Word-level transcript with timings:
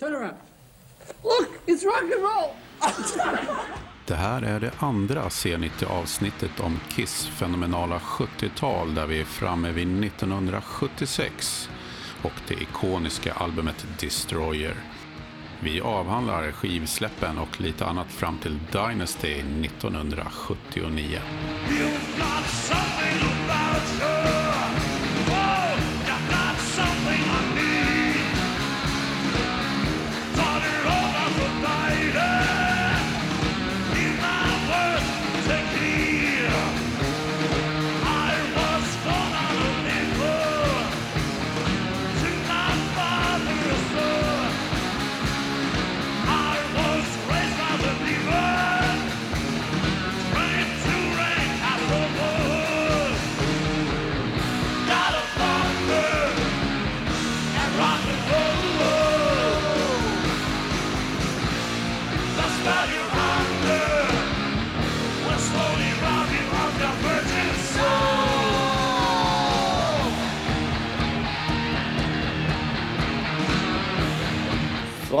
Turn 0.00 0.14
around. 0.14 0.36
Look, 1.22 1.48
it's 1.66 1.84
rock 1.84 2.02
and 2.02 2.22
roll. 2.22 2.50
Det 4.06 4.14
här 4.14 4.42
är 4.42 4.60
det 4.60 4.72
andra 4.78 5.28
C90-avsnittet 5.28 6.60
om 6.60 6.80
Kiss 6.88 7.26
fenomenala 7.26 7.98
70-tal 7.98 8.94
där 8.94 9.06
vi 9.06 9.20
är 9.20 9.24
framme 9.24 9.72
vid 9.72 10.04
1976 10.04 11.68
och 12.22 12.32
det 12.48 12.54
ikoniska 12.54 13.32
albumet 13.32 13.86
Destroyer. 14.00 14.74
Vi 15.62 15.80
avhandlar 15.80 16.52
skivsläppen 16.52 17.38
och 17.38 17.60
lite 17.60 17.86
annat 17.86 18.08
fram 18.08 18.38
till 18.38 18.58
Dynasty 18.72 19.32
1979. 19.32 21.18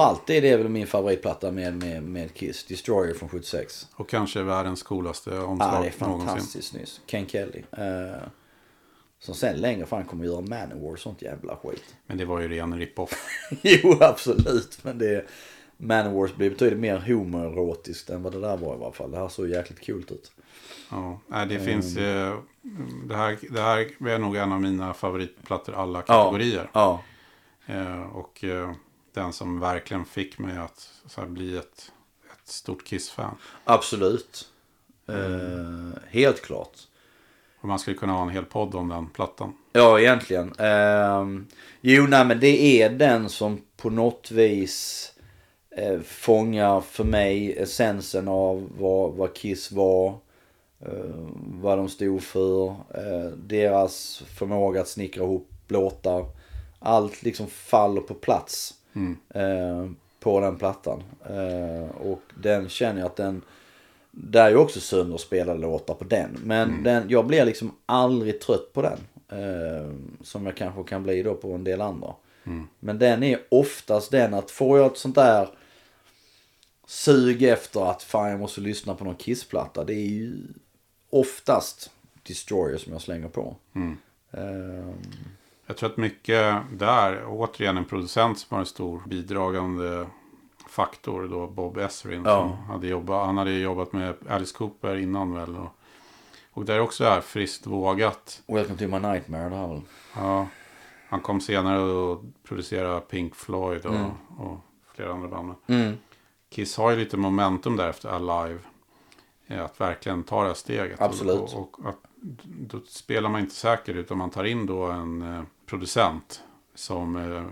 Alltid 0.00 0.44
är 0.44 0.58
väl 0.58 0.68
min 0.68 0.86
favoritplatta 0.86 1.50
med, 1.50 1.76
med, 1.76 2.02
med 2.02 2.34
Kiss. 2.34 2.64
Destroyer 2.64 3.14
från 3.14 3.28
76. 3.28 3.88
Och 3.94 4.08
kanske 4.08 4.42
världens 4.42 4.82
coolaste 4.82 5.30
Ja, 5.30 5.44
omslag 5.44 5.82
det 5.82 5.88
är 5.88 6.08
någonsin. 6.08 6.28
fantastiskt 6.28 6.74
nyss. 6.74 7.00
Ken 7.06 7.26
Kelly. 7.26 7.62
Uh, 7.78 8.22
som 9.18 9.34
sen 9.34 9.56
längre 9.56 9.86
fram 9.86 10.04
kommer 10.04 10.24
göra 10.24 10.40
Manowar 10.40 10.92
och 10.92 10.98
sånt 10.98 11.22
jävla 11.22 11.56
skit. 11.56 11.96
Men 12.06 12.18
det 12.18 12.24
var 12.24 12.40
ju 12.40 12.48
ren 12.48 12.78
rip-off. 12.78 13.26
jo, 13.62 13.96
absolut. 14.00 14.78
Men 14.82 14.98
det... 14.98 15.24
Manowars 15.82 16.34
blir 16.34 16.50
betydligt 16.50 16.78
mer 16.78 16.98
homoerotiskt 16.98 18.10
än 18.10 18.22
vad 18.22 18.32
det 18.32 18.40
där 18.40 18.56
var 18.56 18.76
i 18.76 18.82
alla 18.82 18.92
fall. 18.92 19.10
Det 19.10 19.18
här 19.18 19.28
såg 19.28 19.48
jäkligt 19.48 19.80
kul 19.80 20.04
ut. 20.10 20.32
Ja, 20.90 21.44
det 21.48 21.58
finns 21.58 21.96
eh, 21.96 22.38
det, 23.04 23.16
här, 23.16 23.38
det 23.50 23.60
här 23.60 24.08
är 24.08 24.18
nog 24.18 24.36
en 24.36 24.52
av 24.52 24.60
mina 24.60 24.94
favoritplattor 24.94 25.74
alla 25.74 26.02
kategorier. 26.02 26.70
Ja. 26.72 27.02
Eh, 27.66 28.02
och 28.02 28.44
den 29.14 29.32
som 29.32 29.60
verkligen 29.60 30.04
fick 30.04 30.38
mig 30.38 30.58
att 30.58 30.90
här, 31.16 31.26
bli 31.26 31.56
ett, 31.56 31.92
ett 32.32 32.48
stort 32.48 32.84
Kiss-fan. 32.84 33.36
Absolut. 33.64 34.48
Eh, 35.08 36.00
helt 36.10 36.42
klart. 36.42 36.78
Och 37.60 37.68
man 37.68 37.78
skulle 37.78 37.96
kunna 37.96 38.12
ha 38.12 38.22
en 38.22 38.28
hel 38.28 38.44
podd 38.44 38.74
om 38.74 38.88
den 38.88 39.06
plattan. 39.08 39.54
Ja, 39.72 40.00
egentligen. 40.00 40.60
Um, 40.60 41.46
jo, 41.80 42.06
nej, 42.06 42.24
men 42.24 42.40
det 42.40 42.82
är 42.82 42.90
den 42.90 43.28
som 43.28 43.60
på 43.76 43.90
något 43.90 44.30
vis 44.30 45.12
eh, 45.76 46.00
fångar 46.00 46.80
för 46.80 47.04
mig 47.04 47.58
essensen 47.58 48.28
av 48.28 48.68
vad, 48.78 49.12
vad 49.12 49.34
Kiss 49.34 49.72
var. 49.72 50.08
eh, 50.80 51.28
vad 51.60 51.78
de 51.78 51.88
stod 51.88 52.22
för. 52.22 52.68
eh, 52.70 53.30
deras 53.36 54.22
förmåga 54.38 54.80
att 54.80 54.88
snickra 54.88 55.24
ihop 55.24 55.48
låtar. 55.68 56.26
Allt 56.78 57.22
liksom 57.22 57.46
faller 57.46 58.00
på 58.00 58.14
plats 58.14 58.74
eh, 59.34 59.90
på 60.20 60.40
den 60.40 60.56
plattan. 60.56 61.02
Eh, 61.24 61.96
och 61.96 62.22
den 62.42 62.68
känner 62.68 63.00
jag 63.00 63.06
att 63.06 63.16
den... 63.16 63.42
Det 64.10 64.38
är 64.38 64.50
ju 64.50 64.56
också 64.56 64.80
sönderspelade 64.80 65.60
låtar 65.60 65.94
på 65.94 66.04
den. 66.04 66.38
Men 66.44 66.68
den, 66.82 67.10
jag 67.10 67.26
blir 67.26 67.44
liksom 67.44 67.72
aldrig 67.86 68.40
trött 68.40 68.72
på 68.72 68.82
den. 68.82 68.98
Eh, 69.28 69.90
som 70.22 70.46
jag 70.46 70.56
kanske 70.56 70.82
kan 70.84 71.02
bli 71.02 71.22
då 71.22 71.34
på 71.34 71.52
en 71.52 71.64
del 71.64 71.80
andra. 71.80 72.14
Men 72.80 72.98
den 72.98 73.22
är 73.22 73.40
oftast 73.48 74.10
den 74.10 74.34
att 74.34 74.50
får 74.50 74.78
jag 74.78 74.86
ett 74.92 74.98
sånt 74.98 75.14
där 75.14 75.48
sug 76.86 77.42
efter 77.42 77.90
att 77.90 78.02
fan 78.02 78.30
jag 78.30 78.40
måste 78.40 78.60
lyssna 78.60 78.94
på 78.94 79.04
någon 79.04 79.14
Kiss-platta. 79.14 79.84
Det 79.84 79.94
är 79.94 80.08
ju 80.08 80.34
oftast 81.10 81.90
Destroyer 82.22 82.78
som 82.78 82.92
jag 82.92 83.02
slänger 83.02 83.28
på. 83.28 83.56
Eh, 84.30 84.94
Jag 85.70 85.76
tror 85.76 85.90
att 85.90 85.96
mycket 85.96 86.56
där, 86.72 87.24
återigen 87.26 87.76
en 87.76 87.84
producent 87.84 88.38
som 88.38 88.54
har 88.54 88.60
en 88.60 88.66
stor 88.66 89.02
bidragande 89.06 90.06
faktor 90.68 91.28
då, 91.28 91.46
Bob 91.46 91.78
Ezrin. 91.78 92.22
Ja. 92.24 92.40
Som 92.40 92.70
hade 92.70 92.86
jobbat, 92.86 93.26
han 93.26 93.38
hade 93.38 93.52
jobbat 93.52 93.92
med 93.92 94.14
Alice 94.28 94.56
Cooper 94.56 94.96
innan 94.96 95.34
väl. 95.34 95.56
Och, 95.56 95.76
och 96.50 96.64
där 96.64 96.80
också 96.80 97.04
är 97.04 97.20
friskt 97.20 97.66
vågat. 97.66 98.42
Welcome 98.46 98.78
to 98.78 98.88
my 98.88 98.98
nightmare 98.98 99.48
det 99.48 99.56
här 99.56 99.68
väl. 99.68 99.80
Ja, 100.16 100.46
han 101.08 101.20
kom 101.20 101.40
senare 101.40 101.78
och 101.80 102.24
producerade 102.42 103.00
Pink 103.00 103.34
Floyd 103.34 103.86
och, 103.86 104.10
och 104.38 104.58
flera 104.94 105.12
andra 105.12 105.28
band. 105.28 105.54
Mm. 105.66 105.96
Kiss 106.48 106.76
har 106.76 106.90
ju 106.90 106.96
lite 106.96 107.16
momentum 107.16 107.76
där 107.76 107.88
efter 107.88 108.08
Alive. 108.08 108.58
Att 109.48 109.80
verkligen 109.80 110.22
ta 110.22 110.42
det 110.42 110.48
här 110.48 110.54
steget. 110.54 111.00
Absolut. 111.00 111.40
Och, 111.40 111.54
och, 111.54 111.80
och 111.80 111.88
att, 111.88 111.98
då 112.44 112.80
spelar 112.86 113.30
man 113.30 113.40
inte 113.40 113.54
säker 113.54 113.94
utan 113.94 114.18
man 114.18 114.30
tar 114.30 114.44
in 114.44 114.66
då 114.66 114.84
en 114.84 115.22
eh, 115.22 115.42
producent 115.70 116.42
som, 116.74 117.16
eh, 117.16 117.44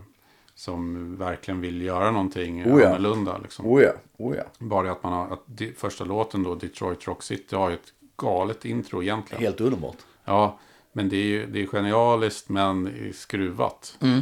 som 0.55 1.17
verkligen 1.17 1.61
vill 1.61 1.83
göra 1.83 2.11
någonting 2.11 2.67
Oh 2.73 2.81
ja. 2.83 2.89
annorlunda. 2.89 3.39
Liksom. 3.39 3.67
Oh 3.67 3.83
ja, 3.83 3.93
oh 4.17 4.37
ja. 4.37 4.43
Bara 4.59 4.93
att 4.93 5.03
man 5.03 5.13
har, 5.13 5.33
att 5.33 5.77
första 5.77 6.05
låten 6.05 6.43
då, 6.43 6.55
Detroit 6.55 7.07
Rock 7.07 7.23
City, 7.23 7.57
har 7.57 7.69
ju 7.71 7.75
ett 7.75 7.93
galet 8.17 8.65
intro 8.65 9.03
egentligen. 9.03 9.43
Helt 9.43 9.61
underbart. 9.61 9.97
Ja, 10.25 10.59
men 10.93 11.09
det 11.09 11.17
är 11.17 11.25
ju 11.25 11.47
det 11.47 11.63
är 11.63 11.67
genialiskt 11.67 12.49
men 12.49 13.13
skruvat. 13.15 13.97
Mm. 14.01 14.21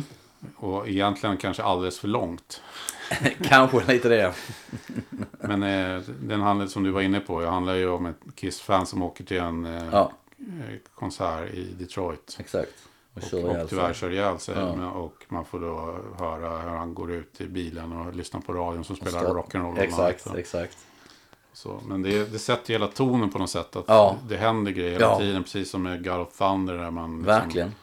Och 0.57 0.89
egentligen 0.89 1.37
kanske 1.37 1.63
alldeles 1.63 1.99
för 1.99 2.09
långt. 2.09 2.63
Kanske 3.43 3.93
lite 3.93 4.09
det. 4.09 4.35
Men 5.41 5.63
eh, 5.63 6.03
den 6.21 6.41
handlar 6.41 6.67
som 6.67 6.83
du 6.83 6.91
var 6.91 7.01
inne 7.01 7.21
på. 7.21 7.41
Det 7.41 7.49
handlar 7.49 7.75
ju 7.75 7.89
om 7.89 8.07
ett 8.07 8.21
Kiss-fan 8.35 8.87
som 8.87 9.03
åker 9.03 9.25
till 9.25 9.37
en 9.39 9.65
eh, 9.67 9.89
Ja, 9.93 10.13
eh, 10.39 10.77
konsert 10.95 11.55
i 11.55 11.65
Detroit. 11.79 12.37
exakt. 12.41 12.73
Och 13.17 13.23
Och, 13.45 13.51
och 13.63 13.69
tyvärr 13.69 13.87
sig. 13.93 13.95
kör 13.95 14.11
ihjäl 14.11 14.39
sig. 14.39 14.55
Ja. 14.59 14.91
Och 14.91 15.25
man 15.29 15.45
får 15.45 15.61
då 15.61 15.99
höra 16.25 16.59
hur 16.59 16.69
han 16.79 16.95
går 16.95 17.13
ut 17.13 17.41
i 17.41 17.47
bilen 17.49 17.93
och 17.93 18.15
lyssnar 18.15 18.41
på 18.41 18.53
radion 18.53 18.85
som 18.85 18.97
spelar 18.97 19.25
rock'n'roll. 19.25 19.79
Exakt, 19.79 20.27
och 20.27 20.39
exakt. 20.39 20.79
Så, 21.53 21.81
men 21.87 22.03
det, 22.03 22.33
det 22.33 22.39
sätter 22.39 22.73
hela 22.73 22.87
tonen 22.87 23.31
på 23.31 23.39
något 23.39 23.51
sätt. 23.51 23.77
Att 23.77 23.85
Ja. 23.89 24.17
Det 24.29 24.37
händer 24.37 24.73
grejer 24.73 24.91
hela 24.93 25.05
Ja. 25.07 25.19
tiden. 25.19 25.43
Precis 25.43 25.71
som 25.71 25.83
med 25.83 26.05
God 26.05 26.21
of 26.21 26.39
Thunder. 26.39 26.75
Där 26.75 26.91
man 26.91 27.11
liksom- 27.11 27.27
Verkligen. 27.27 27.75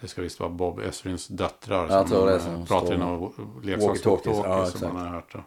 Det 0.00 0.08
ska 0.08 0.22
visst 0.22 0.40
vara 0.40 0.50
Bob 0.50 0.80
Esrins 0.80 1.26
döttrar. 1.28 1.88
Jag 1.88 2.08
tror 2.08 2.26
det 2.26 2.34
är 2.34 2.38
som 2.38 2.54
som 2.56 2.66
pratar 2.66 2.94
i 2.94 2.98
någon 2.98 3.60
leksakstalkie 3.62 4.34
som 4.66 4.92
man 4.94 5.06
har 5.06 5.14
hört. 5.14 5.32
det. 5.32 5.42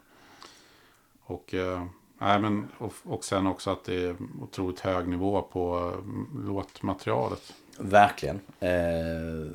Och, 1.26 1.54
eh, 1.54 1.84
nej, 2.18 2.40
men, 2.40 2.68
och, 2.78 2.94
och 3.04 3.24
sen 3.24 3.48
också 3.48 3.70
att 3.70 3.84
det 3.84 4.04
är 4.06 4.16
otroligt 4.42 4.80
hög 4.80 5.08
nivå 5.08 5.42
på 5.42 5.92
eh, 5.94 6.46
låtmaterialet. 6.48 7.54
Verkligen. 7.80 8.40
Eh, 8.60 9.52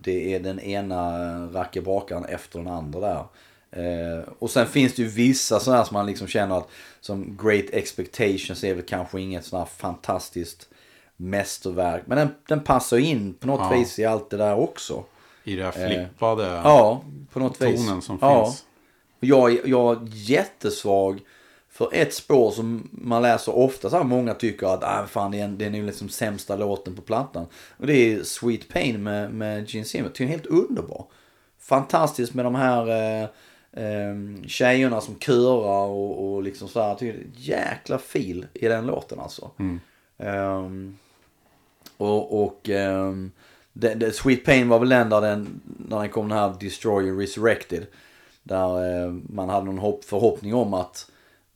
det 0.00 0.34
är 0.34 0.40
den 0.40 0.60
ena 0.60 1.12
rackebrakaren 1.46 2.24
efter 2.24 2.58
den 2.58 2.68
andra 2.68 3.00
där. 3.00 3.24
Eh, 3.70 4.24
och 4.38 4.50
sen 4.50 4.66
finns 4.66 4.94
det 4.94 5.02
ju 5.02 5.08
vissa 5.08 5.60
sådana 5.60 5.84
som 5.84 5.94
man 5.94 6.06
liksom 6.06 6.26
känner 6.26 6.58
att 6.58 6.68
som 7.00 7.36
Great 7.42 7.64
Expectations 7.72 8.64
är 8.64 8.74
väl 8.74 8.84
kanske 8.84 9.20
inget 9.20 9.44
sådant 9.44 9.68
här 9.68 9.76
fantastiskt 9.76 10.68
mästerverk. 11.16 12.02
Men 12.06 12.18
den, 12.18 12.28
den 12.48 12.60
passar 12.60 12.98
in 12.98 13.34
på 13.34 13.46
något 13.46 13.60
Ja. 13.70 13.78
vis 13.78 13.98
i 13.98 14.04
allt 14.04 14.30
det 14.30 14.36
där 14.36 14.54
också. 14.54 15.04
I 15.44 15.56
det 15.56 15.64
här 15.64 15.70
flippade 15.88 16.44
Ja, 16.46 17.04
på 17.32 17.38
något 17.38 17.60
vis. 17.62 17.86
tonen 17.86 18.02
som 18.02 18.18
ja. 18.20 18.44
finns. 18.44 18.64
Jag, 19.20 19.66
jag 19.68 19.92
är 19.96 20.08
jättesvag 20.12 21.20
för 21.78 21.88
ett 21.92 22.14
spår 22.14 22.50
som 22.50 22.88
man 22.92 23.22
läser 23.22 23.56
ofta. 23.56 23.90
Så 23.90 23.96
här, 23.96 24.04
många 24.04 24.34
tycker 24.34 24.66
att 24.66 24.84
ah, 24.84 25.06
fan, 25.06 25.30
det 25.30 25.40
är, 25.40 25.48
det 25.48 25.64
är 25.64 25.70
nog 25.70 25.84
liksom 25.84 26.08
sämsta 26.08 26.56
låten 26.56 26.96
på 26.96 27.02
plattan. 27.02 27.46
Och 27.76 27.86
det 27.86 27.94
är 27.94 28.22
Sweet 28.22 28.68
Pain 28.68 29.02
med, 29.02 29.34
med 29.34 29.68
Gene 29.68 29.84
Simmons. 29.84 30.12
Det 30.18 30.24
är 30.24 30.28
helt 30.28 30.46
underbar. 30.46 31.04
Fantastiskt 31.58 32.34
med 32.34 32.44
de 32.44 32.54
här 32.54 32.88
eh, 32.88 33.28
eh, 33.84 34.14
tjejerna 34.46 35.00
som 35.00 35.18
körar 35.18 35.86
och, 35.86 36.34
och 36.34 36.42
liksom 36.42 36.68
så 36.68 36.82
här. 36.82 36.96
Det 36.98 37.08
är 37.08 37.14
ett 37.14 37.20
jäkla 37.34 37.98
fil 37.98 38.46
i 38.54 38.68
den 38.68 38.86
låten 38.86 39.20
alltså. 39.20 39.50
Ehm, 40.18 40.96
och 41.96 42.44
och 42.44 42.68
ehm, 42.68 43.30
det, 43.72 43.94
det, 43.94 44.12
Sweet 44.12 44.44
Pain 44.44 44.68
var 44.68 44.78
väl 44.78 44.88
den 44.88 45.10
där 45.10 45.20
den, 45.20 45.60
när 45.88 45.98
den 45.98 46.08
kom 46.08 46.28
den 46.28 46.38
här 46.38 46.54
Destroyer 46.60 47.14
Resurrected. 47.14 47.86
Där 48.42 49.04
eh, 49.04 49.12
man 49.12 49.48
hade 49.48 49.66
någon 49.66 49.78
hopp, 49.78 50.04
förhoppning 50.04 50.54
om 50.54 50.74
att 50.74 51.10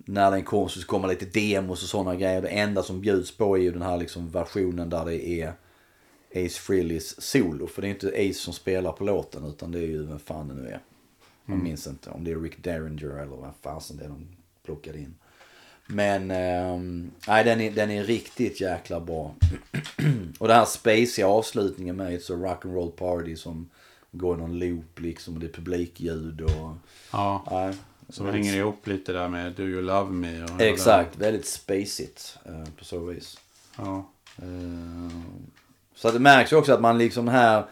när 0.05 0.31
den 0.31 0.45
kom 0.45 0.69
så 0.69 0.87
komma 0.87 1.07
lite 1.07 1.25
demos 1.25 1.83
och 1.83 1.89
sådana 1.89 2.17
grejer. 2.17 2.43
Det 2.43 2.49
enda 2.49 2.83
som 2.83 3.01
bjuds 3.01 3.37
på 3.37 3.57
är 3.57 3.63
ju 3.63 3.73
den 3.73 3.83
här 3.83 3.97
liksom 3.97 4.31
versionen 4.31 4.91
där 4.91 5.05
det 5.05 5.29
är 5.29 5.53
Ace 6.35 6.61
Frehleys 6.61 7.21
solo. 7.21 7.67
För 7.67 7.83
det 7.83 7.89
är 7.89 7.91
inte 7.91 8.09
Ace 8.09 8.35
som 8.39 8.53
spelar 8.53 8.93
på 8.93 9.05
låten 9.05 9.45
utan 9.45 9.73
det 9.73 9.79
är 9.79 9.87
ju 9.87 10.07
vem 10.07 10.19
fan 10.19 10.49
det 10.49 10.55
nu 10.55 10.69
är. 10.69 10.81
Jag 11.47 11.59
minns 11.59 11.87
inte 11.87 12.11
om 12.11 12.25
det 12.25 12.31
är 12.31 12.41
Rick 12.41 12.65
Derringer 12.65 13.09
eller 13.09 13.37
vad 13.37 13.53
fasen 13.63 13.97
det 13.97 14.05
är 14.05 14.09
de 14.09 14.29
plockade 14.65 14.99
in. 14.99 15.15
Men 15.87 16.31
ehm, 16.31 17.11
nej, 17.29 17.45
den, 17.45 17.61
är, 17.61 17.71
den 17.71 17.91
är 17.91 18.05
riktigt 18.05 18.61
jäkla 18.61 19.01
bra. 19.01 19.35
och 20.39 20.49
den 20.49 20.57
här 20.57 20.65
spacey 20.65 21.25
avslutningen 21.25 21.97
med 21.97 22.15
ett 22.15 22.23
så 22.23 22.37
rock'n'roll 22.37 22.91
party 22.91 23.37
som 23.37 23.69
går 24.11 24.37
i 24.37 24.41
någon 24.41 24.59
loop 24.59 25.01
liksom. 25.01 25.35
Och 25.35 25.41
det 25.41 25.47
är 25.47 25.53
publikljud 25.53 26.41
och... 26.41 26.77
Ja, 27.13 27.45
Nej, 27.51 27.75
som 28.09 28.27
hänger 28.27 28.57
ihop 28.57 28.87
lite 28.87 29.13
där 29.13 29.29
med 29.29 29.53
Do 29.53 29.63
You 29.63 29.83
Love 29.83 30.11
Me. 30.13 30.45
Och 30.45 30.61
Exakt, 30.61 31.17
väldigt 31.19 31.47
spacigt 31.47 32.39
eh, 32.45 32.65
på 32.79 32.85
så 32.85 32.99
vis. 32.99 33.41
Ja. 33.77 34.09
Eh, 34.39 35.17
Så 35.95 36.11
det 36.11 36.19
märks 36.19 36.53
ju 36.53 36.57
också 36.57 36.73
att 36.73 36.81
man 36.81 36.99
liksom 36.99 37.29
här... 37.29 37.65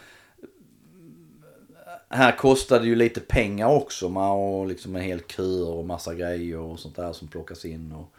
Här 2.12 2.37
kostade 2.37 2.87
ju 2.87 2.94
lite 2.94 3.21
pengar 3.21 3.69
också. 3.69 4.09
Man 4.09 4.25
har 4.29 4.67
liksom 4.67 4.97
en 4.97 5.03
hel 5.03 5.21
kör 5.21 5.69
och 5.69 5.85
massa 5.85 6.15
grejer 6.15 6.59
och 6.59 6.79
sånt 6.81 6.97
där 6.97 7.12
som 7.12 7.29
plockas 7.29 7.65
in. 7.65 7.93
Och 7.93 8.15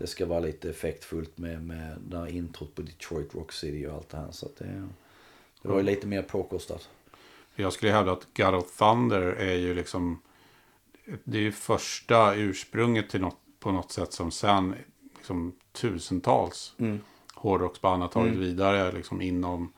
Det 0.00 0.06
ska 0.06 0.26
vara 0.26 0.40
lite 0.40 0.70
effektfullt 0.70 1.38
med, 1.38 1.62
med 1.66 1.96
det 2.08 2.18
här 2.18 2.26
introt 2.26 2.74
på 2.74 2.82
Detroit 2.82 3.34
Rock 3.34 3.52
City 3.52 3.86
och 3.86 3.94
allt 3.94 4.08
det 4.08 4.16
här. 4.16 4.30
Så 4.30 4.48
det, 4.58 4.88
det 5.62 5.68
var 5.68 5.76
ju 5.76 5.82
lite 5.82 6.06
mer 6.06 6.22
påkostat. 6.22 6.88
Jag 7.54 7.72
skulle 7.72 7.92
hävda 7.92 8.12
att 8.12 8.26
God 8.36 8.54
of 8.54 8.76
Thunder 8.78 9.22
är 9.22 9.54
ju 9.54 9.74
liksom... 9.74 10.18
Det 11.24 11.38
är 11.38 11.42
ju 11.42 11.52
första 11.52 12.34
ursprunget 12.34 13.10
till 13.10 13.20
något, 13.20 13.38
på 13.60 13.72
något 13.72 13.92
sätt 13.92 14.12
som 14.12 14.30
sen 14.30 14.74
liksom, 15.16 15.52
tusentals 15.72 16.74
hårdrocksband 17.34 18.02
har 18.02 18.08
tagit 18.08 18.34
vidare 18.34 18.92
liksom, 18.92 19.22
inom 19.22 19.72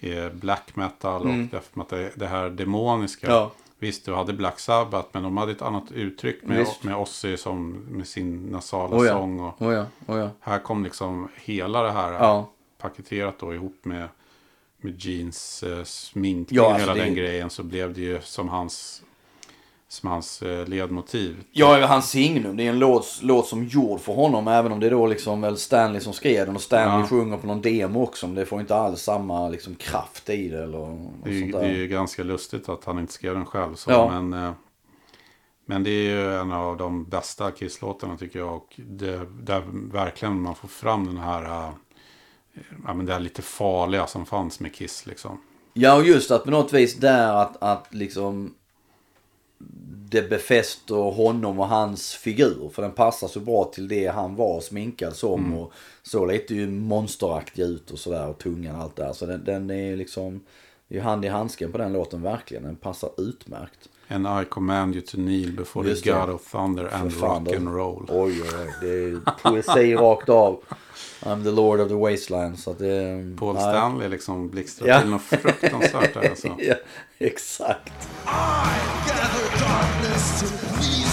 eh, 0.00 0.28
black 0.32 0.76
metal 0.76 1.22
och 1.22 1.34
death 1.34 1.68
metal. 1.72 2.08
Det 2.14 2.26
här 2.26 2.50
demoniska. 2.50 3.26
Ja. 3.26 3.52
Visst, 3.80 4.04
du 4.04 4.14
hade 4.14 4.32
Black 4.32 4.58
Sabbath, 4.60 5.08
men 5.12 5.22
de 5.22 5.36
hade 5.36 5.52
ett 5.52 5.62
annat 5.62 5.92
uttryck 5.92 6.42
med, 6.44 6.58
Visst. 6.58 6.82
med 6.84 6.96
Ozzy 6.96 7.36
som 7.36 7.70
med 7.72 8.08
sin 8.08 8.42
nasala 8.46 8.96
Oh 8.96 9.06
ja, 9.06 9.12
sång. 9.12 9.40
Och 9.40 9.62
oh 9.62 9.74
ja, 9.74 9.86
oh 10.06 10.18
ja. 10.18 10.30
här 10.40 10.58
kom 10.58 10.84
liksom 10.84 11.28
hela 11.34 11.82
det 11.82 11.90
här 11.92 12.12
Ja. 12.12 12.50
paketerat 12.78 13.38
då 13.38 13.54
ihop 13.54 13.78
med, 13.82 14.08
med 14.80 15.04
jeans, 15.04 15.62
eh, 15.62 15.84
sminkning 15.84 16.56
Ja, 16.56 16.64
alltså 16.64 16.80
hela 16.80 16.94
det- 16.94 17.00
den 17.00 17.14
grejen 17.14 17.50
så 17.50 17.62
blev 17.62 17.94
det 17.94 18.00
ju 18.00 18.20
som 18.20 18.48
hans, 18.48 19.02
som 19.90 20.08
hans 20.10 20.42
eh, 20.42 20.66
ledmotiv. 20.66 21.44
Ja, 21.52 21.86
hans 21.86 22.10
signum. 22.10 22.56
Det 22.56 22.62
är 22.66 22.68
en 22.70 22.78
låt, 22.78 23.18
låt 23.22 23.46
som 23.46 23.64
gjord 23.64 24.00
för 24.00 24.12
honom. 24.12 24.48
Även 24.48 24.72
om 24.72 24.80
det 24.80 24.86
är 24.86 24.90
då 24.90 25.06
liksom 25.06 25.40
väl 25.40 25.56
Stanley 25.58 26.00
som 26.00 26.12
skrev 26.12 26.46
den. 26.46 26.54
Och 26.56 26.62
Stanley 26.62 27.00
Ja. 27.00 27.06
sjunger 27.06 27.36
på 27.36 27.46
någon 27.46 27.60
demo 27.62 28.02
också. 28.02 28.26
Men 28.26 28.34
det 28.36 28.46
får 28.46 28.60
inte 28.60 28.76
alls 28.76 29.02
samma 29.02 29.48
liksom 29.48 29.74
kraft 29.74 30.30
i 30.30 30.48
det. 30.48 30.62
Eller 30.62 31.08
Det 31.24 31.30
är, 31.30 31.52
det 31.60 31.66
är 31.66 31.76
ju 31.76 31.86
ganska 31.88 32.22
lustigt 32.22 32.68
att 32.68 32.84
han 32.84 32.98
inte 32.98 33.12
skrev 33.12 33.34
den 33.34 33.46
själv. 33.46 33.74
Så, 33.74 33.90
Ja. 33.90 34.20
men, 34.20 34.44
eh, 34.44 34.52
men 35.66 35.82
det 35.82 35.90
är 35.90 36.10
ju 36.10 36.34
en 36.34 36.52
av 36.52 36.76
de 36.76 37.04
bästa 37.04 37.50
Kiss-låtarna 37.50 38.16
tycker 38.16 38.38
jag. 38.38 38.54
Och 38.56 38.74
det, 38.76 39.20
där 39.42 39.62
verkligen 39.92 40.40
man 40.42 40.54
får 40.54 40.68
fram 40.68 41.06
den 41.06 41.16
här, 41.16 41.42
eh, 41.44 41.70
ja, 42.86 42.94
men 42.94 43.06
det 43.06 43.12
här 43.12 43.20
lite 43.20 43.42
farliga 43.42 44.06
som 44.06 44.26
fanns 44.26 44.60
med 44.60 44.74
Kiss 44.74 45.06
liksom. 45.06 45.40
Ja, 45.72 45.96
och 45.96 46.04
just 46.06 46.30
att 46.30 46.44
på 46.44 46.50
något 46.50 46.72
vis 46.72 46.94
där 46.96 47.34
att, 47.34 47.62
att 47.62 47.86
liksom 47.94 48.54
det 50.10 50.30
befäster 50.30 50.94
honom 50.94 51.60
och 51.60 51.68
hans 51.68 52.12
figur. 52.14 52.68
För 52.72 52.82
den 52.82 52.92
passar 52.92 53.28
så 53.28 53.40
bra 53.40 53.64
till 53.64 53.88
det 53.88 54.06
han 54.06 54.36
var 54.36 54.60
sminkad 54.60 55.16
som. 55.16 55.54
Och 55.54 55.72
så 56.02 56.26
lite 56.26 56.54
ju 56.54 56.66
monsteraktig 56.70 57.62
ut 57.62 57.90
och 57.90 57.98
sådär. 57.98 58.28
Och 58.28 58.38
tungan 58.38 58.76
och 58.76 58.82
allt 58.82 58.96
det 58.96 59.02
där. 59.02 59.12
Så 59.12 59.26
den, 59.26 59.44
den 59.44 59.70
är 59.70 59.96
liksom, 59.96 60.40
det 60.88 60.94
är 60.94 60.98
ju 60.98 61.04
hand 61.04 61.24
i 61.24 61.28
handsken 61.28 61.72
på 61.72 61.78
den 61.78 61.92
låten 61.92 62.22
verkligen. 62.22 62.62
Den 62.62 62.76
passar 62.76 63.10
utmärkt. 63.16 63.88
And 64.10 64.26
I 64.42 64.44
command 64.44 64.94
you 64.94 65.04
to 65.06 65.16
kneel 65.16 65.52
before 65.52 65.88
Just 65.88 66.04
the 66.04 66.10
det. 66.12 66.20
God 66.20 66.30
of 66.34 66.50
Thunder 66.52 66.94
and 66.94 67.12
rock 67.20 67.42
det- 67.44 67.56
and 67.56 67.68
roll. 67.74 68.06
Oj, 68.08 68.42
oj, 68.42 68.48
oj. 68.60 68.74
Det 68.80 68.88
är 68.88 69.20
poesi 69.42 69.94
rakt 69.94 70.28
av. 70.28 70.60
I'm 71.20 71.44
the 71.44 71.50
Lord 71.50 71.80
of 71.80 71.88
the 71.88 71.94
Wasteland. 71.94 72.58
Så 72.58 72.70
att 72.70 72.78
det, 72.78 73.36
Paul 73.38 73.54
nej. 73.54 73.62
Stanley 73.62 74.08
liksom 74.08 74.48
blixtrar 74.50 75.00
till 75.00 75.10
något 75.10 75.22
fruktansvärt 75.22 76.14
där 76.14 76.28
alltså. 76.30 76.48
ja, 76.58 76.74
exakt. 77.26 77.90
I 78.26 78.78
gather 79.06 79.58
darkness 79.58 80.40
to 80.40 80.46
please 80.76 81.07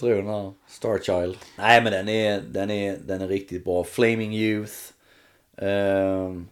Kan 0.00 0.08
man 0.08 0.18
inte 0.18 0.26
tro 0.26 0.32
den 0.32 0.44
här 0.44 0.52
Starchild. 0.68 1.38
Nej 1.58 1.82
men 1.82 1.92
den 1.92 2.08
är, 2.08 2.40
den 2.40 2.70
är, 2.70 2.96
den 2.96 3.20
är 3.20 3.28
riktigt 3.28 3.64
bra. 3.64 3.84
Flaming 3.84 4.34
Youth. 4.34 4.74
Ehm, 5.56 6.48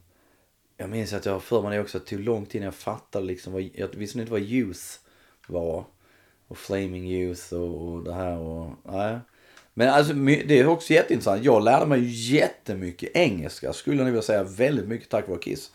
jag 0.76 0.90
minns 0.90 1.12
att 1.12 1.26
jag 1.26 1.32
har 1.32 1.40
för 1.40 1.62
mig 1.62 1.80
också. 1.80 1.98
att 1.98 2.06
Det 2.06 2.16
tog 2.16 2.24
lång 2.24 2.46
tid 2.46 2.54
innan 2.54 2.64
jag 2.64 2.74
fattade 2.74 3.24
liksom 3.24 3.52
vad, 3.52 3.70
jag 3.74 3.88
visste 3.88 4.18
inte 4.18 4.32
vad 4.32 4.40
Youth 4.40 4.84
var. 5.46 5.84
Och 6.48 6.58
Flaming 6.58 7.08
Youth 7.08 7.54
och, 7.54 7.88
och 7.88 8.04
det 8.04 8.14
här 8.14 8.38
och, 8.38 8.70
nej. 8.82 9.18
Men 9.74 9.88
alltså 9.88 10.12
det 10.12 10.58
är 10.58 10.66
också 10.66 10.92
jätteintressant. 10.92 11.44
Jag 11.44 11.64
lärde 11.64 11.86
mig 11.86 12.00
ju 12.00 12.36
jättemycket 12.36 13.16
engelska. 13.16 13.72
Skulle 13.72 13.98
jag 13.98 14.04
vilja 14.04 14.22
säga 14.22 14.42
väldigt 14.42 14.88
mycket 14.88 15.08
tack 15.08 15.28
vare 15.28 15.38
Kiss. 15.38 15.72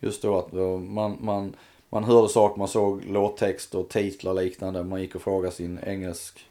Just 0.00 0.22
då 0.22 0.38
att 0.38 0.52
eh, 0.52 0.78
man, 0.78 1.18
man, 1.20 1.56
man 1.90 2.04
hörde 2.04 2.28
saker, 2.28 2.58
man 2.58 2.68
såg 2.68 3.04
låttext 3.04 3.74
och 3.74 3.88
titlar 3.88 4.32
och 4.32 4.42
liknande. 4.42 4.84
Man 4.84 5.00
gick 5.00 5.14
och 5.14 5.22
frågade 5.22 5.54
sin 5.54 5.78
engelsk 5.86 6.47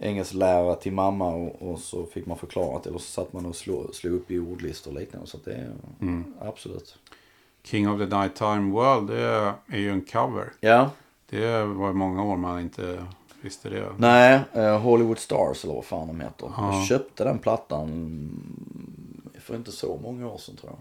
engelsklärare 0.00 0.76
till 0.76 0.92
mamma 0.92 1.28
och, 1.34 1.70
och 1.70 1.78
så 1.78 2.06
fick 2.06 2.26
man 2.26 2.36
förklarat 2.38 2.86
eller 2.86 2.98
så 2.98 3.04
satt 3.04 3.32
man 3.32 3.46
och 3.46 3.56
slog, 3.56 3.94
slog 3.94 4.14
upp 4.14 4.30
i 4.30 4.38
ordlistor 4.38 4.90
och 4.94 5.00
liknande. 5.00 5.26
Så 5.26 5.36
att 5.36 5.44
det 5.44 5.52
är 5.52 5.72
absolut. 6.40 6.98
King 7.62 7.88
of 7.90 7.98
the 7.98 8.16
Nighttime 8.16 8.72
World, 8.72 9.10
det 9.10 9.20
är, 9.20 9.52
är 9.66 9.78
ju 9.78 9.90
en 9.90 10.00
cover. 10.04 10.52
Ja, 10.60 10.90
Det 11.30 11.64
var 11.64 11.92
många 11.92 12.24
år 12.24 12.36
man 12.36 12.60
inte 12.60 13.06
visste 13.40 13.68
det. 13.68 13.86
nej, 13.98 14.40
eh, 14.52 14.78
Hollywood 14.80 15.18
Stars 15.18 15.64
eller 15.64 15.74
vad 15.74 15.84
fan 15.84 16.08
de 16.08 16.20
heter. 16.20 16.52
Ja. 16.56 16.74
Jag 16.74 16.86
köpte 16.86 17.24
den 17.24 17.38
plattan 17.38 17.82
mm, 17.88 19.30
för 19.40 19.56
inte 19.56 19.72
så 19.72 19.98
många 20.02 20.28
år 20.28 20.38
sedan 20.38 20.56
tror 20.56 20.72
jag. 20.72 20.78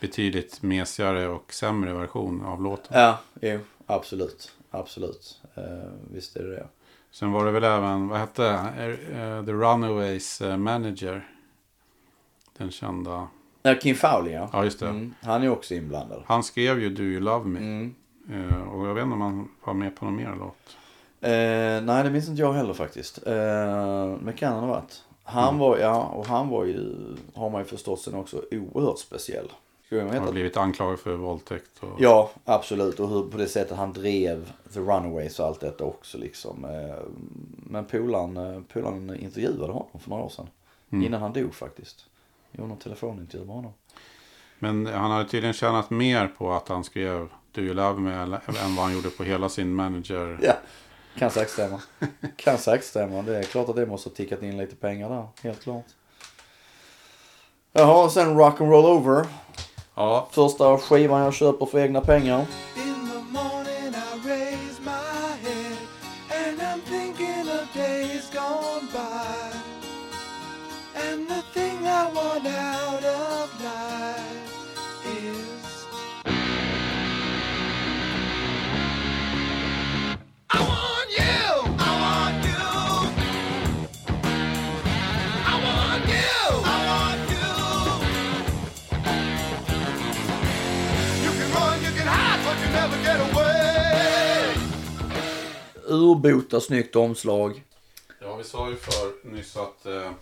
Betydligt 0.00 0.62
mesigare 0.62 1.28
och 1.28 1.52
sämre 1.52 1.92
version 1.92 2.44
av 2.44 2.62
låten. 2.62 3.00
Ja, 3.00 3.18
jo, 3.40 3.58
absolut. 3.86 4.52
Absolut. 4.70 5.40
Eh, 5.54 5.62
visst 6.12 6.36
är 6.36 6.42
det 6.42 6.50
det. 6.50 6.66
Sen 7.18 7.32
var 7.32 7.44
det 7.44 7.50
väl 7.50 7.64
även, 7.64 8.08
vad 8.08 8.18
hette 8.18 8.46
eh, 8.46 9.44
The 9.44 9.52
Runaways 9.52 10.40
eh, 10.40 10.56
Manager. 10.56 11.28
Den 12.58 12.70
kända. 12.70 13.28
Ja, 13.62 13.74
Kim 13.74 13.94
Fowley 13.96 14.32
ja. 14.32 14.48
Ja, 14.52 14.64
just 14.64 14.80
det. 14.80 14.88
Mm, 14.88 15.14
han 15.22 15.42
är 15.42 15.48
också 15.48 15.74
inblandad. 15.74 16.22
Han 16.26 16.42
skrev 16.42 16.80
ju 16.80 16.90
Do 16.90 17.02
You 17.02 17.20
Love 17.20 17.44
Me. 17.48 17.58
Mm. 17.58 17.94
Eh, 18.32 18.62
och 18.68 18.86
jag 18.86 18.94
vet 18.94 19.02
inte 19.02 19.14
om 19.14 19.20
han 19.20 19.48
var 19.64 19.74
med 19.74 19.96
på 19.96 20.04
någon 20.04 20.16
mer 20.16 20.34
låt. 20.38 20.76
Eh, 21.20 21.84
nej, 21.86 22.04
det 22.04 22.10
minns 22.10 22.28
inte 22.28 22.42
jag 22.42 22.52
heller 22.52 22.74
faktiskt. 22.74 23.26
Eh, 23.26 23.34
men 24.20 24.32
kan 24.36 24.52
han 24.52 24.60
ha 24.60 24.66
varit. 24.70 25.02
Han 25.24 25.48
Mm. 25.48 25.58
var, 25.58 25.78
ja, 25.78 26.02
och 26.02 26.26
han 26.26 26.48
var 26.48 26.64
ju, 26.64 26.94
har 27.34 27.50
man 27.50 27.60
ju 27.60 27.64
förstått 27.66 28.00
sen 28.00 28.14
också, 28.14 28.42
oerhört 28.50 28.98
speciell. 28.98 29.48
Han 29.90 30.18
har 30.18 30.32
blivit 30.32 30.56
anklagad 30.56 30.98
för 30.98 31.14
våldtäkt. 31.14 31.70
Och, 31.80 32.00
Ja, 32.00 32.30
absolut. 32.44 33.00
Och 33.00 33.08
hur, 33.08 33.22
på 33.22 33.36
det 33.36 33.48
sättet 33.48 33.76
han 33.76 33.92
drev 33.92 34.52
The 34.72 34.80
Runaways 34.80 35.40
och 35.40 35.46
allt 35.46 35.60
detta 35.60 35.84
också 35.84 36.18
liksom. 36.18 36.64
Eh, 36.64 36.96
men 37.56 37.84
polaren, 37.84 38.36
eh, 38.36 38.62
polaren 38.72 39.16
intervjuade 39.20 39.72
honom 39.72 40.00
för 40.00 40.10
några 40.10 40.22
år 40.22 40.28
sedan. 40.28 40.48
Mm. 40.90 41.06
Innan 41.06 41.22
han 41.22 41.32
dog 41.32 41.54
faktiskt. 41.54 42.06
Gjorde 42.52 42.68
någon 42.68 42.78
telefonintervju 42.78 43.46
med 43.46 43.54
honom. 43.54 43.72
Men 44.58 44.86
han 44.86 45.10
hade 45.10 45.28
tydligen 45.28 45.54
tjänat 45.54 45.90
mer 45.90 46.28
på 46.38 46.52
att 46.52 46.68
han 46.68 46.84
skrev 46.84 47.28
Do 47.52 47.60
You 47.60 47.74
Love 47.74 48.00
Me 48.00 48.14
än 48.14 48.30
vad 48.76 48.84
han 48.84 48.94
gjorde 48.94 49.10
på 49.10 49.24
hela 49.24 49.48
sin 49.48 49.74
manager. 49.74 50.38
Ja, 50.42 50.52
kan 51.18 51.30
säkert 51.30 51.52
stämma. 51.52 51.80
kan 52.36 52.58
säkert 52.58 52.86
stämma. 52.86 53.22
Det 53.22 53.38
är 53.38 53.42
klart 53.42 53.68
att 53.68 53.76
det 53.76 53.86
måste 53.86 54.08
ha 54.08 54.14
tickat 54.14 54.42
in 54.42 54.56
lite 54.56 54.76
pengar 54.76 55.08
där. 55.08 55.26
Helt 55.42 55.62
klart. 55.62 55.86
Jaha, 57.72 58.04
och 58.04 58.12
sen 58.12 58.38
Rock'n'Roll 58.38 58.86
Over. 58.86 59.26
Ja, 59.98 60.26
Första 60.30 60.78
skivan 60.78 61.22
jag 61.22 61.34
köper 61.34 61.66
för 61.66 61.78
egna 61.78 62.00
pengar. 62.00 62.46
Urbota 95.96 96.60
snyggt 96.60 96.96
omslag. 96.96 97.64
Ja, 98.20 98.36
vi 98.36 98.44
sa 98.44 98.70
ju 98.70 98.76
för 98.76 99.28
nyss 99.30 99.56
att... 99.56 99.86
Eh, 99.86 99.92
jag 99.92 100.14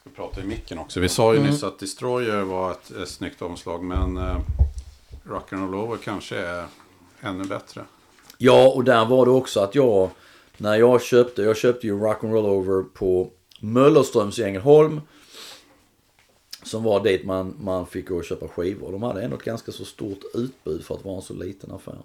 ska 0.00 0.10
prata 0.22 0.40
i 0.40 0.44
micken 0.44 0.78
också. 0.78 1.00
Vi 1.00 1.08
sa 1.08 1.34
ju 1.34 1.40
nyss 1.40 1.62
att 1.62 1.78
Destroyer 1.78 2.42
var 2.42 2.70
ett, 2.70 2.90
ett 2.90 3.08
snyggt 3.08 3.42
omslag. 3.42 3.84
Men 3.84 4.16
eh, 4.16 4.40
Rock'n'Roll 5.24 5.74
Over 5.74 5.96
kanske 5.96 6.36
är 6.36 6.66
ännu 7.20 7.44
bättre. 7.44 7.84
Ja, 8.38 8.68
och 8.68 8.84
där 8.84 9.04
var 9.04 9.26
det 9.26 9.32
också 9.32 9.60
att 9.60 9.74
jag, 9.74 10.10
när 10.56 10.76
jag 10.76 11.02
köpte, 11.02 11.42
jag 11.42 11.56
köpte 11.56 11.86
ju 11.86 11.98
Rock'n'Roll 11.98 12.46
Over 12.46 12.82
på 12.82 13.30
Möllerströms 13.60 14.38
i 14.38 14.42
Ängelholm. 14.42 15.00
Som 16.62 16.82
var 16.82 17.04
dit 17.04 17.24
man, 17.24 17.56
man 17.60 17.86
fick 17.86 18.08
gå 18.08 18.16
och 18.16 18.24
köpa 18.24 18.48
skivor. 18.48 18.92
De 18.92 19.02
hade 19.02 19.22
ändå 19.22 19.36
ett 19.36 19.42
ganska 19.42 19.72
så 19.72 19.84
stort 19.84 20.20
utbud 20.34 20.84
för 20.84 20.94
att 20.94 21.04
vara 21.04 21.16
en 21.16 21.22
så 21.22 21.34
liten 21.34 21.72
affär. 21.72 21.98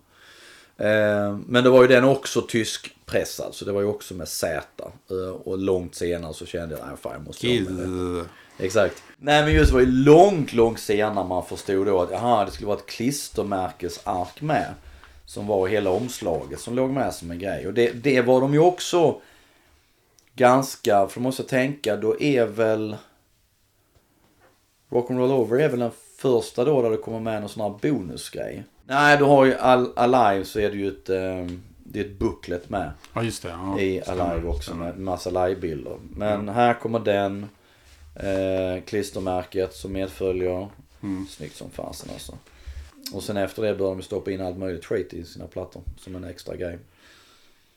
Eh, 0.77 1.37
men 1.47 1.63
det 1.63 1.69
var 1.69 1.81
ju 1.81 1.87
den 1.87 2.03
också 2.03 2.41
tyskpressad, 2.41 3.53
så 3.55 3.65
det 3.65 3.71
var 3.71 3.81
ju 3.81 3.87
också 3.87 4.13
med 4.13 4.27
Z. 4.27 4.63
Eh, 5.09 5.29
och 5.29 5.57
långt 5.57 5.95
senare 5.95 6.33
så 6.33 6.45
kände 6.45 6.77
jag, 6.77 6.87
nej 6.87 6.97
fan 7.01 7.13
jag 7.13 7.23
måste. 7.23 7.41
Kill. 7.41 8.25
Exakt. 8.59 9.03
Nej 9.17 9.43
men 9.43 9.53
just 9.53 9.69
det 9.69 9.73
var 9.73 9.81
ju 9.81 9.91
långt, 9.91 10.53
långt 10.53 10.79
senare 10.79 11.27
man 11.27 11.45
förstod 11.45 11.87
då 11.87 12.01
att 12.01 12.11
aha, 12.11 12.45
det 12.45 12.51
skulle 12.51 12.67
vara 12.67 12.77
ett 12.77 12.85
klistermärkesark 12.85 14.41
med. 14.41 14.73
Som 15.25 15.47
var 15.47 15.67
hela 15.67 15.89
omslaget 15.89 16.59
som 16.59 16.75
låg 16.75 16.89
med 16.89 17.13
som 17.13 17.31
en 17.31 17.39
grej. 17.39 17.67
Och 17.67 17.73
det, 17.73 17.91
det 17.91 18.21
var 18.21 18.41
de 18.41 18.53
ju 18.53 18.59
också 18.59 19.21
ganska, 20.35 21.07
för 21.07 21.21
måste 21.21 21.41
jag 21.41 21.49
tänka, 21.49 21.95
då 21.95 22.21
är 22.21 22.45
väl 22.45 22.95
Rock'n'Roll 24.89 25.31
Over 25.31 25.59
är 25.59 25.69
väl 25.69 25.79
den 25.79 25.91
första 26.17 26.65
då 26.65 26.81
där 26.81 26.89
det 26.89 26.97
kommer 26.97 27.19
med 27.19 27.41
någon 27.41 27.49
sån 27.49 27.63
här 27.63 27.79
bonusgrej. 27.81 28.63
Nej, 28.89 29.17
du 29.17 29.23
har 29.23 29.45
ju 29.45 29.53
Al- 29.55 29.93
Alive 29.95 30.45
så 30.45 30.59
är 30.59 30.69
det 30.71 30.77
ju 30.77 30.87
ett, 30.87 31.09
eh, 31.09 31.57
det 31.83 31.99
är 31.99 32.05
ett 32.05 32.19
booklet 32.19 32.69
med 32.69 32.91
Ja, 33.13 33.23
just 33.23 33.43
det. 33.43 33.49
Ja, 33.49 33.79
i 33.79 34.01
stämmer, 34.01 34.23
Alive 34.31 34.47
också 34.47 34.61
stämmer. 34.63 34.85
med 34.85 34.99
massa 34.99 35.29
livebilder. 35.29 35.97
Men 36.15 36.49
här 36.49 36.73
kommer 36.73 36.99
den. 36.99 37.49
Eh, 38.15 38.83
klistermärket 38.83 39.73
som 39.75 39.91
medföljer. 39.93 40.67
Mm. 41.03 41.27
Snyggt 41.29 41.55
som 41.55 41.69
fasen 41.69 42.09
alltså. 42.13 42.37
Och 43.13 43.23
sen 43.23 43.37
efter 43.37 43.61
det 43.61 43.75
börjar 43.75 43.95
de 43.95 44.01
stoppa 44.01 44.31
in 44.31 44.41
allt 44.41 44.57
möjligt 44.57 44.83
trait 44.83 45.13
i 45.13 45.23
sina 45.23 45.47
plattor. 45.47 45.81
Som 45.97 46.15
en 46.15 46.23
extra 46.23 46.55
grej. 46.55 46.79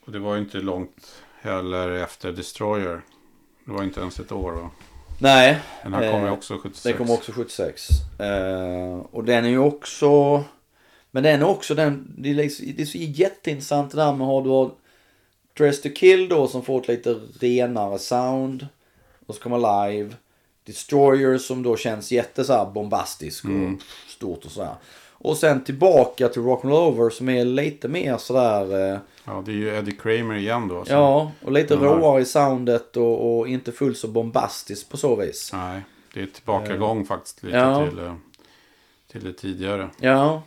Och 0.05 0.11
det 0.11 0.19
var 0.19 0.35
ju 0.35 0.41
inte 0.41 0.57
långt 0.57 1.11
heller 1.41 1.89
efter 1.91 2.31
Destroyer. 2.31 3.01
Det 3.65 3.71
var 3.71 3.83
inte 3.83 3.99
ens 3.99 4.19
ett 4.19 4.31
år 4.31 4.51
va? 4.51 4.69
Nej. 5.19 5.59
Den 5.83 5.93
här 5.93 6.11
kom 6.11 6.21
ju 6.21 6.27
eh, 6.27 6.33
också 6.33 6.57
76. 6.57 6.83
Den 6.83 6.93
kom 6.97 7.11
också 7.15 7.31
76. 7.31 7.87
Eh, 8.19 8.97
och 9.11 9.23
den 9.23 9.45
är 9.45 9.49
ju 9.49 9.57
också... 9.59 10.43
Men 11.11 11.23
den 11.23 11.41
är 11.41 11.45
också 11.47 11.75
den... 11.75 12.13
Det 12.17 12.29
är, 12.29 12.33
liksom, 12.33 12.65
det 12.75 12.81
är 12.81 12.85
så 12.85 12.97
jätteintressant 12.97 13.91
det 13.91 13.97
där 13.97 14.13
med 14.15 14.27
har 14.27 14.41
du 14.43 14.49
har 14.49 14.71
Dress 15.57 15.81
to 15.81 15.89
Kill 15.95 16.29
då 16.29 16.47
som 16.47 16.63
får 16.63 16.81
ett 16.81 16.87
lite 16.87 17.19
renare 17.39 17.99
sound. 17.99 18.67
Och 19.27 19.35
så 19.35 19.41
kommer 19.41 19.89
Live. 19.91 20.09
Destroyer 20.63 21.37
som 21.37 21.63
då 21.63 21.77
känns 21.77 22.11
jätte 22.11 22.43
så 22.43 22.71
bombastisk 22.73 23.45
och 23.45 23.81
stort 24.09 24.45
och 24.45 24.51
sådär. 24.51 24.75
Och 25.11 25.37
sen 25.37 25.63
tillbaka 25.63 26.27
till 26.29 26.41
Rock'n'Roll 26.41 26.87
Over 26.93 27.09
som 27.09 27.29
är 27.29 27.45
lite 27.45 27.87
mer 27.87 28.17
sådär... 28.17 28.91
Eh, 28.93 28.99
Ja, 29.25 29.43
det 29.45 29.51
är 29.51 29.55
ju 29.55 29.75
Eddie 29.77 29.91
Kramer 29.91 30.35
igen 30.35 30.67
då. 30.67 30.85
som- 30.85 30.95
ja, 30.95 31.31
och 31.45 31.51
lite 31.51 31.75
råare 31.75 32.21
i 32.21 32.25
soundet 32.25 32.97
och, 32.97 33.39
och 33.39 33.47
inte 33.47 33.71
fullt 33.71 33.97
så 33.97 34.07
bombastiskt 34.07 34.89
på 34.89 34.97
så 34.97 35.15
vis. 35.15 35.49
Nej, 35.53 35.81
det 36.13 36.21
är 36.21 36.25
tillbakagång 36.25 37.05
faktiskt 37.05 37.43
lite 37.43 37.57
Ja. 37.57 37.87
till, 37.89 37.99
eh, 37.99 38.15
till 39.11 39.23
det 39.23 39.33
tidigare. 39.33 39.89
Ja, 39.99 40.43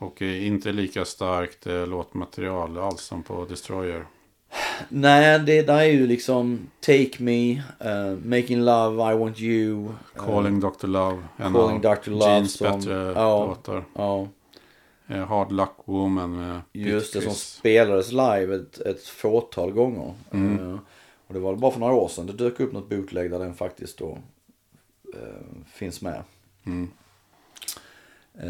Och 0.00 0.22
eh, 0.22 0.46
inte 0.46 0.72
lika 0.72 1.04
starkt 1.04 1.66
eh, 1.66 1.86
låtmaterial 1.86 2.78
alls 2.78 3.00
som 3.00 3.22
på 3.22 3.44
Destroyer. 3.44 4.06
Nej, 4.88 5.38
det 5.38 5.62
där 5.62 5.78
är 5.78 5.84
ju 5.84 6.06
liksom 6.06 6.58
Take 6.80 7.22
Me, 7.22 7.52
eh, 7.80 8.16
Making 8.24 8.64
Love, 8.64 9.12
I 9.12 9.16
Want 9.16 9.40
You. 9.40 9.88
Calling 10.16 10.60
Dr. 10.60 10.86
Love. 10.86 11.22
Calling 11.38 11.80
Dr. 11.80 12.10
Love 12.10 12.32
Jeans 12.32 12.52
som- 12.52 12.78
bättre 12.80 13.12
ja. 13.16 13.46
låtar. 13.46 13.84
Ja, 13.94 14.28
Hard 15.28 15.52
Luck 15.52 15.76
Woman 15.84 16.36
med 16.36 16.60
just 16.72 17.12
det 17.12 17.20
som 17.20 17.34
spelades 17.34 18.12
live 18.12 18.54
ett, 18.54 18.78
ett 18.78 19.02
fåtal 19.02 19.70
gånger. 19.72 20.14
Mm. 20.30 20.78
Och 21.26 21.34
det 21.34 21.40
var 21.40 21.56
bara 21.56 21.70
för 21.70 21.80
några 21.80 21.94
år 21.94 22.08
sedan 22.08 22.26
det 22.26 22.32
dök 22.32 22.60
upp 22.60 22.72
något 22.72 22.88
bootleg 22.88 23.30
där 23.30 23.38
den 23.38 23.54
faktiskt 23.54 23.98
då 23.98 24.18
finns 25.72 26.02
med. 26.02 26.22
Mm. 26.66 26.90
Eh, 28.38 28.48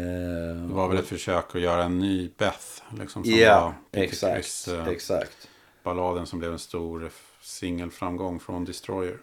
Det 0.67 0.73
var 0.73 0.87
väl 0.87 0.97
ett 0.97 1.07
försök 1.07 1.55
att 1.55 1.61
göra 1.61 1.83
en 1.83 1.99
ny 1.99 2.29
Beth. 2.37 2.81
Liksom, 2.99 3.23
som 3.23 3.33
Ja, 3.33 3.73
var 3.91 4.01
exakt. 4.03 4.67
Eh, 4.67 4.87
exakt. 4.87 5.47
balladen 5.83 6.25
som 6.25 6.39
blev 6.39 6.51
en 6.51 6.59
stor 6.59 7.09
singelframgång 7.41 8.39
från 8.39 8.65
Destroyer. 8.65 9.17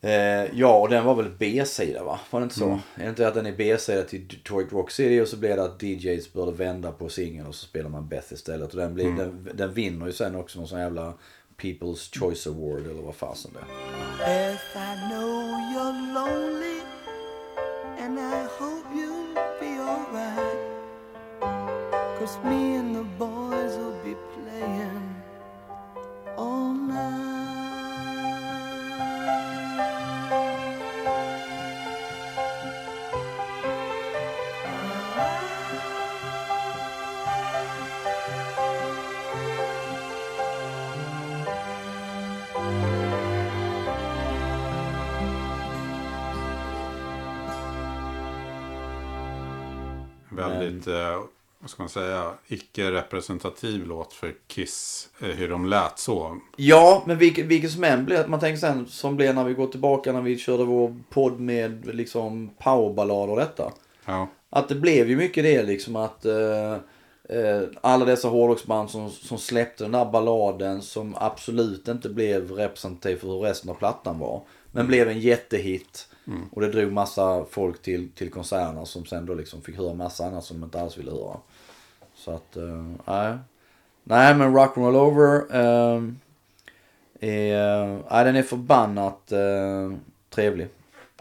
Eh, 0.00 0.10
ja, 0.58 0.78
och 0.78 0.88
den 0.88 1.04
var 1.04 1.14
väl 1.14 1.30
B-sida 1.38 2.04
va? 2.04 2.20
Var 2.30 2.40
det 2.40 2.44
inte 2.44 2.58
så? 2.58 2.64
Mm. 2.64 2.78
Är 2.94 3.02
det 3.04 3.08
inte 3.08 3.28
att 3.28 3.34
den 3.34 3.46
är 3.46 3.56
B-sida 3.56 4.02
till 4.02 4.28
Detroit 4.28 4.72
Rock 4.72 4.90
City 4.90 5.20
och 5.20 5.28
så 5.28 5.36
blev 5.36 5.56
det 5.56 5.64
att 5.64 5.82
DJs 5.82 6.32
började 6.32 6.52
vända 6.56 6.92
på 6.92 7.08
singeln 7.08 7.46
och 7.46 7.54
så 7.54 7.66
spelar 7.66 7.90
man 7.90 8.08
Beth 8.08 8.32
istället. 8.32 8.70
Och 8.74 8.80
den, 8.80 8.94
blir, 8.94 9.04
Mm. 9.06 9.18
den, 9.18 9.56
den 9.56 9.72
vinner 9.72 10.06
ju 10.06 10.12
sen 10.12 10.36
också 10.36 10.58
någon 10.58 10.68
sån 10.68 10.80
jävla 10.80 11.14
People's 11.60 12.18
Choice 12.20 12.46
Award 12.46 12.86
eller 12.86 13.02
vad 13.02 13.14
fasen 13.14 13.50
det 13.54 13.58
är. 13.58 13.66
Cause 22.26 22.42
me 22.42 22.74
and 22.74 22.92
the 22.96 23.04
boys 23.04 23.76
will 23.76 24.02
be 24.02 24.16
playing 24.34 25.14
all 26.36 26.72
night. 26.72 27.22
Väldigt, 50.30 50.86
eh, 50.86 51.35
vad 51.66 51.70
ska 51.70 51.82
man 51.82 51.88
säga, 51.88 52.32
icke-representativ 52.48 53.86
låt 53.86 54.12
för 54.12 54.34
Kiss. 54.46 55.08
Eh, 55.20 55.28
hur 55.28 55.48
de 55.48 55.66
lät 55.66 55.98
så. 55.98 56.40
Ja, 56.56 57.02
men 57.06 57.18
vilket, 57.18 57.46
vilket 57.46 57.70
som 57.70 57.84
än 57.84 58.04
blir, 58.04 58.26
man 58.26 58.40
tänker 58.40 58.60
sen 58.60 58.86
som 58.86 59.16
blev 59.16 59.34
när 59.34 59.44
vi 59.44 59.54
går 59.54 59.66
tillbaka 59.66 60.12
när 60.12 60.20
vi 60.20 60.38
körde 60.38 60.64
vår 60.64 60.96
podd 61.10 61.40
med 61.40 61.94
liksom 61.94 62.50
powerballader 62.58 63.32
och 63.32 63.38
detta. 63.38 63.72
Ja, 64.04 64.28
Att 64.50 64.68
det 64.68 64.74
blev 64.74 65.10
ju 65.10 65.16
mycket 65.16 65.44
det 65.44 65.62
liksom 65.62 65.96
att 65.96 66.24
eh, 66.24 66.72
eh, 67.28 67.62
alla 67.80 68.04
dessa 68.04 68.28
hårdrocksband 68.28 68.90
som, 68.90 69.10
som 69.10 69.38
släppte 69.38 69.84
den 69.84 69.92
där 69.92 70.04
balladen 70.04 70.82
som 70.82 71.14
absolut 71.18 71.88
inte 71.88 72.08
blev 72.08 72.50
representativ 72.50 73.16
för 73.16 73.28
hur 73.28 73.40
resten 73.40 73.70
av 73.70 73.74
plattan 73.74 74.18
var. 74.18 74.42
Men 74.72 74.86
blev 74.86 75.08
en 75.08 75.20
jättehit. 75.20 76.08
Och 76.52 76.60
det 76.60 76.68
drog 76.68 76.92
massa 76.92 77.44
folk 77.50 77.82
till, 77.82 78.10
till 78.10 78.30
konserterna 78.30 78.86
som 78.86 79.06
sen 79.06 79.26
då 79.26 79.34
liksom 79.34 79.62
fick 79.62 79.76
höra 79.76 79.94
massa 79.94 80.26
annat 80.26 80.44
som 80.44 80.60
de 80.60 80.64
inte 80.64 80.80
alls 80.80 80.98
ville 80.98 81.10
höra. 81.10 81.36
Så 82.26 82.32
att, 82.32 82.56
eh, 82.56 82.84
nej. 83.04 83.38
Nej 84.04 84.34
men 84.34 84.56
Rock'n'Roll 84.56 84.96
Over. 84.96 85.56
Eh, 85.56 86.02
är, 87.20 87.86
nej, 88.10 88.24
den 88.24 88.36
är 88.36 88.42
förbannat 88.42 89.32
eh, 89.32 89.92
trevlig. 90.30 90.68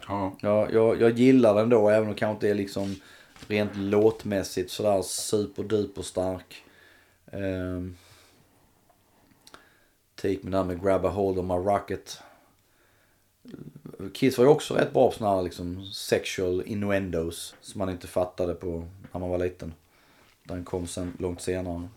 ja. 0.07 0.33
Jag, 0.41 0.73
jag, 0.73 1.01
jag 1.01 1.11
gillar 1.11 1.55
den 1.55 1.69
då, 1.69 1.89
även 1.89 2.07
om 2.07 2.13
det 2.13 2.19
kanske 2.19 2.33
inte 2.33 2.49
är 2.49 2.53
liksom 2.53 2.95
rent 3.47 3.75
låtmässigt 3.75 4.71
sådär 4.71 5.01
superduper 5.01 6.01
stark. 6.01 6.63
Um, 7.31 7.97
take 10.15 10.39
me 10.41 10.51
där 10.51 10.63
med 10.63 10.83
grab 10.83 11.05
a 11.05 11.09
hold 11.09 11.39
of 11.39 11.45
my 11.45 11.71
rocket. 11.71 12.19
Kiss 14.13 14.37
var 14.37 14.45
ju 14.45 14.51
också 14.51 14.73
rätt 14.73 14.93
bra 14.93 15.09
på 15.11 15.17
sådana 15.17 15.35
här 15.35 15.43
liksom 15.43 15.85
sexual 15.85 16.63
innuendos 16.65 17.55
som 17.61 17.79
man 17.79 17.89
inte 17.89 18.07
fattade 18.07 18.53
på 18.53 18.87
när 19.11 19.19
man 19.19 19.29
var 19.29 19.37
liten. 19.37 19.73
Den 20.47 20.65
kom 20.65 20.87
sen 20.87 21.13
långt 21.19 21.41
senare. 21.41 21.87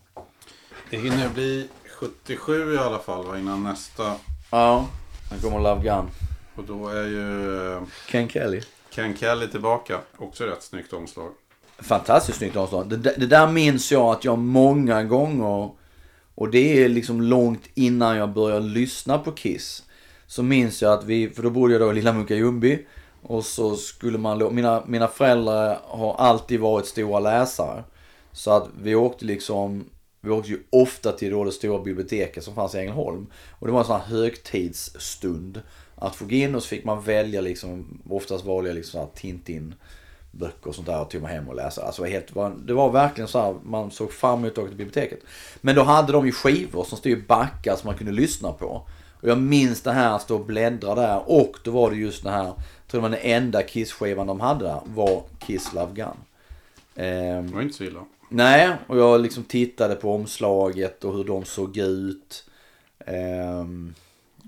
Det 0.91 0.97
hinner 0.97 1.29
bli 1.29 1.69
77 2.01 2.75
i 2.75 2.79
alla 2.79 2.99
fall 2.99 3.27
va, 3.27 3.39
innan 3.39 3.63
nästa. 3.65 4.15
Ja, 4.51 4.87
den 5.31 5.39
kommer 5.41 5.61
Love 5.61 5.83
Gun. 5.83 6.11
Och 6.57 6.65
då 6.65 6.89
är 6.89 7.05
ju 7.07 7.73
eh, 7.73 7.83
Ken 8.11 8.29
Kelly. 8.29 8.61
Ken 8.91 9.17
Kelly 9.17 9.49
tillbaka. 9.49 9.99
Också 10.19 10.45
rätt 10.45 10.63
snyggt 10.63 10.93
omslag. 10.93 11.31
Fantastiskt 11.79 12.39
snyggt 12.39 12.57
avstånd. 12.57 12.91
Det, 12.91 12.97
där- 12.97 13.15
det 13.19 13.27
där 13.27 13.47
minns 13.49 13.93
jag 13.93 14.03
att 14.05 14.25
jag 14.25 14.39
många 14.39 15.03
gånger, 15.05 15.71
och 16.35 16.51
det 16.51 16.85
är 16.85 16.89
liksom 16.89 17.21
långt 17.23 17.63
innan 17.75 18.17
jag 18.17 18.29
började 18.33 18.67
lyssna 18.67 19.19
på 19.19 19.33
Kiss. 19.33 19.83
Så 20.27 20.43
minns 20.43 20.83
jag 20.83 20.93
att 20.93 21.05
vi, 21.05 21.31
för 21.31 21.43
då 21.43 21.51
bodde 21.51 21.73
jag 21.75 21.81
då 21.83 21.91
i 21.91 21.95
Lilla 21.95 22.13
Munka-Ljungby. 22.13 22.87
Och 23.23 23.45
så 23.45 23.77
skulle 23.77 24.19
man, 24.19 24.55
mina, 24.55 24.83
mina 24.87 25.09
föräldrar 25.09 25.79
har 25.85 26.15
alltid 26.15 26.61
varit 26.61 26.87
stora 26.87 27.21
läsare. 27.21 27.85
Så 28.39 28.51
att 28.51 28.69
vi 28.83 28.95
åkte 28.95 29.25
liksom, 29.25 29.85
vi 30.21 30.31
åkte 30.31 30.51
ju 30.51 30.59
ofta 30.71 31.13
till 31.13 31.31
då 31.31 31.45
det 31.45 31.53
stora 31.53 31.83
biblioteket 31.83 32.45
som 32.45 32.55
fanns 32.55 32.75
i 32.75 32.79
Ängelholm. 32.79 33.27
Och 33.51 33.67
det 33.67 33.73
var 33.73 33.81
en 33.81 33.87
sån 33.87 34.01
här 34.01 34.07
högtidsstund. 34.07 35.63
Att 35.95 36.17
få 36.17 36.25
gå 36.25 36.31
in 36.35 36.55
och 36.55 36.63
så 36.63 36.69
fick 36.69 36.85
man 36.85 37.03
välja 37.03 37.41
liksom, 37.41 38.01
oftast 38.11 38.45
valde 38.45 38.69
jag 38.71 38.75
liksom 38.77 38.93
så 38.93 38.99
här 38.99 39.09
Tintin 39.15 39.75
böcker 40.31 40.69
och 40.69 40.75
sånt 40.75 40.87
där 40.87 41.01
och 41.01 41.11
tog 41.11 41.23
mig 41.23 41.35
hem 41.35 41.49
och 41.49 41.55
läsa. 41.55 41.83
Alltså 41.83 42.03
det 42.03 42.09
var, 42.09 42.13
helt, 42.49 42.67
det 42.67 42.75
var- 42.75 42.91
verkligen 42.91 43.29
så 43.29 43.41
här, 43.41 43.55
man 43.63 43.91
såg 43.91 44.13
fram 44.13 44.39
emot 44.39 44.53
att 44.53 44.59
åka 44.59 44.69
till 44.69 44.77
biblioteket. 44.77 45.21
Men 45.61 45.75
då 45.75 45.83
hade 45.83 46.13
de 46.13 46.27
ju 46.27 46.33
skivor 46.33 46.85
som 46.85 46.99
stod 46.99 47.13
i 47.13 47.17
backar 47.17 47.77
som 47.77 47.87
man 47.87 47.97
kunde 47.97 48.13
lyssna 48.13 48.53
på. 48.53 48.83
Och 49.21 49.29
jag 49.29 49.39
minns 49.39 49.83
det 49.83 49.93
här, 49.93 50.19
stå 50.19 50.35
och 50.37 50.47
bläddra 50.47 50.95
där 50.95 51.23
och 51.31 51.57
då 51.65 51.71
var 51.71 51.91
det 51.91 51.97
just 51.97 52.23
det 52.25 52.31
här, 52.31 52.45
jag 52.45 52.57
tror 52.89 53.01
det 53.03 53.09
var 53.09 53.17
den 53.17 53.21
enda 53.23 53.63
Kiss-skivan 53.63 54.27
de 54.27 54.41
hade 54.41 54.65
där, 54.65 54.81
var 54.85 55.23
Kiss 55.39 55.73
Love 55.75 55.93
Gun. 55.95 56.07
Ehm, 56.97 57.47
Det 57.47 57.55
var 57.55 57.63
inte 57.63 57.77
så 57.77 57.85
illa. 57.85 58.01
Nej, 58.29 58.77
och 58.87 58.99
jag 58.99 59.21
liksom 59.21 59.45
tittade 59.45 59.95
på 59.95 60.15
omslaget 60.15 61.05
och 61.05 61.15
hur 61.15 61.25
de 61.25 61.45
såg 61.45 61.77
ut. 61.77 62.45
Ehm, 63.07 63.95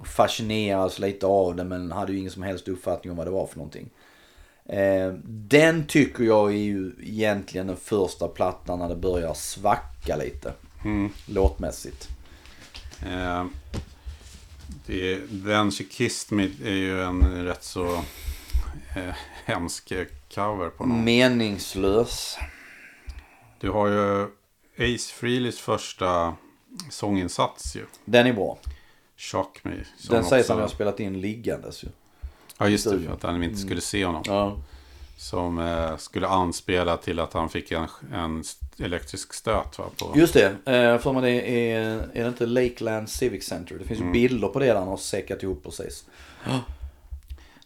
fascinerades 0.05 0.99
lite 0.99 1.27
av 1.27 1.57
det 1.57 1.65
men 1.65 1.93
hade 1.93 2.13
ju 2.13 2.19
ingen 2.19 2.31
som 2.31 2.43
helst 2.43 2.69
uppfattning 2.69 3.11
om 3.11 3.17
vad 3.17 3.27
det 3.27 3.31
var 3.31 3.47
för 3.47 3.57
någonting. 3.57 3.91
Ehm, 4.69 5.21
den 5.25 5.87
tycker 5.87 6.25
jag 6.25 6.49
är 6.49 6.57
ju 6.57 6.93
egentligen 7.03 7.67
den 7.67 7.77
första 7.77 8.29
plattan 8.29 8.79
när 8.79 8.89
det 8.89 8.97
börjar 8.97 9.35
svacka 9.35 10.17
lite. 10.17 10.53
Låtmässigt. 11.27 12.09
Eh, 13.07 13.45
det, 14.87 15.19
Then 15.47 15.71
She 15.71 15.85
Kissed 15.85 16.37
Me 16.37 16.49
är 16.65 16.75
ju 16.75 17.03
en 17.03 17.45
rätt 17.45 17.65
så 17.65 17.95
eh, 18.97 19.15
hemsk 19.45 19.93
cover 20.35 20.69
på 20.69 20.87
någon. 20.87 21.05
Meningslös. 21.05 22.39
Du 23.61 23.71
har 23.71 23.89
ju 23.89 24.23
Ace 24.95 25.15
Frehleys 25.15 25.59
första 25.59 26.35
sånginsats 26.91 27.77
ju. 27.77 27.85
Den 28.05 28.27
är 28.27 28.33
bra. 28.33 28.59
Shock 29.17 29.65
Me. 29.65 29.71
Den 30.11 30.25
sägs 30.25 30.49
han 30.49 30.61
har 30.61 30.69
spelat 30.69 31.01
in 31.01 31.21
liggandes 31.21 31.85
ju. 31.85 31.89
Ja 32.59 32.69
just 32.69 32.91
det, 32.91 33.01
för 33.01 33.13
att 33.13 33.23
han 33.23 33.43
inte 33.43 33.59
skulle 33.59 33.81
se 33.81 34.05
honom. 34.05 34.23
Ja. 34.27 34.57
Som 35.17 35.59
eh, 35.59 35.97
skulle 35.97 36.29
anspela 36.29 36.97
till 36.97 37.21
att 37.21 37.33
han 37.33 37.49
fick 37.49 37.73
en, 37.73 37.87
en 38.13 38.45
elektrisk 38.79 39.35
stöt 39.35 39.79
va? 39.79 39.85
På, 39.99 40.19
Just 40.19 40.35
det, 40.35 40.47
eh, 40.47 40.99
för 40.99 41.13
mig 41.13 41.23
det 41.23 41.71
är, 41.73 42.11
är 42.15 42.23
det 42.23 42.29
inte 42.29 42.47
Lakeland 42.47 43.09
Civic 43.09 43.45
Center? 43.45 43.79
Det 43.79 43.85
finns 43.85 44.01
ju 44.01 44.11
bilder 44.13 44.49
på 44.49 44.59
det 44.59 44.67
där 44.67 44.75
han 44.75 44.89
har 44.89 44.97
säckat 44.97 45.43
ihop 45.43 45.63
precis. 45.65 46.05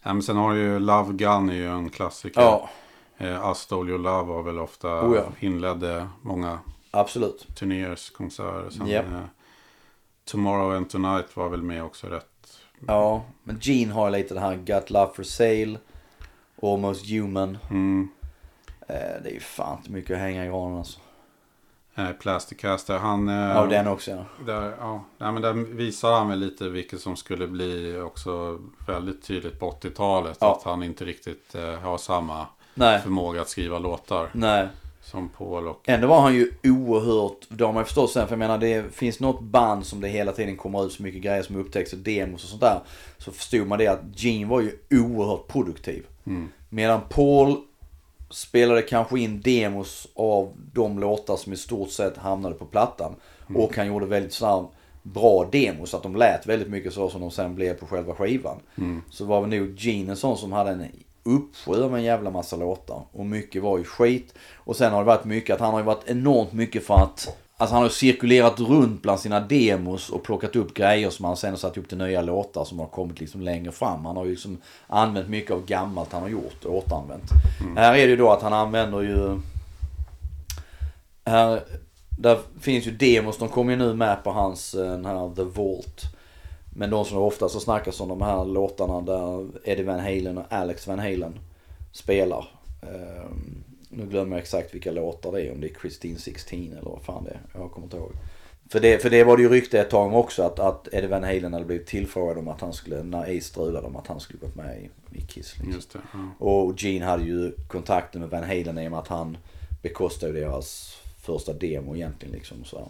ja, 0.03 0.13
men 0.13 0.23
sen 0.23 0.37
har 0.37 0.53
du 0.53 0.59
ju 0.59 0.79
Love 0.79 1.13
Gun 1.13 1.49
är 1.49 1.53
ju 1.53 1.67
en 1.67 1.89
klassiker. 1.89 2.41
Ja, 2.41 2.69
Eh, 3.17 3.27
Your 3.71 3.97
Love 3.97 4.23
var 4.23 4.43
väl 4.43 4.59
ofta 4.59 5.01
Oh, 5.07 5.15
ja. 5.15 5.23
inledde 5.39 6.07
många 6.21 6.59
absolut. 6.91 7.47
turnéers, 7.55 8.09
konserter. 8.09 8.69
Sen, 8.69 8.87
Japp. 8.87 9.05
eh, 9.05 9.19
Tomorrow 10.25 10.75
and 10.75 10.89
Tonight 10.89 11.35
var 11.37 11.49
väl 11.49 11.61
med 11.61 11.83
också 11.83 12.07
rätt. 12.07 12.57
Ja, 12.87 13.23
men 13.43 13.57
Gene 13.61 13.93
har 13.93 14.09
lite 14.11 14.33
det 14.33 14.39
här 14.39 14.55
Got 14.55 14.89
Love 14.89 15.11
for 15.15 15.23
Sale, 15.23 15.77
Almost 16.61 17.09
Human. 17.09 17.57
Mm. 17.69 18.09
Eh, 18.87 18.95
det 19.23 19.29
är 19.29 19.33
ju 19.33 19.39
fan 19.39 19.77
inte 19.77 19.91
mycket 19.91 20.11
att 20.11 20.21
hänga 20.21 20.45
i 20.45 20.47
granen 20.47 20.77
alltså. 20.77 20.99
Eh, 21.95 22.11
Plastic 22.11 22.57
Caster, 22.57 22.97
han... 22.97 23.29
Eh, 23.29 23.35
Ja, 23.35 23.65
den 23.65 23.87
också 23.87 24.11
ja. 24.11 24.25
Där, 24.45 24.75
ja, 24.79 25.03
nej, 25.17 25.31
men 25.31 25.41
där 25.41 25.53
visar 25.53 26.13
han 26.13 26.29
väl 26.29 26.39
lite 26.39 26.69
vilket 26.69 27.01
som 27.01 27.15
skulle 27.15 27.47
bli 27.47 27.99
också 27.99 28.59
väldigt 28.87 29.23
tydligt 29.23 29.59
på 29.59 29.71
80-talet. 29.71 30.37
Ja. 30.41 30.55
Att 30.55 30.63
han 30.63 30.83
inte 30.83 31.05
riktigt 31.05 31.55
eh, 31.55 31.73
har 31.73 31.97
samma 31.97 32.47
Nej, 32.77 32.99
förmåga 32.99 33.41
att 33.41 33.49
skriva 33.49 33.79
låtar 33.79 34.29
nej. 34.33 34.67
som 35.03 35.29
Paul 35.29 35.67
och... 35.67 35.81
Ändå 35.85 36.07
var 36.07 36.21
han 36.21 36.35
ju 36.35 36.51
oerhört, 36.63 37.37
det 37.49 37.63
har 37.63 37.73
man 37.73 37.81
ju 37.81 37.85
förstått 37.85 38.11
sen, 38.11 38.27
för 38.27 38.33
jag 38.33 38.39
menar 38.39 38.57
det 38.57 38.95
finns 38.95 39.19
något 39.19 39.41
band 39.41 39.85
som 39.85 40.01
det 40.01 40.07
hela 40.07 40.31
tiden 40.31 40.57
kommer 40.57 40.85
ut 40.85 40.91
så 40.91 41.03
mycket 41.03 41.21
grejer 41.21 41.43
som 41.43 41.55
upptäcks 41.55 41.93
och 41.93 41.99
demos 41.99 42.43
och 42.43 42.49
sånt 42.49 42.61
där. 42.61 42.79
Så 43.17 43.31
förstod 43.31 43.67
man 43.67 43.79
det 43.79 43.87
att 43.87 44.01
Gene 44.15 44.45
var 44.45 44.61
ju 44.61 44.71
oerhört 44.91 45.47
produktiv. 45.47 46.05
Medan 46.69 47.01
Paul 47.09 47.57
spelade 48.29 48.81
kanske 48.81 49.19
in 49.19 49.41
demos 49.41 50.07
av 50.15 50.53
de 50.73 50.99
låtar 50.99 51.35
som 51.35 51.53
i 51.53 51.57
stort 51.57 51.89
sett 51.89 52.17
hamnade 52.17 52.55
på 52.55 52.65
plattan. 52.65 53.15
Och 53.55 53.77
han 53.77 53.87
gjorde 53.87 54.05
väldigt 54.05 54.33
sådär 54.33 54.67
bra 55.03 55.49
demos, 55.51 55.93
att 55.93 56.03
de 56.03 56.15
lät 56.15 56.47
väldigt 56.47 56.69
mycket 56.69 56.93
så 56.93 57.09
som 57.09 57.21
de 57.21 57.31
sen 57.31 57.55
blev 57.55 57.73
på 57.73 57.85
själva 57.85 58.15
skivan. 58.15 58.57
Så 59.09 59.25
var 59.25 59.41
väl 59.41 59.59
nog 59.59 59.75
Gene 59.77 60.11
en 60.11 60.17
sån 60.17 60.37
som 60.37 60.51
hade 60.51 60.71
en 60.71 60.85
uppsjö 61.25 61.89
med 61.89 61.97
en 61.97 62.03
jävla 62.03 62.31
massa 62.31 62.55
låtar. 62.55 63.01
Och 63.11 63.25
mycket 63.25 63.63
var 63.63 63.77
ju 63.77 63.83
skit. 63.83 64.33
Och 64.55 64.75
sen 64.75 64.91
har 64.91 64.99
det 64.99 65.05
varit 65.05 65.25
mycket 65.25 65.53
att 65.53 65.59
han 65.59 65.71
har 65.71 65.79
ju 65.79 65.85
varit 65.85 66.09
enormt 66.09 66.53
mycket 66.53 66.85
för 66.85 66.95
att 66.95 67.37
Alltså 67.57 67.75
han 67.75 67.83
har 67.83 67.89
cirkulerat 67.89 68.59
runt 68.59 69.01
bland 69.01 69.19
sina 69.19 69.39
demos 69.39 70.09
och 70.09 70.23
plockat 70.23 70.55
upp 70.55 70.73
grejer 70.73 71.09
som 71.09 71.25
han 71.25 71.37
sen 71.37 71.49
har 71.49 71.57
satt 71.57 71.77
upp 71.77 71.89
till 71.89 71.97
nya 71.97 72.21
låtar 72.21 72.65
som 72.65 72.79
har 72.79 72.87
kommit 72.87 73.19
liksom 73.19 73.41
längre 73.41 73.71
fram. 73.71 74.05
Han 74.05 74.17
har 74.17 74.25
ju 74.25 74.31
liksom 74.31 74.57
använt 74.87 75.29
mycket 75.29 75.51
av 75.51 75.65
gammalt 75.65 76.13
han 76.13 76.21
har 76.21 76.29
gjort 76.29 76.65
och 76.65 76.77
återanvänt. 76.77 77.23
Här 77.75 77.93
är 77.93 78.05
det 78.05 78.11
ju 78.11 78.15
då 78.15 78.31
att 78.31 78.41
han 78.41 78.53
använder 78.53 79.01
ju... 79.01 79.39
Här, 81.25 81.63
där 82.17 82.39
finns 82.59 82.87
ju 82.87 82.91
demos, 82.91 83.37
de 83.37 83.49
kommer 83.49 83.71
ju 83.71 83.77
nu 83.77 83.93
med 83.93 84.23
på 84.23 84.31
hans 84.31 84.73
eh, 84.73 84.91
den 84.91 85.05
här 85.05 85.35
The 85.35 85.43
Vault. 85.43 86.14
Men 86.77 86.89
de 86.89 87.05
som 87.05 87.17
ofta 87.17 87.49
så 87.49 87.59
snackas 87.59 88.01
om 88.01 88.09
de 88.09 88.21
här 88.21 88.45
låtarna 88.45 89.01
där 89.01 89.47
Eddie 89.63 89.83
Van 89.83 89.99
Halen 89.99 90.37
och 90.37 90.45
Alex 90.49 90.87
Van 90.87 90.99
Halen 90.99 91.39
spelar. 91.91 92.47
Ehm, 92.81 93.63
nu 93.89 94.05
glömmer 94.05 94.35
jag 94.35 94.41
exakt 94.41 94.73
vilka 94.73 94.91
låtar 94.91 95.31
det 95.31 95.41
är, 95.41 95.51
om 95.51 95.61
det 95.61 95.67
är 95.67 95.79
Christine 95.81 96.19
16 96.19 96.59
eller 96.71 96.89
vad 96.89 97.01
fan 97.01 97.23
det 97.23 97.29
är. 97.29 97.39
Jag 97.53 97.71
kommer 97.71 97.87
inte 97.87 97.97
ihåg. 97.97 98.11
För 98.69 98.79
det, 98.79 99.01
för 99.01 99.09
det 99.09 99.23
var 99.23 99.37
det 99.37 99.43
ju 99.43 99.49
rykte 99.49 99.79
ett 99.79 99.89
tag 99.89 100.07
om 100.07 100.13
också 100.13 100.43
att, 100.43 100.59
att 100.59 100.87
Eddie 100.93 101.07
Van 101.07 101.23
Halen 101.23 101.53
hade 101.53 101.65
blivit 101.65 101.87
tillfrågad 101.87 102.37
om 102.37 102.47
att 102.47 102.61
han 102.61 102.73
skulle, 102.73 103.03
när 103.03 103.37
Ace 103.37 103.41
strulade 103.41 103.87
om 103.87 103.95
att 103.95 104.07
han 104.07 104.19
skulle 104.19 104.39
gått 104.39 104.55
med 104.55 104.81
i, 104.81 105.17
i 105.17 105.21
Kiss. 105.21 105.55
Liksom. 105.59 105.81
Det. 105.93 105.99
Ja. 106.13 106.45
Och 106.45 106.81
Gene 106.81 107.05
hade 107.05 107.23
ju 107.23 107.51
kontakten 107.67 108.21
med 108.21 108.29
Van 108.29 108.43
Halen 108.43 108.77
i 108.77 108.87
och 108.87 108.91
med 108.91 108.99
att 108.99 109.07
han 109.07 109.37
bekostade 109.81 110.33
deras 110.33 110.97
första 111.21 111.53
demo 111.53 111.95
egentligen 111.95 112.33
liksom. 112.33 112.63
Så. 112.63 112.77
här. 112.77 112.87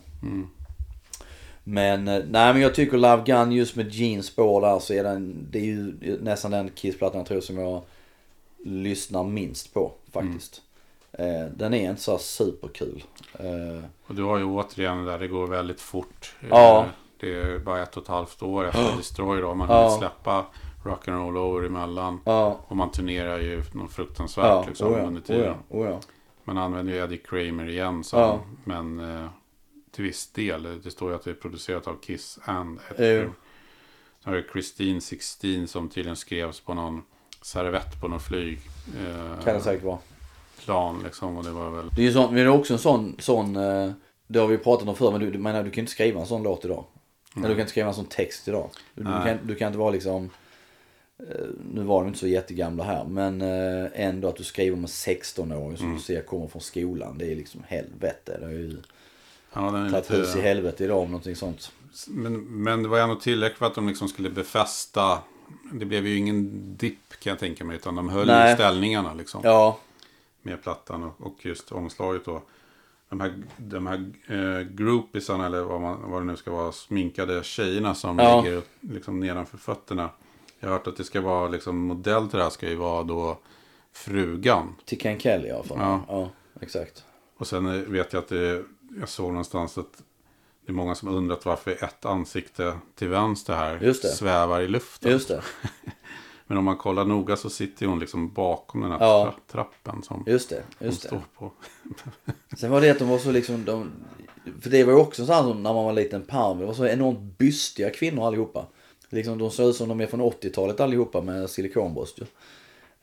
Men, 1.67 2.08
eh, 2.08 2.23
nej 2.30 2.54
men 2.54 2.62
jag 2.62 2.75
tycker 2.75 2.97
Love 2.97 3.23
Gun 3.25 3.51
just 3.51 3.75
med 3.75 3.91
Genes 3.93 4.25
spår 4.25 4.62
där 4.62 4.80
så 4.80 4.93
är 4.93 5.04
den, 5.04 5.47
det 5.51 5.60
är 5.60 5.63
ju 5.65 5.93
nästan 6.21 6.51
den 6.51 6.69
Kiss-plattan 6.69 7.17
jag 7.19 7.28
tror 7.28 7.41
som 7.41 7.58
jag 7.58 7.82
lyssnar 8.63 9.23
minst 9.23 9.73
på 9.73 9.91
faktiskt. 10.12 10.62
Eh, 11.12 11.45
den 11.56 11.73
är 11.73 11.89
inte 11.89 12.01
så 12.01 12.17
superkul. 12.17 13.04
Eh, 13.39 13.84
Och 14.08 14.15
du 14.15 14.23
har 14.23 14.38
ju 14.38 14.43
återigen 14.43 15.06
där 15.06 15.19
det 15.19 15.28
går 15.28 15.47
väldigt 15.47 15.82
fort. 15.82 16.36
Ja. 16.49 16.80
Eh, 16.80 16.86
Det 17.19 17.34
är 17.41 17.60
bara 17.60 17.84
ett 17.84 17.97
och 17.97 18.04
ett 18.04 18.10
halvt 18.10 18.43
år 18.43 18.67
efter 18.67 18.97
Destroy 18.97 19.41
då. 19.41 19.54
Man 19.56 19.69
Ja. 19.69 19.97
släppa 19.99 20.45
Rock'n'Roll 20.84 21.38
Over 21.38 21.67
emellan. 21.67 22.19
ja, 22.25 22.60
Och 22.67 22.78
man 22.78 22.91
turnerar 22.91 23.39
ju 23.39 23.63
något 23.73 23.91
fruktansvärt 23.91 24.45
ja, 24.45 24.65
liksom, 24.67 24.88
oh 24.93 24.97
ja, 24.99 25.04
under 25.06 25.21
oh 25.21 25.25
tiden. 25.25 25.56
ja, 25.69 25.78
oh 25.78 25.88
ja. 25.89 25.99
Man 26.43 26.58
använder 26.58 26.93
ju 26.93 26.99
Eddie 26.99 27.17
Kramer 27.17 27.69
igen. 27.69 28.04
Så, 28.04 28.17
Ja. 28.17 28.39
Men 28.63 28.99
eh, 28.99 29.28
till 29.95 30.03
viss 30.03 30.27
del. 30.27 30.81
Det 30.84 30.91
står 30.91 31.10
ju 31.10 31.15
att 31.15 31.23
det 31.23 31.29
är 31.29 31.36
producerat 31.36 31.88
av 31.88 31.99
Kiss 32.01 32.39
and 32.43 32.79
Kramer. 32.97 33.29
Sen 34.23 34.34
har 34.34 34.34
du 34.34 34.47
Christine 34.51 35.01
16 35.01 35.67
som 35.67 35.89
tydligen 35.89 36.15
skrevs 36.15 36.60
på 36.60 36.73
någon 36.73 37.03
servett 37.41 38.01
på 38.01 38.08
någon 38.08 38.19
flyg. 38.19 38.60
Eh, 38.97 39.43
Kan 39.43 39.53
det 39.53 39.62
säkert 39.62 39.84
vara. 39.84 39.97
plan 40.65 41.01
liksom. 41.03 41.38
Och 41.38 41.43
det 41.43 41.51
var 41.51 41.69
väl... 41.69 41.89
Det 41.95 42.01
är 42.01 42.05
ju 42.05 42.13
sån, 42.13 42.25
men 42.25 42.36
det 42.36 42.41
är 42.41 42.47
också 42.47 42.73
en 42.73 42.79
sån, 42.79 43.15
sån 43.19 43.55
eh, 43.55 43.91
det 44.27 44.39
har 44.39 44.47
vi 44.47 44.58
pratat 44.58 44.88
om 44.88 44.95
förr, 44.95 45.12
men 45.12 45.31
du, 45.31 45.39
menar 45.39 45.63
du 45.63 45.71
kan 45.71 45.81
inte 45.81 45.91
skriva 45.91 46.21
en 46.21 46.27
sån 46.27 46.43
låt 46.43 46.65
idag. 46.65 46.86
Eller 47.36 47.47
du 47.47 47.53
kan 47.53 47.62
inte 47.62 47.71
skriva 47.71 47.88
en 47.88 47.93
sån 47.93 48.05
text 48.05 48.47
idag. 48.47 48.69
Du, 48.93 49.03
du, 49.03 49.10
kan, 49.10 49.38
du 49.43 49.55
kan 49.55 49.67
inte 49.67 49.79
vara 49.79 49.91
liksom, 49.91 50.29
eh, 51.19 51.45
nu 51.73 51.84
var 51.84 52.01
de 52.01 52.08
inte 52.08 52.19
så 52.19 52.27
jättegamla 52.27 52.84
här, 52.84 53.05
men 53.05 53.41
eh, 53.41 53.88
ändå 53.93 54.27
att 54.27 54.36
du 54.36 54.43
skriver 54.43 54.77
med 54.77 54.89
16-åring 54.89 55.77
som 55.77 55.93
du 55.93 55.99
ser 55.99 56.21
kommer 56.21 56.47
från 56.47 56.62
skolan. 56.62 57.17
Det 57.17 57.31
är 57.31 57.36
liksom 57.36 57.63
helvete. 57.67 58.38
Det 58.39 58.45
har 58.45 58.53
ju 58.53 58.77
Ja, 59.56 59.62
den 59.62 59.86
är 59.86 59.89
tagit 59.89 60.10
lite... 60.10 60.22
hus 60.22 60.36
i 60.36 60.41
helvete 60.41 60.84
idag 60.84 61.00
om 61.00 61.08
någonting 61.08 61.36
sånt. 61.36 61.72
Men, 62.08 62.34
men 62.63 62.84
det 62.84 62.89
var 62.89 63.00
ändå 63.00 63.15
tillräckligt 63.15 63.58
för 63.60 63.65
att 63.65 63.76
de 63.76 63.88
liksom 63.88 64.08
skulle 64.08 64.30
befästa. 64.30 65.20
Det 65.74 65.86
blev 65.86 66.08
ju 66.08 66.18
ingen 66.18 66.50
dipp 66.78 67.20
kan 67.20 67.32
jag 67.32 67.39
tänka 67.39 67.63
mig. 67.63 67.76
Utan 67.76 67.96
de 67.96 68.10
höll 68.10 68.28
Nej. 68.28 68.50
ju 68.50 68.56
ställningarna 68.56 69.13
liksom. 69.13 69.41
Ja, 69.44 69.80
Med 70.41 70.63
plattan 70.63 71.04
och, 71.04 71.22
och 71.28 71.46
just 71.46 71.72
omslaget 71.72 72.26
då. 72.26 72.41
De 73.10 73.20
här, 73.22 73.34
de 73.58 73.88
här 73.88 74.12
eh, 74.28 74.68
groupisarna 74.68 75.46
eller 75.46 75.62
vad, 75.62 75.82
man, 75.82 76.12
vad 76.12 76.22
det 76.22 76.26
nu 76.26 76.36
ska 76.38 76.52
vara. 76.52 76.72
Sminkade 76.72 77.44
tjejerna 77.44 77.96
som 77.96 78.20
Ja. 78.20 78.41
ligger 78.41 78.62
liksom 78.80 79.20
nedanför 79.20 79.58
fötterna. 79.58 80.10
Jag 80.60 80.68
har 80.68 80.74
hört 80.78 80.88
att 80.88 80.98
det 80.98 81.04
ska 81.04 81.22
vara 81.22 81.48
liksom 81.48 81.78
modell 81.78 82.28
till 82.28 82.38
det 82.38 82.44
här 82.44 82.50
ska 82.50 82.70
ju 82.70 82.76
vara 82.76 83.04
då 83.04 83.38
frugan. 83.94 84.76
Till 84.86 85.00
Ken 85.00 85.20
Kelly 85.20 85.48
i 85.48 85.68
fall. 85.68 85.78
Ja. 85.80 86.02
ja 86.08 86.30
exakt. 86.62 87.04
Och 87.38 87.48
sen 87.48 87.65
eh, 87.65 87.74
vet 87.74 88.13
jag 88.13 88.20
att 88.20 88.30
det, 88.30 88.63
jag 88.99 89.10
såg 89.10 89.27
någonstans 89.29 89.77
att 89.77 90.03
det 90.65 90.71
är 90.71 90.73
många 90.73 90.95
som 90.95 91.10
undrat 91.10 91.45
varför 91.45 91.84
ett 91.84 92.05
ansikte 92.05 92.73
till 92.95 93.08
vänster 93.08 93.53
här 93.55 93.93
svävar 93.93 94.62
i 94.62 94.67
luften. 94.67 95.19
Men 96.47 96.58
om 96.58 96.63
man 96.65 96.77
kollar 96.77 97.05
noga 97.05 97.36
så 97.36 97.49
sitter 97.49 97.86
hon 97.86 97.99
liksom 97.99 98.34
bakom 98.34 98.81
den 98.81 98.91
här 98.91 98.99
Ja. 98.99 99.34
tra- 99.47 99.51
trappen 99.51 100.03
som 100.03 100.23
Just 100.27 100.49
det. 100.49 100.63
hon 100.79 100.88
Just 100.88 101.01
det. 101.01 101.08
står 101.08 101.21
på. 101.38 101.51
Sen 102.58 102.71
var 102.71 102.81
det 102.81 102.89
att 102.89 102.99
de 102.99 103.10
var 103.10 103.17
så 103.17 103.31
liksom, 103.31 103.65
de, 103.65 103.91
för 104.62 104.69
det 104.69 104.84
var 104.84 104.93
ju 104.93 104.99
också 104.99 105.25
så 105.25 105.34
som 105.34 105.63
när 105.63 105.73
man 105.73 105.84
var 105.84 105.89
en 105.89 105.95
liten 105.95 106.21
parv, 106.21 106.60
det 106.60 106.65
var 106.65 106.73
så 106.73 106.86
enormt 106.86 107.38
bystiga 107.38 107.89
kvinnor 107.89 108.27
allihopa. 108.27 108.65
Liksom 109.10 109.38
de 109.38 109.51
såg 109.51 109.69
ut 109.69 109.75
som 109.75 109.89
de 109.89 110.01
är 110.01 110.05
från 110.08 110.21
80-talet 110.21 110.79
allihopa 110.79 111.21
med 111.21 111.49
silikonbröst 111.49 112.19
ju. 112.19 112.23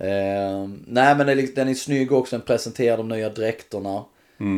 Eh, 0.07 0.69
nej 0.87 1.17
men 1.17 1.27
det 1.27 1.35
liksom- 1.35 1.55
den 1.55 1.69
är 1.69 1.75
snygg 1.75 2.13
också, 2.13 2.37
den 2.37 2.47
presenterar 2.47 2.97
de 2.97 3.09
nya 3.09 3.29
dräkterna. 3.31 4.05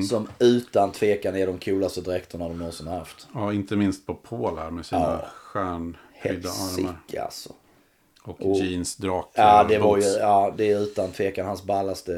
Som 0.09 0.29
utan 0.39 0.93
tvekan 0.93 1.37
är 1.37 1.47
de 1.47 1.59
coolaste 1.59 2.01
dräkterna 2.01 2.49
de 2.49 2.59
någonsin 2.59 2.87
haft. 2.87 3.27
Ja, 3.35 3.53
inte 3.53 3.77
minst 3.77 4.07
på 4.07 4.15
Paul 4.15 4.59
här 4.59 4.71
med 4.71 4.87
sina 4.87 5.01
Ja. 5.03 5.29
stjärnhöjda 5.35 6.49
armar. 6.49 6.97
Alltså. 7.25 7.53
Och, 8.23 8.41
Och- 8.51 8.57
jeans, 8.57 8.97
drake, 8.97 9.29
Ja 9.35 9.65
det 9.69 9.79
var 9.79 9.97
ju, 9.99 10.05
ja 10.05 10.55
det 10.57 10.73
är 10.73 10.81
utan 10.81 11.11
tvekan 11.11 11.47
hans 11.47 11.63
ballaste 11.65 12.13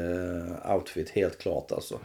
outfit, 0.75 1.09
helt 1.09 1.37
klart 1.37 1.71
alltså. 1.71 1.99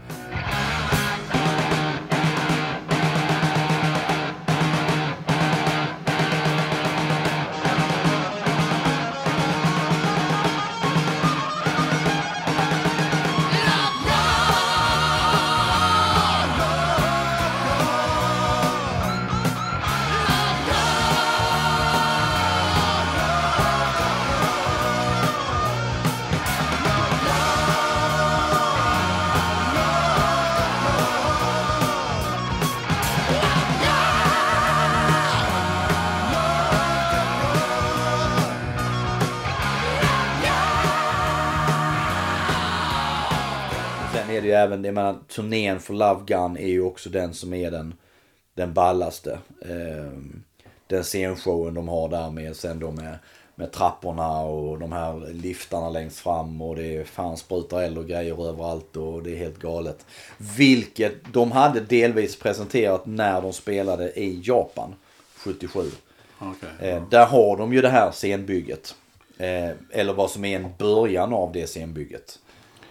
Även, 44.62 44.84
jag 44.84 44.94
menar, 44.94 45.16
turnén 45.28 45.80
för 45.80 45.94
Love 45.94 46.24
Gun 46.26 46.56
är 46.56 46.68
ju 46.68 46.82
också 46.82 47.10
den 47.10 47.34
som 47.34 47.54
är 47.54 47.70
den, 47.70 47.94
den 48.54 48.74
ballaste. 48.74 49.38
Ehm, 49.68 50.42
den 50.86 51.04
scenshowen 51.04 51.74
de 51.74 51.88
har 51.88 52.08
där 52.08 52.30
med, 52.30 52.56
sen 52.56 52.78
då 52.78 52.90
med, 52.90 53.18
med 53.54 53.72
trapporna 53.72 54.40
och 54.40 54.78
de 54.78 54.92
här 54.92 55.32
liftarna 55.32 55.90
längst 55.90 56.18
fram 56.18 56.62
och 56.62 56.76
det 56.76 56.96
är 56.96 57.04
fan 57.04 57.36
sprutar 57.36 57.82
eld 57.82 57.98
och 57.98 58.06
grejer 58.06 58.48
överallt 58.48 58.96
och 58.96 59.22
det 59.22 59.32
är 59.32 59.36
helt 59.36 59.58
galet. 59.58 60.06
Vilket 60.58 61.32
de 61.32 61.52
hade 61.52 61.80
delvis 61.80 62.38
presenterat 62.38 63.06
när 63.06 63.42
de 63.42 63.52
spelade 63.52 64.12
i 64.20 64.40
Japan 64.44 64.94
77. 65.36 65.90
Okej. 66.38 66.88
Eh, 66.90 67.02
där 67.08 67.26
har 67.26 67.56
de 67.56 67.72
ju 67.72 67.80
det 67.80 67.88
här 67.88 68.10
scenbygget. 68.10 68.94
Eh, 69.38 69.70
eller 69.90 70.12
vad 70.12 70.30
som 70.30 70.44
är 70.44 70.56
en 70.56 70.66
början 70.78 71.32
av 71.32 71.52
det 71.52 71.66
scenbygget. 71.66 72.38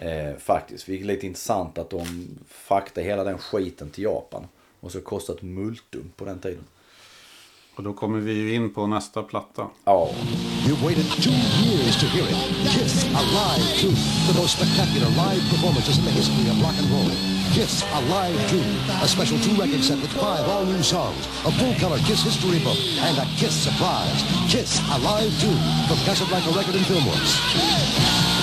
Eh, 0.01 0.35
faktiskt. 0.37 0.89
Vilket 0.89 1.05
är 1.05 1.13
lite 1.13 1.27
intressant 1.27 1.77
att 1.77 1.89
de 1.89 2.05
fraktade 2.47 3.07
hela 3.07 3.23
den 3.23 3.37
skiten 3.37 3.89
till 3.89 4.03
Japan. 4.03 4.47
Och 4.79 4.91
så 4.91 5.01
kostat 5.01 5.41
multum 5.41 6.11
på 6.15 6.25
den 6.25 6.39
tiden. 6.39 6.63
Och 7.75 7.83
då 7.83 7.93
kommer 7.93 8.19
vi 8.19 8.33
ju 8.33 8.53
in 8.55 8.73
på 8.73 8.87
nästa 8.87 9.23
platta. 9.23 9.67
Ja, 9.85 10.09
You've 10.65 10.83
waited 10.85 11.05
two 11.25 11.37
years 11.65 11.95
to 12.01 12.05
hear 12.15 12.25
it. 12.33 12.37
Kiss 12.73 13.05
Alive 13.21 13.65
2, 13.81 13.87
the 14.29 14.35
most 14.41 14.53
spectacular 14.57 15.09
live 15.23 15.43
performances 15.53 15.97
in 15.99 16.05
the 16.05 16.11
history 16.11 16.47
of 16.51 16.57
rock 16.65 16.75
and 16.81 16.89
roll. 16.93 17.11
Kiss 17.57 17.83
Alive 17.99 18.37
2, 18.49 18.57
a 19.05 19.07
special 19.07 19.37
two-record 19.45 19.83
set 19.83 19.99
with 20.03 20.13
five 20.25 20.45
all-new 20.53 20.83
songs, 20.83 21.23
a 21.49 21.51
full-color 21.59 21.99
Kiss 22.07 22.21
history 22.23 22.59
book, 22.67 22.79
and 23.07 23.17
a 23.17 23.25
Kiss 23.39 23.55
surprise. 23.67 24.21
Kiss 24.53 24.81
Alive 24.97 25.31
2 25.41 25.47
from 25.87 25.97
Casablanca 26.07 26.49
Record 26.57 26.75
and 26.75 26.85
Filmworks. 26.89 28.40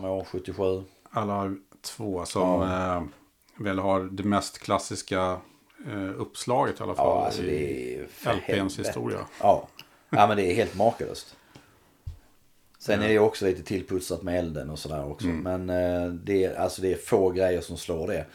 Samma 0.00 0.12
år 0.12 0.24
77. 0.24 0.82
Alla 1.10 1.54
två 1.82 2.24
som 2.24 2.62
eh, 2.62 3.02
väl 3.64 3.78
har 3.78 4.00
det 4.00 4.24
mest 4.24 4.58
klassiska 4.58 5.38
eh, 5.86 6.20
uppslaget 6.20 6.80
i 6.80 6.82
alla 6.82 6.94
fall. 6.94 7.06
Ja, 7.06 7.24
alltså 7.24 7.42
det 7.42 7.52
i 7.52 8.06
LPns 8.24 8.78
historia. 8.78 9.18
Ja. 9.40 9.68
ja, 10.10 10.26
men 10.26 10.36
det 10.36 10.52
är 10.52 10.54
helt 10.54 10.76
makalöst. 10.76 11.36
Sen 12.78 13.02
är 13.02 13.08
det 13.08 13.18
också 13.18 13.44
lite 13.44 13.62
tillputsat 13.62 14.22
med 14.22 14.38
elden 14.38 14.70
och 14.70 14.78
sådär 14.78 15.10
också. 15.10 15.26
Men 15.26 15.70
eh, 15.70 16.06
det, 16.06 16.44
är, 16.44 16.54
alltså 16.54 16.82
det 16.82 16.92
är 16.92 16.96
få 16.96 17.30
grejer 17.30 17.60
som 17.60 17.76
slår 17.76 18.06
det. 18.06 18.26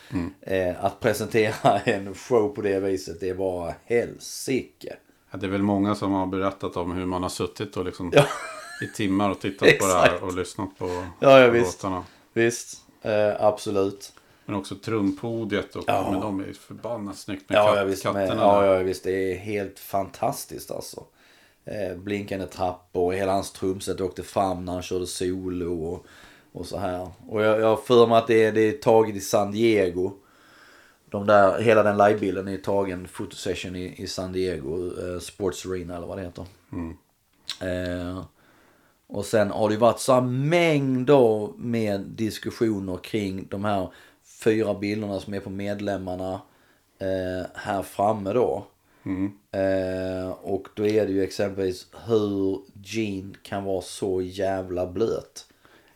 Eh, 0.42 0.86
att 0.86 1.00
presentera 1.00 1.80
en 1.86 2.14
show 2.14 2.50
på 2.50 2.62
det 2.62 2.80
viset, 2.80 3.20
det 3.20 3.30
är 3.30 3.36
bara 3.36 3.74
helsike. 3.86 4.96
Ja, 5.32 5.38
det 5.38 5.46
är 5.46 5.52
väl 5.52 5.62
många 5.62 5.96
som 5.96 6.12
har 6.12 6.26
berättat 6.26 6.78
om 6.78 6.92
hur 6.92 7.06
man 7.06 7.24
har 7.24 7.30
suttit 7.30 7.78
och 7.78 7.86
liksom 7.86 8.12
Ja. 8.14 8.26
I 8.82 8.88
timmar 8.88 9.30
och 9.30 9.40
tittat 9.42 9.80
på 9.80 9.86
det 9.88 9.94
här 9.94 10.24
och 10.24 10.36
lyssnat 10.36 10.78
på, 10.78 11.06
Ja, 11.20 11.40
ja, 11.40 11.50
visst. 11.50 11.84
låtarna. 11.84 12.04
Visst, 12.34 12.78
eh, 13.02 13.46
absolut. 13.46 14.14
Men 14.46 14.56
också 14.56 14.76
trumpodiet 14.76 15.76
och 15.76 15.84
Ja. 15.88 16.12
men 16.12 16.22
de 16.22 16.40
är 16.40 16.54
förbannat 16.54 17.18
snyggt 17.18 17.50
med 17.50 17.58
Ja, 17.58 17.66
katt, 17.68 17.78
ja, 17.78 17.84
visst, 17.84 18.04
katterna. 18.04 18.26
med, 18.36 18.38
ja, 18.38 18.66
ja, 18.66 18.84
visst. 18.84 19.04
Det 19.04 19.32
är 19.32 19.38
helt 19.38 19.80
fantastiskt 19.80 20.72
alltså. 20.72 21.04
Eh, 21.66 21.98
blinkande 21.98 22.46
trappor 22.48 23.04
och 23.06 23.14
hela 23.14 23.32
hans 23.34 23.52
trumset 23.52 24.02
åkte 24.02 24.24
fram 24.24 24.66
när 24.66 24.74
han 24.74 24.82
körde 24.82 25.08
solo 25.08 25.84
och, 25.84 26.06
och 26.52 26.66
så 26.66 26.78
här. 26.78 27.10
Och 27.30 27.42
jag, 27.44 27.60
jag 27.60 27.84
för 27.86 28.08
mig 28.08 28.18
att 28.18 28.28
det 28.28 28.44
är, 28.44 28.52
det 28.52 28.62
är 28.62 28.72
taget 28.72 29.16
i 29.16 29.20
San 29.22 29.52
Diego. 29.52 30.12
De 31.10 31.28
där, 31.28 31.62
hela 31.62 31.84
den 31.84 31.98
livebilden 31.98 32.48
är 32.48 32.58
tagen 32.58 33.08
fotosession 33.08 33.76
i, 33.76 33.96
i 34.04 34.08
San 34.08 34.32
Diego, 34.32 34.86
eh, 34.88 35.20
Sports 35.20 35.66
Arena 35.66 35.98
eller 35.98 36.08
vad 36.08 36.18
det 36.18 36.24
heter. 36.24 36.46
Eh, 37.62 38.24
och 39.16 39.26
sen 39.26 39.52
har 39.52 39.70
det 39.70 39.78
varit 39.78 40.00
så 40.00 40.22
mängder 40.22 41.50
med 41.58 42.02
diskussioner 42.02 42.98
kring 42.98 43.48
de 43.50 43.66
här 43.66 43.88
fyra 44.44 44.74
bilderna 44.74 45.20
som 45.20 45.34
är 45.34 45.40
på 45.40 45.50
medlemmarna 45.50 46.42
eh, 47.00 47.48
här 47.54 47.82
framme 47.82 48.34
då. 48.34 48.66
Eh, 49.60 50.30
och 50.30 50.68
då 50.76 50.86
är 50.86 51.06
det 51.06 51.12
ju 51.12 51.24
exempelvis 51.24 51.88
hur 52.08 52.60
Gene 52.84 53.34
kan 53.44 53.64
vara 53.64 53.82
så 53.82 54.22
jävla 54.22 54.88
blöt. 54.88 55.46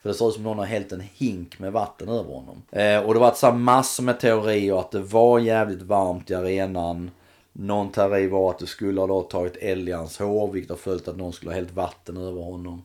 För 0.01 0.09
det 0.09 0.15
ser 0.15 0.27
ut 0.27 0.33
som 0.33 0.43
någon 0.43 0.57
har 0.57 0.65
hällt 0.65 0.91
en 0.91 1.03
hink 1.13 1.59
med 1.59 1.71
vatten 1.71 2.09
över 2.09 2.33
honom. 2.33 2.61
Eh, 2.71 2.99
och 2.99 3.13
det 3.13 3.19
var 3.19 3.33
så 3.33 3.47
här 3.47 3.53
massor 3.53 4.03
med 4.03 4.19
teorier 4.19 4.79
att 4.79 4.91
det 4.91 5.01
var 5.01 5.39
jävligt 5.39 5.81
varmt 5.81 6.31
i 6.31 6.35
arenan. 6.35 7.11
Någon 7.53 7.91
teori 7.91 8.27
var 8.27 8.49
att 8.49 8.59
det 8.59 8.67
skulle 8.67 8.99
ha 8.99 9.07
då 9.07 9.21
tagit 9.21 9.93
hans 9.95 10.19
hår, 10.19 10.51
vilket 10.51 10.69
har 10.69 10.77
följt 10.77 11.07
att 11.07 11.17
någon 11.17 11.33
skulle 11.33 11.51
ha 11.51 11.55
hällt 11.55 11.73
vatten 11.73 12.17
över 12.17 12.41
honom. 12.41 12.81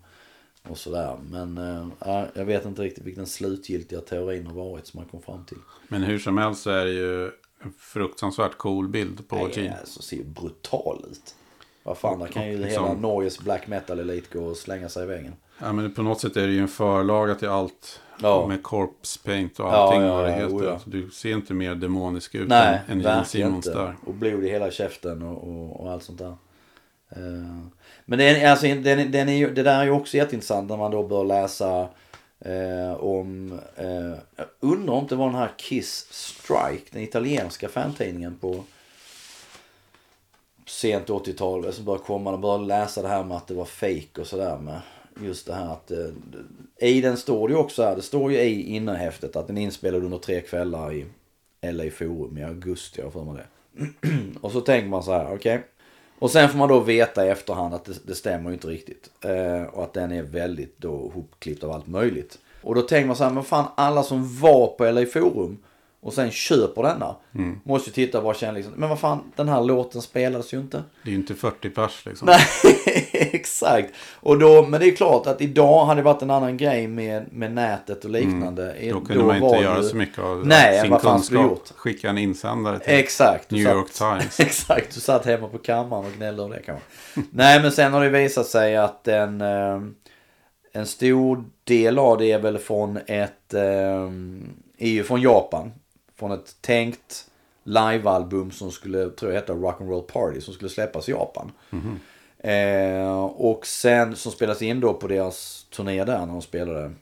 Och 0.69 0.79
sådär. 0.79 1.17
Men 1.31 1.57
ja, 1.99 2.27
jag 2.35 2.45
vet 2.45 2.65
inte 2.65 2.83
riktigt 2.83 3.05
vilken 3.05 3.27
slutgiltiga 3.27 4.01
teorin 4.01 4.47
har 4.47 4.55
varit 4.55 4.87
som 4.87 5.01
man 5.01 5.09
kom 5.09 5.23
fram 5.23 5.45
till. 5.45 5.59
Men 5.89 6.03
hur 6.03 6.19
som 6.19 6.39
helst 6.39 6.63
så 6.63 6.71
är 6.71 6.85
det 6.85 6.91
ju 6.93 7.25
en 7.61 7.73
fruktansvärt 7.79 8.57
cool 8.59 8.89
bild 8.89 9.29
på 9.29 9.49
Gene. 9.53 9.77
alltså, 9.81 10.03
ser 10.03 10.17
ju 10.17 10.25
brutal 10.25 11.05
ut. 11.11 11.35
Vad 11.83 11.99
fan, 11.99 12.19
där 12.19 12.27
kan 12.27 12.47
ju 12.49 12.61
Och 12.61 12.67
hela 12.67 12.83
liksom- 12.87 13.03
Norges 13.03 13.39
black 13.39 13.67
metal 13.67 14.01
elit 14.01 14.33
gå 14.33 14.45
och 14.45 14.57
slänga 14.57 14.89
sig 14.89 15.03
i 15.03 15.07
väggen. 15.07 15.33
Ja, 15.59 15.73
men 15.73 15.93
på 15.95 16.03
något 16.03 16.21
sätt 16.21 16.37
är 16.37 16.47
det 16.47 16.53
ju 16.53 16.61
en 16.61 16.69
förlaga 16.69 17.35
till 17.35 17.49
allt. 17.49 18.01
Ja. 18.21 18.47
Med 18.47 18.63
corpse 18.63 19.21
paint 19.25 19.61
och 19.61 19.67
Ja, 19.67 19.71
allting 19.71 20.03
ja, 20.03 20.15
vad 20.15 20.25
det 20.25 20.31
ja, 20.31 20.37
heter. 20.37 20.57
oh 20.57 20.65
ja. 20.65 20.79
Så 20.79 20.91
Du 20.91 21.11
ser 21.11 21.33
inte 21.33 21.55
mer 21.55 21.75
demonisk 21.75 22.35
ut 22.35 22.49
Nej, 22.49 22.81
än, 22.89 23.01
Gene 23.01 23.25
Simmons 23.25 23.67
inte. 23.67 23.79
där. 23.79 23.97
Och 24.07 24.15
blod 24.15 24.45
i 24.45 24.49
hela 24.51 24.71
käften 24.71 25.23
och, 25.23 25.49
och, 25.49 25.81
och 25.81 25.91
allt 25.93 26.03
sånt 26.03 26.19
där. 26.19 26.37
Eh, 27.09 27.61
men 28.05 28.19
det, 28.19 28.25
är, 28.25 28.51
alltså, 28.51 28.67
den, 28.67 29.11
den 29.11 29.29
är 29.29 29.37
ju, 29.37 29.55
det 29.55 29.63
där 29.63 29.81
är 29.81 29.85
ju 29.85 29.91
också 29.91 30.17
jätteintressant 30.17 30.71
när 30.71 30.77
man 30.77 30.91
då 30.91 31.03
bör 31.03 31.25
läsa 31.25 31.89
eh, 32.41 32.95
om... 32.95 33.61
Eh, 33.77 34.15
jag 34.37 34.47
undrar 34.61 34.95
om 34.95 35.07
det 35.07 35.17
var 35.17 35.27
den 35.27 35.35
här 35.35 35.51
Kiss 35.57 36.07
Strike, 36.11 36.85
den 36.91 37.03
italienska 37.03 37.69
fantidningen 37.69 38.39
på 38.41 38.65
sent 40.67 41.09
80-tal 41.09 41.73
som 41.73 41.85
började 41.85 42.05
komma. 42.05 42.31
De 42.31 42.41
började 42.41 42.65
läsa 42.65 43.03
det 43.03 43.09
här 43.09 43.25
med 43.25 43.37
att 43.37 43.47
det 43.47 43.55
var 43.55 43.65
fake 43.65 44.21
och 44.21 44.27
sådär 44.27 44.59
med 44.59 44.81
just 45.23 45.47
det 45.47 45.55
här 45.55 45.73
att 45.73 45.91
eh, 45.91 46.09
i 46.79 47.01
den 47.01 47.17
står 47.17 47.49
det 47.49 47.55
ju 47.55 47.61
också 47.61 47.83
här, 47.83 47.97
det 47.97 48.03
står 48.03 48.33
ju 48.33 48.39
i 48.39 48.77
innehäftet 48.77 49.37
att 49.37 49.47
den 49.47 49.59
är 49.59 49.63
inspelad 49.63 50.05
under 50.05 50.19
tre 50.19 50.41
kvällar 50.41 50.93
i 50.93 51.07
LA 51.73 51.91
Forum 51.91 52.39
i 52.39 52.43
augusti, 52.43 53.01
jag 53.01 53.07
har 53.07 53.11
för 53.11 53.25
mig 53.25 53.35
det. 53.35 53.47
och 54.41 54.53
så 54.53 54.61
tänker 54.61 54.89
man 54.89 55.03
så 55.03 55.13
här, 55.13 55.35
okej. 55.35 55.63
Och 56.19 56.31
sen 56.31 56.49
får 56.49 56.59
man 56.59 56.69
då 56.69 56.81
veta 56.81 57.27
i 57.27 57.29
efterhand 57.29 57.75
att 57.75 57.85
det, 57.85 58.07
det 58.07 58.15
stämmer 58.15 58.51
ju 58.51 58.55
inte 58.55 58.67
riktigt. 58.67 59.11
Eh, 59.21 59.63
och 59.63 59.83
att 59.83 59.93
den 59.93 60.13
är 60.13 60.23
väldigt 60.23 60.79
då 60.79 61.11
hopklippt 61.15 61.65
av 61.65 61.71
allt 61.71 61.87
möjligt. 61.87 62.39
Och 62.63 62.75
då 62.75 62.83
tänker 62.83 63.07
man 63.07 63.17
så 63.17 63.25
här, 63.25 63.31
men 63.31 63.45
fan 63.45 63.67
alla 63.75 64.03
som 64.03 64.39
var 64.41 64.67
på 64.67 64.91
LA 64.91 65.07
Forum 65.07 65.59
och 66.05 66.13
sen 66.13 66.31
köper 66.31 66.83
denna. 66.83 67.17
Måste 67.65 67.91
ju 67.91 67.95
titta 67.95 68.19
och 68.19 68.25
bara 68.25 68.35
känna 68.35 68.53
liksom, 68.53 68.73
men 68.77 68.89
vad 68.89 69.01
fan 69.01 69.33
den 69.37 69.49
här 69.49 69.63
låten 69.63 70.03
spelades 70.03 70.55
ju 70.55 70.59
inte. 70.61 70.83
Det 71.03 71.09
är 71.09 71.13
ju 71.13 71.19
inte 71.19 71.35
40 71.35 71.71
pers 71.71 72.07
liksom. 72.07 72.27
Nej, 72.27 72.41
exakt. 73.13 73.95
Och 74.21 74.39
då, 74.39 74.67
men 74.67 74.81
det 74.81 74.87
är 74.89 74.97
klart 74.97 75.27
att 75.27 75.41
idag 75.41 75.85
hade 75.85 76.01
det 76.01 76.05
varit 76.05 76.23
en 76.23 76.31
annan 76.31 76.57
grej 76.57 76.87
med, 76.87 77.25
med 77.33 77.53
nätet 77.53 78.05
och 78.05 78.11
liknande. 78.11 78.73
Mm. 78.73 78.95
Då 78.95 79.01
kunde 79.07 79.25
man 79.25 79.41
var 79.41 79.49
inte 79.49 79.63
göra 79.65 79.83
ju- 79.83 79.89
så 79.89 79.97
mycket 79.97 80.19
av 80.19 80.47
Nej, 80.47 80.81
sin 80.81 80.91
vad 80.91 81.03
fan 81.03 81.21
du 81.21 81.27
kunskap. 81.29 81.51
gjort? 81.51 81.71
Skicka 81.77 82.09
en 82.11 82.19
insändare 82.19 82.79
till 82.79 82.95
Exakt. 82.95 83.49
du 83.49 83.57
New 83.57 83.65
satt- 83.65 83.75
York 83.75 83.93
Times. 83.93 84.41
Exakt, 84.41 84.95
du 84.95 85.01
satt 85.01 85.27
hemma 85.27 85.49
på 85.49 85.59
kammaren 85.59 86.05
och 86.07 86.13
gnällde 86.13 86.43
om 86.43 86.51
det 86.51 86.63
kanske. 86.67 86.85
Nej, 87.31 87.63
men 87.63 87.73
sen 87.73 87.93
har 87.93 88.05
det 88.05 88.11
visat 88.11 88.47
sig 88.47 88.77
att 88.77 89.09
en, 89.09 89.41
eh, 89.41 89.81
en 90.73 90.87
stor 90.87 91.45
del 91.65 91.99
av 91.99 92.19
det 92.19 92.33
är 92.33 92.39
väl 92.39 92.59
från 92.59 92.99
ett, 93.07 93.55
eh, 93.55 94.11
är 94.79 94.89
ju 94.89 95.05
från 95.05 95.21
Japan. 95.21 95.73
Från 96.17 96.33
ett 96.33 96.57
tänkt 96.61 97.27
livealbum 97.65 98.51
som 98.51 98.71
skulle, 98.71 99.11
tror 99.11 99.33
jag 99.33 99.41
hette 99.41 99.53
Rock'n'Roll 99.53 100.03
Party, 100.03 100.41
som 100.41 100.55
skulle 100.55 100.71
släppas 100.71 101.09
i 101.09 101.13
Japan. 101.13 101.53
Eh, 102.39 103.25
och 103.25 103.67
sen 103.67 104.17
som 104.17 104.33
spelas 104.33 104.63
in 104.63 104.81
då 104.81 104.95
på 104.95 105.09
deras 105.09 105.67
turné 105.77 106.05
där 106.05 106.19
när 106.19 106.27
de 106.27 106.43
spelade 106.43 106.93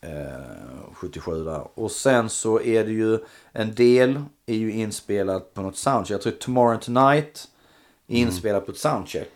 eh, 0.00 0.92
77 0.92 1.44
där. 1.44 1.68
Och 1.74 1.90
sen 1.90 2.28
så 2.28 2.60
är 2.60 2.84
det 2.84 2.92
ju 2.92 3.18
en 3.52 3.74
del 3.74 4.22
är 4.46 4.54
ju 4.54 4.72
inspelat 4.72 5.54
på 5.54 5.62
något 5.62 5.76
soundcheck. 5.76 6.14
Jag 6.14 6.22
tror 6.22 6.32
Tomorrow 6.32 6.72
and 6.72 6.82
Tonight 6.82 7.48
är 8.06 8.16
inspelat 8.16 8.66
på 8.66 8.72
ett 8.72 8.78
soundcheck. 8.78 9.30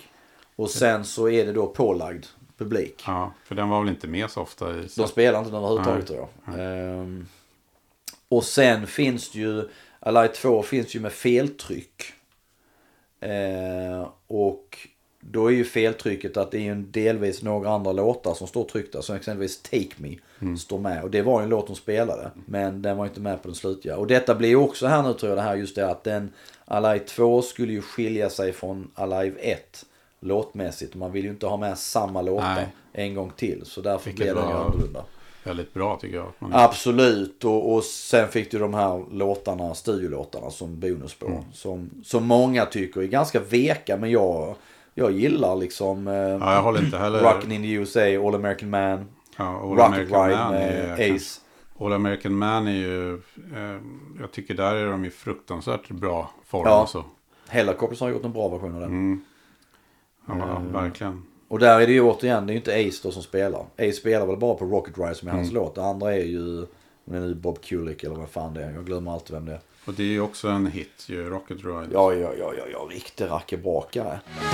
Och 0.57 0.71
sen 0.71 1.05
så 1.05 1.29
är 1.29 1.47
det 1.47 1.53
då 1.53 1.67
pålagd 1.67 2.27
publik. 2.59 3.05
Ja, 3.07 3.33
för 3.45 3.55
den 3.55 3.69
var 3.69 3.81
väl 3.81 3.89
inte 3.89 4.09
med 4.09 4.31
så 4.31 4.41
ofta 4.41 4.71
i... 4.71 4.89
De 4.97 5.09
spelar 5.09 5.39
inte 5.39 5.51
den 5.51 5.59
överhuvudtaget 5.59 6.07
tror 6.07 6.29
jag. 6.45 6.55
Ehm, 6.61 7.27
och 8.31 8.45
sen 8.45 8.87
finns 8.87 9.31
det 9.31 9.39
ju, 9.39 9.69
Alight 10.01 10.35
2 10.35 10.63
finns 10.63 10.95
ju 10.95 11.01
med 11.01 11.13
feltryck. 11.13 12.03
Ehm, 13.21 14.05
och 14.27 14.79
då 15.21 15.47
är 15.47 15.51
ju 15.51 15.65
feltrycket 15.65 16.37
att 16.37 16.51
det 16.51 16.59
är 16.59 16.63
ju 16.63 16.75
delvis 16.75 17.43
några 17.43 17.71
andra 17.71 17.93
låtar 17.93 18.35
som 18.35 18.47
står 18.47 18.65
tryckta. 18.65 19.03
Som 19.03 19.17
exempelvis 19.17 19.63
Take 19.63 19.95
Me 19.97 20.17
står 20.57 20.79
med. 20.79 21.03
Och 21.03 21.11
det 21.11 21.23
var 21.23 21.41
ju 21.41 21.45
en 21.45 21.51
låt 21.51 21.67
de 21.67 21.77
spelade. 21.77 22.31
Men 22.47 22.83
den 22.83 22.97
var 22.97 23.07
inte 23.07 23.21
med 23.21 23.43
på 23.43 23.49
den 23.49 23.55
slutliga. 23.55 23.97
Och 23.97 24.07
detta 24.07 24.35
blir 24.35 24.49
ju 24.49 24.57
också 24.57 24.87
här 24.87 25.03
nu 25.03 25.15
tror 25.15 25.31
jag 25.31 25.39
det 25.39 25.43
här 25.43 25.57
just 25.57 25.75
det 25.75 25.91
att 25.91 26.05
den 26.05 26.33
Alive 26.65 27.05
2 27.05 27.43
skulle 27.43 27.73
ju 27.73 27.83
skilja 27.83 28.31
sig 28.31 28.53
från 28.53 28.91
Alive 28.95 29.41
1 29.41 29.85
låtmässigt. 30.21 30.95
Man 30.95 31.13
vill 31.13 31.25
ju 31.25 31.31
inte 31.31 31.47
ha 31.47 31.57
med 31.57 31.79
samma 31.79 32.23
låtar 32.23 32.67
en 32.93 33.15
gång 33.15 33.33
till. 33.37 33.63
Så 33.65 33.81
därför 33.81 34.05
Vilket 34.05 34.25
blev 34.25 34.35
den 34.35 34.49
ju 34.49 34.55
annorlunda. 34.55 35.05
Väldigt 35.45 35.75
bra 35.75 35.97
tycker 35.97 36.17
jag. 36.17 36.33
Man... 36.39 36.51
Absolut, 36.55 37.45
och, 37.45 37.75
och 37.75 37.85
sen 37.85 38.29
fick 38.29 38.51
du 38.51 38.59
de 38.59 38.75
här 38.75 39.05
låtarna, 39.13 39.75
studiolåtarna 39.75 40.51
som 40.51 40.81
bonus 40.81 41.15
på. 41.15 41.27
Mm. 41.27 41.43
Som, 41.53 41.91
som 42.05 42.27
många 42.27 42.67
tycker 42.67 43.01
är 43.01 43.07
ganska 43.07 43.41
veka, 43.41 43.97
men 43.97 44.11
jag, 44.11 44.55
jag 44.95 45.13
gillar 45.13 45.57
liksom 45.57 46.09
eh, 46.09 46.15
Ja, 46.15 46.55
jag 46.55 46.63
håller 46.63 46.85
inte 46.85 46.99
heller... 46.99 47.21
Rockin' 47.23 47.53
in 47.53 47.63
the 47.63 47.71
USA, 47.73 48.01
All 48.01 48.35
American 48.35 48.71
Man, 48.71 49.07
Ja, 49.37 49.45
All 49.63 49.69
Rocket 49.71 49.85
American 49.87 50.25
Ride 50.29 50.37
Man 50.39 50.53
med 50.53 50.87
kanske- 50.99 51.15
Ace. 51.15 51.41
All 51.79 51.93
American 51.93 52.35
Man 52.35 52.67
är 52.69 52.73
ju... 52.73 53.15
Eh, 53.15 53.81
jag 54.21 54.33
tycker 54.33 54.55
där 54.55 54.75
är 54.75 54.87
de 54.91 55.05
i 55.05 55.11
fruktansvärt 55.11 55.91
bra 55.91 56.31
form. 56.47 56.63
Ja. 56.67 56.81
Alltså. 56.81 57.05
Hellacopters 57.49 58.01
har 58.01 58.09
gjort 58.09 58.25
en 58.25 58.33
bra 58.33 58.49
version 58.49 58.75
av 58.75 58.81
den. 58.81 58.91
Mm. 58.91 59.21
Ja, 60.27 60.35
Mm. 60.35 60.73
verkligen. 60.73 61.23
Och 61.51 61.59
där 61.59 61.81
är 61.81 61.87
det 61.87 61.93
ju 61.93 62.01
återigen, 62.01 62.47
det 62.47 62.51
är 62.51 62.55
ju 62.55 62.59
inte 62.59 62.89
Ace 62.89 63.01
då 63.03 63.11
som 63.13 63.23
spelar. 63.23 63.61
Ace 63.79 63.93
spelar 63.93 64.27
väl 64.27 64.37
bara 64.37 64.55
på 64.55 64.65
Rocket 64.65 64.99
Ride 64.99 65.15
som 65.15 65.29
är 65.29 65.33
hans 65.33 65.51
Mm. 65.51 65.63
låt. 65.63 65.75
Det 65.75 65.83
andra 65.85 66.15
är 66.17 66.25
ju, 66.25 66.59
om 66.61 66.67
det 67.05 67.17
är 67.17 67.21
nu 67.21 67.35
Bob 67.35 67.61
Kulick 67.63 68.05
eller 68.05 68.15
vad 68.17 68.29
fan 68.29 68.55
det 68.55 68.65
är. 68.65 68.73
Jag 68.73 68.87
glömmer 68.87 69.13
alltid 69.13 69.35
vem 69.35 69.45
det 69.47 69.53
är. 69.53 69.61
Och 69.85 69.95
det 69.95 70.03
är 70.03 70.07
ju 70.07 70.21
också 70.21 70.49
en 70.49 70.67
hit 70.67 71.05
ju, 71.07 71.31
Rocket 71.31 71.57
Ride. 71.65 71.89
Ja, 71.93 72.13
ja, 72.15 72.33
ja, 72.39 72.53
ja, 72.59 72.65
ja, 72.73 72.89
riktig 72.91 73.25
rackebrakare. 73.31 74.21
Eh, 74.41 74.47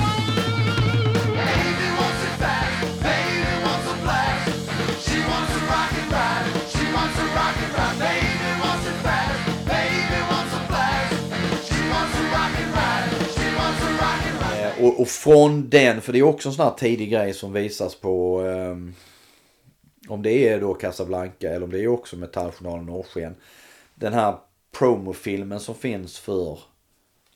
Och, 14.87 15.01
och 15.01 15.09
från 15.09 15.68
den, 15.70 16.01
för 16.01 16.12
det 16.12 16.18
är 16.18 16.22
också 16.22 16.49
en 16.49 16.55
sån 16.55 16.64
här 16.64 16.75
tidig 16.75 17.11
grej 17.11 17.35
som 17.35 17.53
visas 17.53 17.94
på 17.94 18.40
ehm, 18.40 18.94
om 20.09 20.22
det 20.22 20.49
är 20.49 20.61
då 20.61 20.75
Casablanca 20.75 21.49
eller 21.49 21.64
om 21.64 21.70
det 21.70 21.81
är 21.81 21.88
också 21.88 22.16
Metalljournalen 22.16 22.87
Norrsken. 22.87 23.35
Den 23.94 24.12
här 24.12 24.37
promofilmen 24.79 25.61
som 25.61 25.75
finns 25.75 26.18
för 26.18 26.59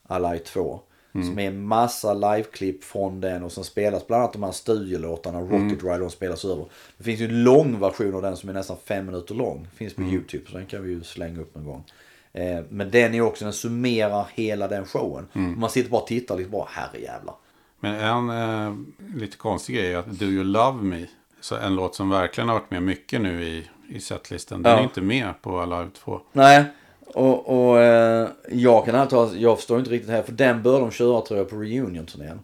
Alive 0.02 0.38
2. 0.38 0.80
Som 1.12 1.38
är 1.38 1.46
en 1.46 1.62
massa 1.62 2.14
liveklipp 2.14 2.84
från 2.84 3.20
den 3.20 3.42
och 3.42 3.52
som 3.52 3.64
spelas 3.64 4.06
bland 4.06 4.22
annat 4.22 4.32
de 4.32 4.42
här 4.42 4.52
studiolåtarna, 4.52 5.40
Rocket 5.40 5.84
Ride, 5.84 5.98
de 5.98 6.10
spelas 6.10 6.44
över. 6.44 6.66
Det 6.98 7.04
finns 7.04 7.20
ju 7.20 7.24
en 7.24 7.42
lång 7.42 7.80
version 7.80 8.14
av 8.14 8.22
den 8.22 8.36
som 8.36 8.48
är 8.48 8.52
nästan 8.52 8.76
fem 8.84 9.06
minuter 9.06 9.34
lång. 9.34 9.68
Finns 9.74 9.94
på 9.94 10.02
YouTube 10.02 10.44
så 10.50 10.56
den 10.56 10.66
kan 10.66 10.82
vi 10.82 10.90
ju 10.90 11.02
slänga 11.02 11.40
upp 11.40 11.54
någon 11.54 11.64
gång. 11.64 11.84
Eh, 12.32 12.60
men 12.68 12.90
den 12.90 13.14
är 13.14 13.20
också, 13.20 13.44
den 13.44 13.52
summerar 13.52 14.26
hela 14.34 14.68
den 14.68 14.84
showen. 14.86 15.26
Man 15.32 15.70
sitter 15.70 15.90
bara 15.90 16.00
och 16.00 16.06
tittar 16.06 16.36
lite 16.36 16.50
bara, 16.50 16.66
herrejävlar. 16.70 17.34
Men 17.80 17.94
en 17.94 18.30
eh, 18.66 18.74
lite 19.20 19.36
konstig 19.36 19.76
grej 19.76 19.92
är 19.92 19.98
att 19.98 20.18
Do 20.18 20.24
You 20.26 20.44
Love 20.44 20.82
Me. 20.82 21.06
Så 21.40 21.56
en 21.56 21.74
låt 21.74 21.94
som 21.94 22.10
verkligen 22.10 22.48
har 22.48 22.54
varit 22.58 22.70
med 22.70 22.82
mycket 22.82 23.20
nu 23.20 23.44
i, 23.44 23.68
i 23.88 24.00
setlisten. 24.00 24.62
Den 24.62 24.72
Ja. 24.72 24.78
är 24.78 24.82
inte 24.82 25.00
med 25.00 25.42
på 25.42 25.60
Alive 25.60 25.90
2. 26.04 26.20
Nej, 26.32 26.64
och, 27.06 27.68
och 27.70 27.80
eh, 27.80 28.28
jag 28.50 28.84
kan 28.84 28.94
alltid 28.94 29.40
jag 29.40 29.56
förstår 29.58 29.78
inte 29.78 29.90
riktigt 29.90 30.10
här 30.10 30.22
för 30.22 30.32
den 30.32 30.62
bör 30.62 30.80
de 30.80 30.90
köra 30.90 31.20
tror 31.20 31.38
jag 31.38 31.50
på 31.50 31.56
reunion-turnén. 31.56 32.40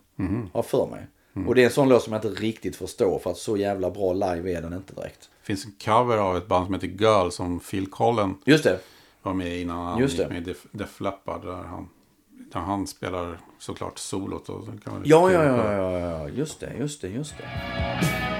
Har 0.52 0.62
för 0.62 0.86
mig. 0.86 1.06
Och 1.46 1.54
det 1.54 1.60
är 1.60 1.64
en 1.66 1.72
sån 1.72 1.88
låt 1.88 2.02
som 2.02 2.12
jag 2.12 2.24
inte 2.24 2.40
riktigt 2.42 2.76
förstår 2.76 3.18
för 3.18 3.30
att 3.30 3.36
så 3.36 3.56
jävla 3.56 3.90
bra 3.90 4.12
live 4.12 4.52
är 4.52 4.62
den 4.62 4.72
inte 4.72 4.94
direkt. 4.94 5.20
Det 5.40 5.46
finns 5.46 5.64
en 5.66 5.72
cover 5.84 6.16
av 6.18 6.36
ett 6.36 6.46
band 6.46 6.64
som 6.66 6.74
heter 6.74 6.86
Girl 6.86 7.28
som 7.30 7.60
Phil 7.60 7.86
Collen 7.86 8.34
Just 8.44 8.64
det. 8.64 8.78
Var 9.26 9.34
med 9.34 9.60
innan 9.60 9.86
han 9.86 9.98
Just 9.98 10.18
gick 10.18 10.28
det. 10.28 10.34
med 10.34 10.48
i 10.48 10.54
Def, 10.72 11.00
Leppard. 11.00 11.44
Där 11.46 11.52
han, 11.62 11.88
där 12.52 12.60
han 12.60 12.86
spelar 12.86 13.38
såklart 13.58 13.98
solot. 13.98 14.48
Och 14.48 14.64
kan 14.84 15.02
Ja, 15.04 15.30
ja, 15.32 15.44
ja, 15.44 15.72
ja, 15.72 15.98
ja, 15.98 16.28
just 16.28 16.60
det, 16.60 16.72
just 16.78 17.00
det, 17.00 17.08
just 17.08 17.34
det. 17.38 18.35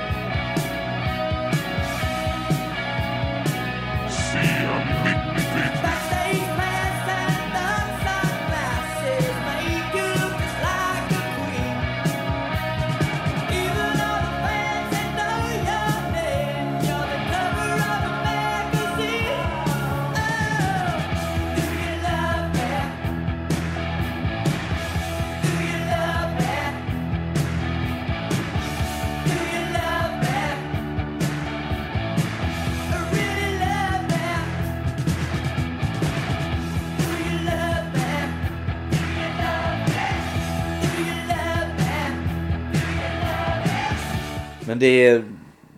Men 44.66 44.79
det 44.79 45.07
är, 45.07 45.24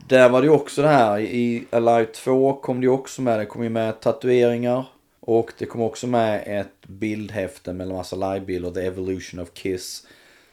där 0.08 0.28
var 0.28 0.40
det 0.40 0.46
ju 0.46 0.52
också 0.52 0.82
det 0.82 0.88
här, 0.88 1.20
i 1.20 1.64
Alive 1.70 2.06
2 2.06 2.52
kom 2.52 2.80
det 2.80 2.84
ju 2.84 2.90
också 2.90 3.22
med, 3.22 3.38
det 3.38 3.46
kom 3.46 3.62
ju 3.62 3.68
med 3.68 4.00
tatueringar. 4.00 4.84
Och 5.20 5.52
det 5.58 5.66
kom 5.66 5.80
också 5.82 6.06
med 6.06 6.42
ett 6.46 6.86
bildhäfte 6.86 7.72
med 7.72 7.86
en 7.86 7.92
massa 7.92 8.16
livebilder, 8.16 8.70
The 8.70 8.80
Evolution 8.80 9.40
of 9.40 9.52
Kiss. 9.54 10.06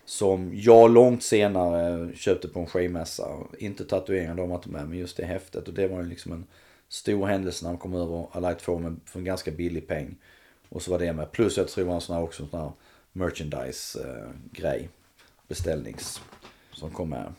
Som 0.06 0.52
jag 0.54 0.92
långt 0.92 1.24
senare 1.24 2.12
köpte 2.16 2.48
på 2.48 2.60
en 2.60 2.68
skivmässa. 2.68 3.28
Inte 3.60 3.86
tatueringar, 3.86 4.36
de 4.36 4.50
var 4.50 4.56
inte 4.56 4.70
med, 4.70 4.88
men 4.90 4.98
just 4.98 5.18
det 5.18 5.26
häftet. 5.26 5.68
Och 5.68 5.74
det 5.74 5.88
var 5.88 6.02
ju 6.02 6.10
liksom 6.10 6.32
en 6.32 6.46
stor 6.90 7.26
händelse 7.28 7.66
när 7.66 7.72
de 7.72 7.78
kom 7.78 7.94
över 7.94 8.28
Alive 8.32 8.56
2 8.56 8.80
med, 8.80 8.96
för 9.06 9.20
en 9.20 9.26
ganska 9.26 9.52
billig 9.52 9.88
peng. 9.88 10.16
Och 10.70 10.82
så 10.82 10.92
var 10.92 11.00
det 11.00 11.14
med. 11.14 11.32
Plus 11.32 11.58
jag 11.58 11.68
tror 11.68 11.84
det 11.84 11.88
var 11.88 11.96
en 11.96 12.02
sån 12.02 12.16
här 12.16 12.24
också 12.24 12.44
en 12.44 12.50
sån 12.50 12.60
här 12.60 12.72
merchandise-grej. 13.14 14.82
Eh, 14.82 14.90
Beställnings. 15.48 16.22
Som 16.72 16.92
kom 16.92 17.10
med. 17.10 17.34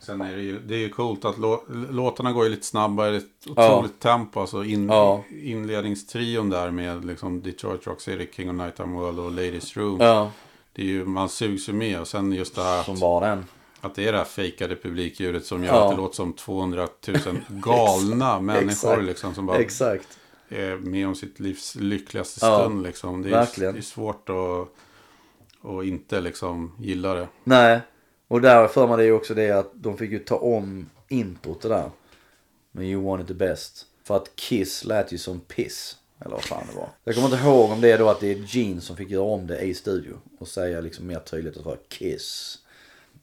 Sen 0.00 0.20
är 0.20 0.36
det 0.36 0.42
ju, 0.42 0.58
det 0.58 0.74
är 0.74 0.78
ju 0.78 0.88
coolt 0.88 1.24
att 1.24 1.38
lå, 1.38 1.62
låtarna 1.90 2.32
går 2.32 2.44
ju 2.44 2.50
lite 2.50 2.66
snabbare, 2.66 3.16
ett 3.16 3.24
otroligt 3.48 4.00
tempo. 4.00 4.40
Alltså 4.40 4.64
in, 4.64 4.88
Ja. 4.88 5.24
inledningstrion 5.42 6.50
där 6.50 6.70
med 6.70 7.04
liksom 7.04 7.42
Detroit 7.42 7.86
Rock 7.86 8.00
City, 8.00 8.28
King 8.36 8.50
of 8.50 8.56
Nighttime 8.56 8.98
World 9.00 9.18
och 9.18 9.30
Ladies 9.32 9.76
Room. 9.76 10.00
Ja, 10.00 10.30
Det 10.72 10.82
är 10.82 10.86
ju, 10.86 11.04
man 11.04 11.28
sugs 11.28 11.68
ju 11.68 11.72
med 11.72 12.00
och 12.00 12.08
sen 12.08 12.32
just 12.32 12.54
det 12.54 12.62
här 12.62 12.82
som 12.82 12.94
att, 12.94 13.00
var 13.00 13.20
den. 13.20 13.44
att 13.80 13.94
det 13.94 14.08
är 14.08 14.12
det 14.12 14.18
här 14.18 14.24
fejkade 14.24 14.76
publikljudet 14.76 15.44
som 15.46 15.64
gör 15.64 15.74
Ja. 15.74 15.84
att 15.84 15.90
det 15.90 15.96
låter 15.96 16.16
som 16.16 16.32
200 16.32 16.88
000 17.08 17.18
galna 17.48 18.40
människor 18.40 19.02
liksom 19.02 19.34
som 19.34 19.46
bara 19.46 19.58
Exakt. 19.58 20.18
är 20.48 20.76
med 20.76 21.06
om 21.08 21.14
sitt 21.14 21.40
livs 21.40 21.74
lyckligaste 21.74 22.46
Ja, 22.46 22.58
stund 22.60 22.82
liksom. 22.82 23.22
Det 23.22 23.28
är, 23.28 23.32
verkligen. 23.32 23.72
det 23.74 23.80
är 23.80 23.82
svårt 23.82 24.28
att, 24.28 24.68
att 25.70 25.84
inte 25.84 26.20
liksom 26.20 26.72
gilla 26.78 27.14
det. 27.14 27.28
Nej, 27.44 27.80
och 28.30 28.40
där 28.40 28.68
för 28.68 28.86
man 28.88 28.98
det 28.98 29.04
ju 29.04 29.12
också 29.12 29.34
det 29.34 29.50
att 29.50 29.70
de 29.74 29.96
fick 29.96 30.10
ju 30.10 30.18
ta 30.18 30.36
om 30.36 30.90
introt 31.08 31.62
det 31.62 31.68
där. 31.68 31.90
Med 32.72 32.86
You 32.86 33.02
Want 33.02 33.22
It 33.22 33.28
The 33.28 33.34
Best. 33.34 33.86
För 34.02 34.16
att 34.16 34.36
Kiss 34.36 34.84
lät 34.84 35.12
ju 35.12 35.18
som 35.18 35.40
piss. 35.40 35.96
Eller 36.18 36.30
vad 36.30 36.44
fan 36.44 36.66
det 36.70 36.76
var. 36.76 36.88
Jag 37.04 37.14
kommer 37.14 37.28
inte 37.28 37.46
ihåg 37.46 37.70
om 37.70 37.80
det 37.80 37.92
är 37.92 37.98
då 37.98 38.08
att 38.08 38.20
det 38.20 38.30
är 38.32 38.56
Gene 38.56 38.80
som 38.80 38.96
fick 38.96 39.10
göra 39.10 39.24
om 39.24 39.46
det 39.46 39.60
i 39.60 39.74
studio. 39.74 40.14
Och 40.38 40.48
säga 40.48 40.80
liksom 40.80 41.06
mer 41.06 41.18
tydligt 41.18 41.56
att 41.56 41.62
det 41.62 41.68
var 41.68 41.78
Kiss. 41.88 42.58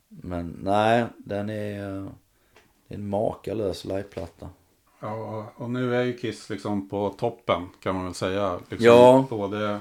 Men 0.07 0.59
nej, 0.63 1.05
den 1.17 1.49
är, 1.49 2.09
det 2.87 2.93
är 2.93 2.97
en 2.97 3.09
makalös 3.09 3.85
liveplatta. 3.85 4.49
Ja, 4.99 5.51
och 5.55 5.69
nu 5.69 5.95
är 5.95 6.03
ju 6.03 6.17
Kiss 6.17 6.49
liksom 6.49 6.89
på 6.89 7.09
toppen 7.09 7.69
kan 7.83 7.95
man 7.95 8.05
väl 8.05 8.13
säga. 8.13 8.59
Liksom 8.69 8.85
Ja. 8.85 9.25
Både, 9.29 9.79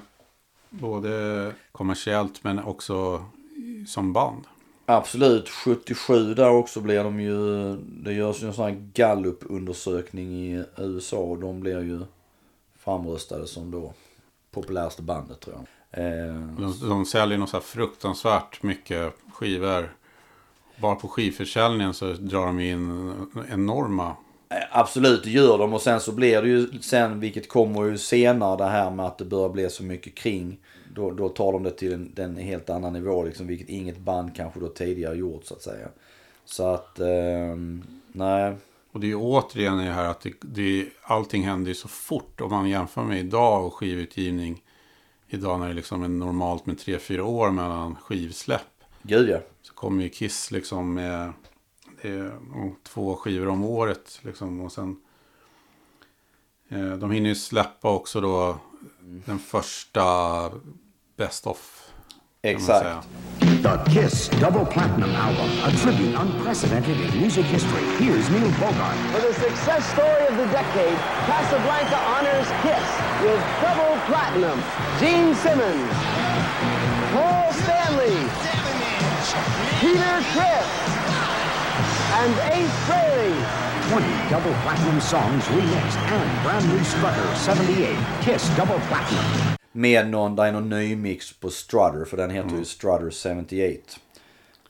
både 0.71 1.53
kommersiellt 1.73 2.45
men 2.45 2.59
också 2.59 3.25
som 3.87 4.13
band. 4.13 4.45
Absolut, 4.87 5.49
77 5.49 6.35
där 6.35 6.51
också 6.51 6.81
blir 6.81 7.05
de 7.05 7.21
ju, 7.21 7.77
det 7.77 8.13
görs 8.13 8.43
ju 8.43 8.47
en 8.47 8.53
sån 8.55 8.65
här 8.65 8.83
Gallup-undersökning 8.95 10.33
i 10.35 10.65
USA 10.77 11.17
och 11.17 11.39
de 11.39 11.61
blir 11.61 11.81
ju 11.83 12.01
framröstade 12.79 13.47
som 13.47 13.71
då 13.71 13.93
populäraste 14.51 15.03
bandet 15.03 15.41
tror 15.41 15.57
jag. 15.57 16.05
Eh, 16.05 16.35
De, 16.59 16.89
de 16.89 17.07
säljer 17.07 17.39
nog 17.39 17.49
så 17.49 17.57
här 17.57 17.65
fruktansvärt 17.65 18.63
mycket 18.63 19.13
skivor. 19.35 19.93
Bara 20.81 20.95
på 20.95 21.09
skivförsäljningen 21.09 21.95
så 21.95 22.13
drar 22.13 22.47
de 22.47 22.61
in 22.61 23.13
enorma. 23.53 24.17
Eh, 24.49 24.57
Absolut, 24.79 25.25
det 25.25 25.31
gör 25.31 25.59
de. 25.59 25.75
Och 25.75 25.83
sen 25.83 26.01
så 26.01 26.13
blir 26.13 26.43
det 26.43 26.49
ju 26.49 26.81
sen, 26.83 27.21
vilket 27.21 27.49
kommer 27.49 27.85
ju 27.85 27.99
senare, 27.99 28.57
det 28.57 28.65
här 28.71 28.91
med 28.91 29.07
att 29.07 29.19
det 29.19 29.25
börjar 29.25 29.49
bli 29.49 29.71
så 29.71 29.83
mycket 29.83 30.15
kring. 30.15 30.59
Då, 30.97 31.11
då 31.11 31.29
tar 31.29 31.53
de 31.53 31.63
det 31.63 31.71
till 31.71 31.93
en, 31.93 32.13
en 32.17 32.37
helt 32.37 32.71
annan 32.71 32.93
nivå, 32.93 33.25
liksom, 33.25 33.47
vilket 33.47 33.69
inget 33.69 33.99
band 33.99 34.37
kanske 34.37 34.61
då 34.61 34.69
tidigare 34.69 35.17
gjort 35.17 35.45
så 35.45 35.55
att 35.55 35.63
säga. 35.63 35.89
Så 36.45 36.67
att, 36.67 37.01
ehm, 37.01 37.83
nej. 38.13 38.57
Och 38.93 39.01
det 39.01 39.07
är 39.07 39.09
ju 39.09 39.17
återigen 39.17 39.77
det 39.77 39.83
här 39.83 40.09
att 40.09 40.21
det, 40.21 40.33
det, 40.41 40.89
allting 41.03 41.43
händer 41.43 41.69
ju 41.69 41.75
så 41.75 41.89
fort. 41.89 42.41
Om 42.41 42.51
man 42.51 42.69
jämför 42.69 43.03
med 43.03 43.19
idag 43.19 43.67
och 43.67 43.75
skivutgivning. 43.75 44.63
Idag 45.29 45.61
när 45.61 45.69
det 45.69 45.75
liksom 45.75 46.03
är 46.03 46.09
normalt 46.09 46.67
med 46.67 46.77
3-4 46.77 47.21
år 47.21 47.51
mellan 47.51 47.97
skivsläpp. 47.97 48.85
Gud 49.03 49.29
ja. 49.29 49.39
Så 49.63 49.75
kommer 49.75 50.03
ju 50.03 50.09
Kiss 50.09 50.51
liksom 50.51 50.95
med 50.95 51.33
är, 52.03 52.39
två 52.83 53.17
skivor 53.17 53.49
om 53.49 53.65
året. 53.65 54.21
Liksom, 54.23 54.61
och 54.61 54.73
sen, 54.73 54.97
eh, 56.69 56.93
de 56.93 57.11
hinner 57.11 57.29
ju 57.29 57.35
släppa 57.35 57.91
också 57.91 58.21
då 58.21 58.59
den 59.01 59.39
första 59.39 60.51
Best 61.17 61.47
of. 61.47 61.59
kan 62.45 62.53
Exakt. 62.53 63.09
The 63.41 63.81
Kiss 63.89 64.29
Double 64.37 64.67
Platinum 64.69 65.11
Album, 65.17 65.49
a 65.65 65.73
tribute 65.81 66.15
unprecedented 66.15 67.01
in 67.01 67.11
music 67.17 67.49
history. 67.49 67.83
Here's 67.97 68.29
Neil 68.29 68.53
Bogart. 68.61 68.97
For 69.17 69.25
the 69.25 69.33
success 69.33 69.83
story 69.97 70.29
of 70.29 70.37
the 70.37 70.45
decade, 70.53 70.99
Casablanca 71.25 71.97
honors 72.15 72.49
Kiss 72.61 72.89
with 73.25 73.41
double 73.65 73.97
platinum. 74.05 74.61
Gene 75.01 75.33
Simmons, 75.41 75.89
Paul 77.17 77.49
Stanley, 77.65 78.21
Peter 79.81 80.17
Criss, 80.37 80.69
and 82.21 82.33
Ace 82.53 82.77
Frehley. 82.85 83.35
20 83.89 84.05
double 84.29 84.55
platinum 84.63 85.01
songs 85.01 85.43
remixed 85.49 85.97
and 86.13 86.29
brand 86.45 86.69
new 86.69 86.85
Strutter 86.85 87.35
78. 87.37 87.97
Kiss 88.21 88.49
Double 88.57 88.81
Platinum. 88.93 89.56
Med 89.77 90.11
någon, 90.11 90.37
det 90.37 90.43
är 90.43 90.53
någon 90.53 90.69
ny 90.69 90.97
mix 90.97 91.33
på 91.33 91.51
Strutter, 91.51 92.05
för 92.05 92.17
den 92.17 92.31
heter 92.31 92.57
ju 92.57 92.65
Strutter 92.65 93.11
78. 93.11 94.01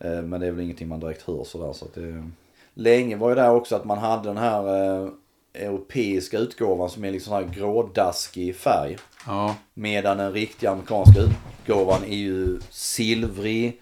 Eh, 0.00 0.22
Men 0.22 0.40
det 0.40 0.46
är 0.46 0.50
väl 0.50 0.64
ingenting 0.64 0.88
man 0.88 1.00
direkt 1.00 1.22
hör 1.22 1.44
sådär. 1.44 1.72
Så 1.72 1.84
att 1.84 1.94
det... 1.94 2.30
Länge 2.74 3.16
var 3.16 3.28
ju 3.28 3.34
det 3.34 3.48
också 3.48 3.76
att 3.76 3.84
man 3.84 3.98
hade 3.98 4.28
den 4.28 4.36
här 4.36 4.66
eh, 5.02 5.08
europeiska 5.54 6.38
utgåvan 6.38 6.90
som 6.90 7.04
är 7.04 7.12
liksom 7.12 7.32
här 7.32 7.42
grådaskig 7.42 8.56
färg. 8.56 8.96
Ja, 9.26 9.54
Medan 9.74 10.18
den 10.18 10.32
riktiga 10.32 10.70
amerikanska 10.70 11.20
utgåvan 11.20 12.04
är 12.04 12.16
ju 12.16 12.60
silvrig. 12.70 13.80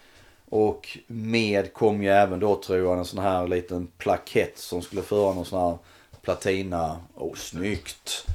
Och 0.49 0.99
med 1.07 1.73
kom 1.73 2.03
ju 2.03 2.09
även 2.09 2.41
då 2.41 2.57
tror 2.57 2.79
jag 2.79 2.99
en 2.99 3.05
sån 3.05 3.23
här 3.23 3.49
liten 3.49 3.87
plakett 3.99 4.59
som 4.59 4.83
skulle 4.83 5.03
föra 5.03 5.35
någon 5.35 5.45
sån 5.45 5.61
här 5.61 5.79
platina. 6.23 6.97
Oh, 7.15 7.35
snyggt! 7.35 8.27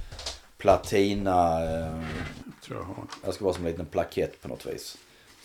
Platina. 0.57 1.63
Eh, 1.63 2.03
tror 2.69 2.79
jag 2.81 2.87
har. 2.95 3.03
det 3.25 3.31
ska 3.33 3.43
vara 3.45 3.55
som 3.55 3.65
en 3.65 3.71
liten 3.71 3.85
plakett 3.85 4.41
på 4.41 4.47
något 4.47 4.65
vis. 4.65 4.97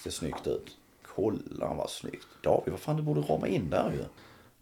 Ser 0.03 0.11
snyggt 0.11 0.47
ut. 0.47 0.77
Kolla 1.15 1.75
vad 1.75 1.91
snyggt. 1.91 2.27
David, 2.43 2.71
vad 2.71 2.81
fan 2.81 2.97
du 2.97 3.03
borde 3.03 3.21
rama 3.21 3.49
in 3.49 3.71
där 3.71 3.91
ju. 3.93 4.05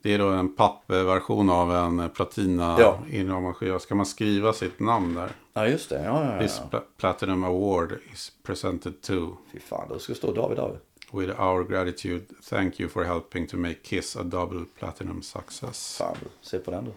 Det 0.03 0.14
är 0.14 0.18
då 0.18 0.29
en 0.29 0.55
pappversion 0.57 1.51
av 1.51 1.75
en 1.75 2.11
platina 2.11 2.77
Ja. 2.81 2.98
inramad 3.11 3.57
skiva. 3.57 3.79
Ska 3.79 3.94
man 3.94 4.07
skriva 4.07 4.53
sitt 4.53 4.81
namn 4.81 5.14
där? 5.14 5.33
Ja 5.53 5.66
just 5.68 5.88
det, 5.90 6.05
ja 6.05 6.33
ja 6.35 6.40
This 6.42 6.61
ja. 6.62 6.79
pla- 6.79 6.83
Platinum 6.96 7.44
Award 7.44 7.98
is 8.12 8.33
presented 8.42 9.03
to 9.03 9.37
Fy 9.53 9.61
fan, 9.61 9.88
det 9.88 9.98
ska 10.01 10.14
stå 10.14 10.33
David 10.33 10.57
David. 10.57 10.79
With 11.12 11.40
our 11.40 11.64
gratitude, 11.64 12.25
thank 12.51 12.81
you 12.81 12.88
for 12.88 13.05
helping 13.05 13.46
to 13.46 13.57
make 13.57 13.75
Kiss 13.75 14.16
a 14.16 14.22
double 14.22 14.64
platinum 14.79 15.22
success. 15.22 15.96
Fan 15.98 16.16
se 16.40 16.59
på 16.59 16.70
den 16.70 16.85
du. 16.85 16.90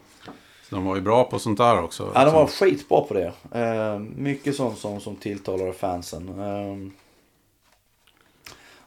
Så 0.69 0.75
de 0.75 0.86
var 0.86 0.95
ju 0.95 1.01
bra 1.01 1.23
på 1.23 1.39
sånt 1.39 1.58
där 1.58 1.82
också. 1.82 2.12
Ja, 2.15 2.25
de 2.25 2.34
var 2.34 2.45
liksom. 2.45 2.67
skitbra 2.67 3.01
på 3.01 3.13
det. 3.13 3.34
Eh, 3.51 3.99
mycket 3.99 4.56
sånt 4.56 4.78
som, 4.78 4.99
som 4.99 5.15
tilltalade 5.15 5.73
fansen. 5.73 6.39
Eh, 6.39 6.91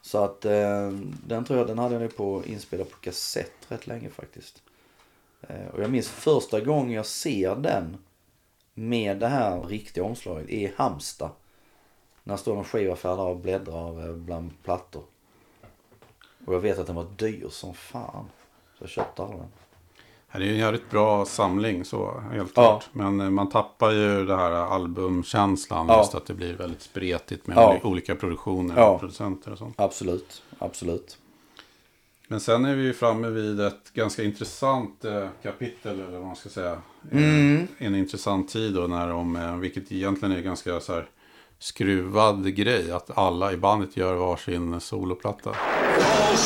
så 0.02 0.24
att 0.24 0.44
eh, 0.44 0.90
den 1.26 1.44
tror 1.44 1.58
jag, 1.58 1.66
den 1.68 1.78
hade 1.78 1.94
jag 1.94 2.02
nu 2.02 2.08
på 2.08 2.42
inspelad 2.46 2.90
på 2.90 2.96
kassett 2.96 3.52
rätt 3.68 3.86
länge 3.86 4.10
faktiskt. 4.10 4.62
Eh, 5.40 5.66
och 5.74 5.82
jag 5.82 5.90
minns 5.90 6.08
första 6.08 6.60
gången 6.60 6.90
jag 6.90 7.06
ser 7.06 7.56
den 7.56 7.96
med 8.74 9.18
det 9.18 9.28
här 9.28 9.62
riktiga 9.62 10.04
omslaget 10.04 10.48
i 10.48 10.72
Halmstad. 10.76 11.30
När 12.24 12.36
står 12.36 12.54
någon 12.54 12.64
skivaffär 12.64 13.16
där 13.16 13.26
och 13.26 13.36
bläddrar 13.36 14.12
bland 14.12 14.62
plattor. 14.62 15.02
Och 16.46 16.54
jag 16.54 16.60
vet 16.60 16.78
att 16.78 16.86
den 16.86 16.96
var 16.96 17.06
dyr 17.16 17.48
som 17.50 17.74
fan. 17.74 18.30
Så 18.78 18.84
jag 18.84 18.90
köpte 18.90 19.22
alla 19.22 19.36
den. 19.36 19.48
Det 20.32 20.38
är 20.44 20.48
en 20.48 20.56
jävligt 20.56 20.90
bra 20.90 21.24
samling 21.24 21.84
så, 21.84 22.22
helt 22.32 22.50
Ja. 22.54 22.62
klart. 22.62 22.88
Men 22.92 23.20
eh, 23.20 23.30
man 23.30 23.48
tappar 23.48 23.90
ju 23.90 24.24
det 24.26 24.36
här 24.36 24.50
albumkänslan. 24.50 25.86
Ja. 25.88 25.98
Just 25.98 26.14
att 26.14 26.26
det 26.26 26.34
blir 26.34 26.54
väldigt 26.54 26.82
spretigt 26.82 27.46
med 27.46 27.56
Ja. 27.56 27.78
olika 27.82 28.14
produktioner 28.14 28.74
Ja. 28.76 28.88
och 28.90 29.00
producenter 29.00 29.52
och 29.52 29.58
sånt. 29.58 29.74
Absolut, 29.80 30.42
absolut. 30.58 31.18
Men 32.28 32.40
sen 32.40 32.64
är 32.64 32.74
vi 32.74 32.82
ju 32.82 32.92
framme 32.94 33.28
vid 33.28 33.60
ett 33.60 33.92
ganska 33.94 34.22
intressant 34.22 35.04
eh, 35.04 35.26
kapitel, 35.42 36.00
eller 36.00 36.18
vad 36.18 36.26
man 36.26 36.36
ska 36.36 36.48
säga. 36.48 36.78
Mm. 37.12 37.56
Eh, 37.78 37.86
en 37.86 37.94
intressant 37.94 38.48
tid 38.48 38.74
då, 38.74 38.80
när 38.86 39.08
de, 39.08 39.60
vilket 39.60 39.92
egentligen 39.92 40.36
är 40.36 40.40
ganska 40.40 40.80
så 40.80 40.92
här 40.92 41.08
skruvad 41.58 42.54
grej. 42.54 42.92
Att 42.92 43.18
alla 43.18 43.52
i 43.52 43.56
bandet 43.56 43.96
gör 43.96 44.14
varsin 44.14 44.80
soloplatta. 44.80 45.50
Paul 45.50 46.36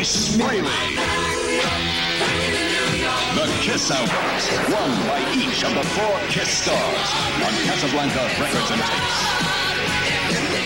Ace 0.00 0.36
Frehley. 0.36 0.78
The 3.34 3.46
Kiss 3.60 3.88
by 3.88 5.20
each 5.34 5.64
of 5.64 5.74
the 5.74 5.82
four 5.82 6.18
Kiss 6.28 6.48
stars 6.48 7.08
on 7.44 7.52
Casablanca 7.66 8.22
Records 8.40 8.70
and 8.70 8.80
Tapes. 8.80 9.40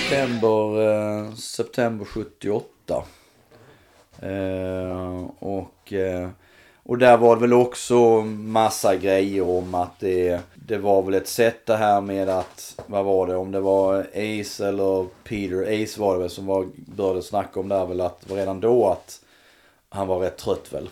September, 0.08 0.58
eh, 0.82 1.34
september 1.34 2.04
78. 2.04 3.04
Eh, 4.22 5.24
och, 5.38 5.92
eh, 5.92 6.28
och 6.82 6.98
där 6.98 7.16
var 7.16 7.36
det 7.36 7.40
väl 7.40 7.52
också 7.52 8.20
massa 8.22 8.96
grejer 8.96 9.48
om 9.48 9.74
att 9.74 10.00
det, 10.00 10.40
det 10.66 10.78
var 10.78 11.02
väl 11.02 11.14
ett 11.14 11.28
sätt 11.28 11.66
det 11.66 11.76
här 11.76 12.00
med 12.00 12.28
att, 12.28 12.80
vad 12.86 13.04
var 13.04 13.26
det, 13.26 13.36
om 13.36 13.52
det 13.52 13.60
var 13.60 14.00
Ace 14.00 14.68
eller 14.68 15.06
Peter, 15.24 15.82
Ace 15.82 16.00
var 16.00 16.14
det 16.14 16.20
väl 16.20 16.30
som 16.30 16.46
var, 16.46 16.68
började 16.74 17.22
snacka 17.22 17.60
om 17.60 17.68
där 17.68 17.86
väl 17.86 18.00
att 18.00 18.20
det 18.20 18.30
var 18.30 18.36
redan 18.36 18.60
då 18.60 18.88
att 18.88 19.20
han 19.88 20.08
var 20.08 20.18
rätt 20.18 20.38
trött 20.38 20.72
väl. 20.72 20.88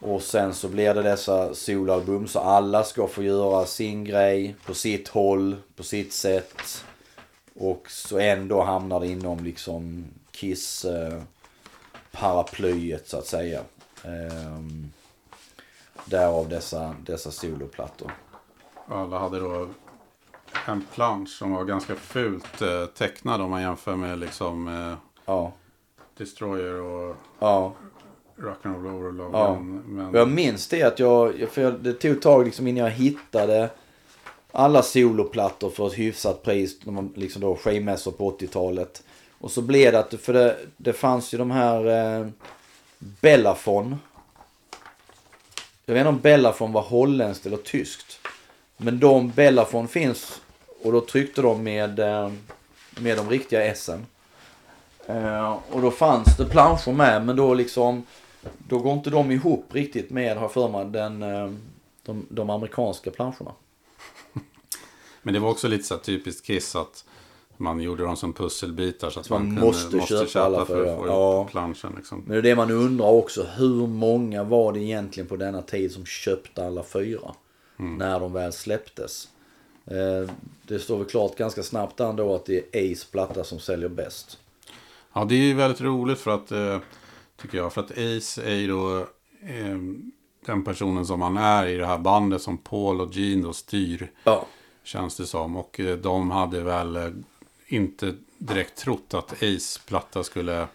Och 0.00 0.22
sen 0.22 0.54
så 0.54 0.68
blir 0.68 0.94
det 0.94 1.02
dessa 1.02 1.54
solalbum 1.54 2.28
så 2.28 2.38
alla 2.38 2.84
ska 2.84 3.06
få 3.06 3.22
göra 3.22 3.66
sin 3.66 4.04
grej 4.04 4.54
på 4.66 4.74
sitt 4.74 5.08
håll, 5.08 5.56
på 5.76 5.82
sitt 5.82 6.12
sätt. 6.12 6.84
Och 7.54 7.90
så 7.90 8.18
ändå 8.18 8.62
hamnar 8.62 9.00
det 9.00 9.06
inom 9.06 9.44
liksom 9.44 10.04
Kiss 10.30 10.84
eh, 10.84 11.22
paraplyet 12.12 13.08
så 13.08 13.16
att 13.18 13.26
säga. 13.26 13.60
Eh, 14.04 14.60
därav 16.04 16.48
dessa, 16.48 16.94
dessa 17.06 17.30
soloplattor. 17.30 18.12
Alla 18.90 19.18
hade 19.18 19.40
då 19.40 19.68
en 20.66 20.86
plansch 20.94 21.28
som 21.28 21.52
var 21.52 21.64
ganska 21.64 21.94
fult 21.94 22.62
eh, 22.62 22.86
tecknad 22.86 23.40
om 23.40 23.50
man 23.50 23.62
jämför 23.62 23.96
med 23.96 24.18
liksom 24.18 24.68
eh, 24.68 24.94
Ja, 25.26 25.52
Destroyer 26.16 26.80
och 26.80 27.16
ja. 27.38 27.72
Rock'n'Roll 28.36 28.94
Overload. 28.94 29.34
Ja. 29.34 29.58
Men, 29.60 30.06
Och 30.06 30.18
jag 30.18 30.28
minns 30.28 30.68
det 30.68 30.82
att 30.82 30.98
jag, 30.98 31.48
för 31.50 31.62
jag, 31.62 31.74
det 31.80 31.92
tog 31.92 32.10
ett 32.10 32.22
tag 32.22 32.44
liksom 32.44 32.66
innan 32.66 32.84
jag 32.84 32.90
hittade 32.90 33.70
alla 34.52 34.82
soloplattor 34.82 35.70
för 35.70 35.86
ett 35.86 35.98
hyfsat 35.98 36.42
pris. 36.42 36.78
När 36.84 36.92
man 36.92 37.12
liksom 37.16 37.42
då 37.42 37.56
skivmässor 37.56 38.12
på 38.12 38.30
80-talet. 38.30 39.02
Och 39.38 39.50
så 39.50 39.62
blev 39.62 39.92
det 39.92 39.98
att, 39.98 40.14
för 40.20 40.32
det, 40.32 40.56
det 40.76 40.92
fanns 40.92 41.34
ju 41.34 41.38
de 41.38 41.50
här 41.50 41.86
eh, 42.20 42.26
Bellafon. 42.98 43.96
Jag 45.86 45.94
vet 45.94 46.00
inte 46.00 46.08
om 46.08 46.20
Bellafon 46.20 46.72
var 46.72 46.82
holländskt 46.82 47.46
eller 47.46 47.56
tyskt. 47.56 48.09
Men 48.82 49.00
de 49.00 49.30
Bellafon 49.30 49.88
finns 49.88 50.40
och 50.82 50.92
då 50.92 51.00
tryckte 51.00 51.42
de 51.42 51.62
med, 51.62 51.98
eh, 51.98 52.30
med 53.00 53.16
de 53.16 53.30
riktiga 53.30 53.74
S'en. 53.74 54.02
Eh, 55.06 55.58
och 55.70 55.82
då 55.82 55.90
fanns 55.90 56.36
det 56.36 56.44
planscher 56.44 56.92
med 56.92 57.26
men 57.26 57.36
då 57.36 57.54
liksom 57.54 58.06
då 58.68 58.78
går 58.78 58.92
inte 58.92 59.10
de 59.10 59.30
ihop 59.30 59.64
riktigt 59.72 60.10
med, 60.10 60.36
har 60.36 60.48
för 60.48 60.68
mig, 60.68 60.84
den, 60.84 61.22
eh, 61.22 61.50
de, 62.02 62.26
de 62.28 62.50
amerikanska 62.50 63.10
planscherna. 63.10 63.52
men 65.22 65.34
det 65.34 65.40
var 65.40 65.50
också 65.50 65.68
lite 65.68 65.84
så 65.84 65.96
typiskt 65.96 66.46
Kiss 66.46 66.76
att 66.76 67.04
man 67.56 67.80
gjorde 67.80 68.02
dem 68.02 68.16
som 68.16 68.32
pusselbitar 68.32 69.10
så 69.10 69.20
att 69.20 69.26
Så 69.26 69.34
man 69.34 69.42
man, 69.42 69.48
kunde, 69.56 69.66
måste 69.66 70.00
köpa 70.00 70.40
alla 70.44 70.66
för 70.66 70.84
fyra. 70.84 70.92
att 70.92 70.98
få 70.98 71.06
Ja. 71.06 71.44
planschen. 71.50 71.92
Liksom. 71.96 72.18
Men 72.26 72.32
det 72.32 72.38
är 72.38 72.42
det 72.42 72.56
man 72.56 72.70
undrar 72.70 73.06
också, 73.06 73.46
hur 73.56 73.86
många 73.86 74.44
var 74.44 74.72
det 74.72 74.80
egentligen 74.80 75.26
på 75.28 75.36
denna 75.36 75.62
tid 75.62 75.92
som 75.92 76.06
köpte 76.06 76.66
alla 76.66 76.82
fyra? 76.82 77.34
När 77.80 78.20
de 78.20 78.32
väl 78.32 78.52
släpptes. 78.52 79.28
Eh, 79.86 80.30
det 80.62 80.78
står 80.78 80.98
väl 80.98 81.06
klart 81.06 81.36
ganska 81.36 81.62
snabbt 81.62 82.00
ändå 82.00 82.34
att 82.34 82.46
det 82.46 82.76
är 82.76 82.92
Ace 82.92 83.06
platta 83.10 83.44
som 83.44 83.60
säljer 83.60 83.88
bäst. 83.88 84.38
Ja, 85.12 85.24
det 85.24 85.34
är 85.34 85.38
ju 85.38 85.54
väldigt 85.54 85.80
roligt 85.80 86.18
för 86.18 86.30
att, 86.30 86.52
eh, 86.52 86.78
tycker 87.36 87.58
jag, 87.58 87.72
för 87.72 87.80
att 87.80 87.90
Ace 87.90 88.42
är 88.44 88.54
ju 88.54 88.68
då 88.68 88.98
eh, 89.42 89.78
den 90.46 90.64
personen 90.64 91.06
som 91.06 91.22
han 91.22 91.36
är 91.36 91.66
i 91.66 91.76
det 91.76 91.86
här 91.86 91.98
bandet 91.98 92.42
som 92.42 92.58
Paul 92.58 93.00
och 93.00 93.16
Gene 93.16 93.42
då 93.42 93.52
styr, 93.52 94.10
Ja. 94.24 94.46
känns 94.84 95.16
det 95.16 95.26
som. 95.26 95.56
Och 95.56 95.80
de 96.02 96.30
hade 96.30 96.60
väl 96.60 97.12
inte 97.66 98.14
direkt 98.38 98.78
trott 98.78 99.14
att 99.14 99.32
Ace 99.32 99.80
platta 99.86 100.22
skulle 100.24 100.66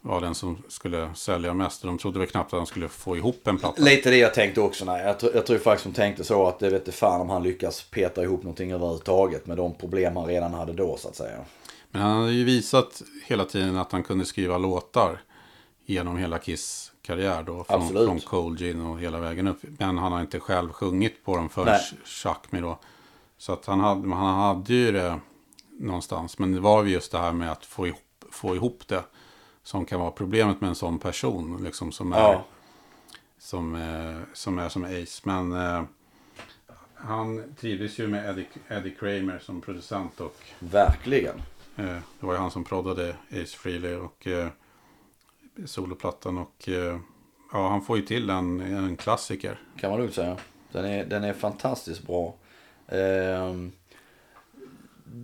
vara 0.00 0.20
den 0.20 0.34
som 0.34 0.62
skulle 0.68 1.14
sälja 1.14 1.54
mest. 1.54 1.82
De 1.82 1.98
trodde 1.98 2.18
väl 2.18 2.28
knappt 2.28 2.52
att 2.52 2.58
de 2.58 2.66
skulle 2.66 2.88
få 2.88 3.16
ihop 3.16 3.48
en 3.48 3.58
platta. 3.58 3.82
Lite 3.82 4.10
det 4.10 4.16
jag 4.16 4.34
tänkte 4.34 4.60
också. 4.60 4.84
Nej. 4.84 5.04
Jag, 5.06 5.20
tror- 5.20 5.34
jag 5.34 5.46
tror 5.46 5.58
faktiskt 5.58 5.84
de 5.84 5.92
tänkte 5.92 6.24
så 6.24 6.46
att 6.46 6.58
det 6.58 6.70
vet 6.70 6.80
inte 6.80 6.92
fan 6.92 7.20
om 7.20 7.30
han 7.30 7.42
lyckas 7.42 7.82
peta 7.90 8.22
ihop 8.22 8.42
någonting 8.42 8.72
överhuvudtaget 8.72 9.46
med 9.46 9.56
de 9.56 9.74
problem 9.74 10.16
han 10.16 10.26
redan 10.26 10.54
hade 10.54 10.72
då 10.72 10.96
så 10.96 11.08
att 11.08 11.16
säga. 11.16 11.38
Men 11.90 12.02
han 12.02 12.20
hade 12.20 12.32
ju 12.32 12.44
visat 12.44 13.02
hela 13.26 13.44
tiden 13.44 13.76
att 13.76 13.92
han 13.92 14.02
kunde 14.02 14.24
skriva 14.24 14.58
låtar 14.58 15.22
genom 15.86 16.16
hela 16.16 16.38
Kiss 16.38 16.92
karriär 17.02 17.42
då. 17.42 17.64
Från, 17.64 17.82
Absolut. 17.82 18.06
från 18.08 18.20
Cold 18.20 18.58
Gin 18.58 18.80
och 18.80 19.00
hela 19.00 19.18
vägen 19.18 19.46
upp. 19.48 19.58
Men 19.62 19.98
han 19.98 20.12
har 20.12 20.20
inte 20.20 20.40
själv 20.40 20.72
sjungit 20.72 21.24
på 21.24 21.36
dem 21.36 21.48
förrän. 21.48 21.78
Chuck 22.04 22.52
Me 22.52 22.60
då. 22.60 22.78
Så 23.38 23.52
att 23.52 23.66
han 23.66 23.80
hade, 23.80 24.14
han 24.14 24.40
hade 24.40 24.74
ju 24.74 24.92
det 24.92 25.20
någonstans. 25.80 26.38
Men 26.38 26.52
det 26.52 26.60
var 26.60 26.84
ju 26.84 26.90
just 26.92 27.12
det 27.12 27.18
här 27.18 27.32
med 27.32 27.52
att 27.52 27.64
få 27.66 27.86
ihop, 27.86 27.98
få 28.30 28.54
ihop 28.56 28.82
det. 28.86 29.02
Som 29.62 29.84
kan 29.84 30.00
vara 30.00 30.10
problemet 30.10 30.60
med 30.60 30.68
en 30.68 30.74
sån 30.74 30.98
person. 30.98 31.64
Liksom, 31.64 31.92
som, 31.92 32.12
är, 32.12 32.18
Ja. 32.18 32.44
som, 33.38 33.74
eh, 33.74 34.20
som 34.32 34.58
är 34.58 34.68
som 34.68 34.84
Ace. 34.84 35.20
Men 35.24 35.52
eh, 35.52 35.82
han 36.94 37.54
trivdes 37.60 37.98
ju 37.98 38.08
med 38.08 38.30
Eddie, 38.30 38.46
Eddie 38.68 38.94
Kramer 39.00 39.38
som 39.38 39.60
producent. 39.60 40.20
Och 40.20 40.36
Verkligen. 40.58 41.36
Eh, 41.76 41.84
Det 42.20 42.26
var 42.26 42.32
ju 42.32 42.38
han 42.38 42.50
som 42.50 42.64
proddade 42.64 43.16
Ace 43.30 43.56
Frehley 43.56 43.94
och 43.94 44.26
eh, 44.26 44.48
soloplattan. 45.64 46.38
Och 46.38 46.68
eh, 46.68 46.98
ja, 47.52 47.68
han 47.68 47.82
får 47.82 47.96
ju 47.96 48.02
till 48.02 48.30
en, 48.30 48.60
en 48.60 48.96
klassiker. 48.96 49.60
Kan 49.76 49.90
man 49.90 49.98
lugnt 50.00 50.14
säga. 50.14 50.36
Den 50.72 50.84
är, 50.84 51.04
den 51.04 51.24
är 51.24 51.32
fantastiskt 51.32 52.06
bra. 52.06 52.34
Ehm, 52.88 53.72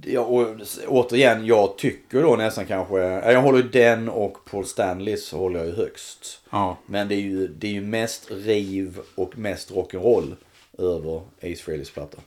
ja, 0.04 0.20
och 0.20 0.46
återigen, 0.86 1.46
jag 1.46 1.78
tycker 1.78 2.22
då 2.22 2.36
nästan 2.36 2.66
kanske, 2.66 2.98
ja, 2.98 3.32
jag 3.32 3.42
håller 3.42 3.58
ju 3.58 3.68
den 3.68 4.08
och 4.08 4.38
Paul 4.50 4.66
Stanleys 4.66 5.32
håller 5.32 5.58
jag 5.58 5.68
ju 5.68 5.74
högst. 5.74 6.40
Ja, 6.50 6.76
Men 6.86 7.08
det 7.08 7.14
är 7.14 7.20
ju, 7.20 7.48
det 7.48 7.66
är 7.66 7.72
ju 7.72 7.82
mest 7.82 8.30
riv 8.30 8.98
och 9.14 9.38
mest 9.38 9.70
rock'n'roll 9.70 10.36
över 10.78 11.20
Ace 11.42 11.62
Frehleys 11.62 11.90
platta. 11.90 12.18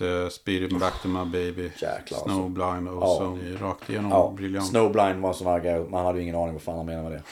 Out, 0.00 0.24
uh, 0.24 0.28
Speed 0.28 0.62
It 0.62 0.78
Back 0.80 1.02
To 1.02 1.08
My 1.08 1.24
Baby, 1.24 1.62
Jäklar, 1.62 1.88
alltså. 1.98 2.18
Snowblind 2.24 2.88
och 2.88 3.02
Ja. 3.02 3.16
så 3.18 3.38
rakt 3.64 3.90
igenom 3.90 4.10
Ja, 4.10 4.32
briljant. 4.36 4.66
Snowblind 4.68 5.20
var 5.20 5.28
en 5.28 5.34
sån 5.34 5.46
här. 5.46 5.88
Man 5.90 6.06
hade 6.06 6.18
ju 6.18 6.22
ingen 6.22 6.36
aning 6.36 6.52
vad 6.52 6.62
fan 6.62 6.76
han 6.76 6.86
menade 6.86 7.08
med 7.10 7.12
det. 7.12 7.22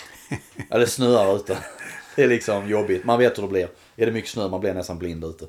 ja, 0.71 0.79
det 0.79 0.87
snöar 0.87 1.37
ute. 1.37 1.59
Det 2.17 2.23
är 2.23 2.29
liksom 2.29 2.69
jobbigt. 2.69 3.05
Man 3.05 3.19
vet 3.19 3.39
hur 3.39 3.43
det 3.43 3.49
blir. 3.49 3.69
Är 3.97 4.07
det 4.07 4.13
mycket 4.13 4.31
snö 4.31 4.49
man 4.49 4.61
blir 4.61 4.75
nästan 4.75 4.99
blind 4.99 5.25
ute. 5.25 5.47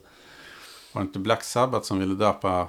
Var 0.93 1.01
det 1.01 1.05
inte 1.05 1.20
Black 1.20 1.43
Sabbath 1.43 1.86
som 1.86 1.99
ville 1.99 2.14
döpa 2.16 2.68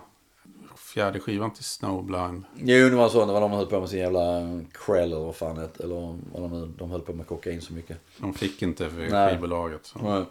fjärde 0.76 1.20
skivan 1.20 1.50
till 1.52 1.64
Snowblind? 1.64 2.44
Jo, 2.56 2.88
det 2.88 2.96
var 2.96 3.08
så. 3.08 3.26
Det 3.26 3.32
var 3.32 3.40
de 3.40 3.50
som 3.50 3.56
höll 3.58 3.66
på 3.66 3.80
med 3.80 3.88
sin 3.88 3.98
jävla 3.98 4.40
Krell 4.86 5.12
eller 5.12 5.24
vad 5.24 5.36
fan 5.36 5.56
det 5.56 5.80
Eller 5.84 5.94
vad 6.32 6.42
de 6.50 6.60
nu, 6.60 6.72
de 6.78 6.90
höll 6.90 7.00
på 7.00 7.12
med 7.12 7.26
kokain 7.26 7.60
så 7.60 7.72
mycket. 7.72 7.98
De 8.18 8.34
fick 8.34 8.62
inte 8.62 8.90
för 8.90 9.08
Nej. 9.10 9.30
skivbolaget. 9.30 9.86
Så. 9.86 9.98
Nej. 9.98 10.24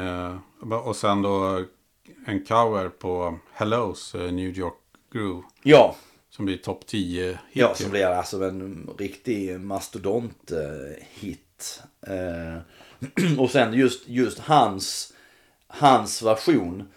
Eh, 0.00 0.36
och 0.86 0.96
sen 0.96 1.22
då 1.22 1.64
en 2.26 2.44
cover 2.44 2.88
på 2.88 3.38
Hellos 3.52 4.14
uh, 4.14 4.32
New 4.32 4.58
York 4.58 4.74
Groove. 5.12 5.42
Ja, 5.62 5.96
Som 6.30 6.44
blir 6.44 6.56
topp 6.56 6.86
10 6.86 7.26
hit. 7.28 7.36
ja 7.52 7.74
som 7.74 7.90
blir 7.90 8.06
alltså 8.06 8.44
en 8.44 8.90
riktig 8.98 9.60
mastodont-hit. 9.60 11.82
Eh, 12.06 12.58
och 13.38 13.50
sen 13.50 13.74
just, 13.74 14.08
just 14.08 14.38
hans, 14.38 15.12
hans 15.66 16.22
version, 16.22 16.88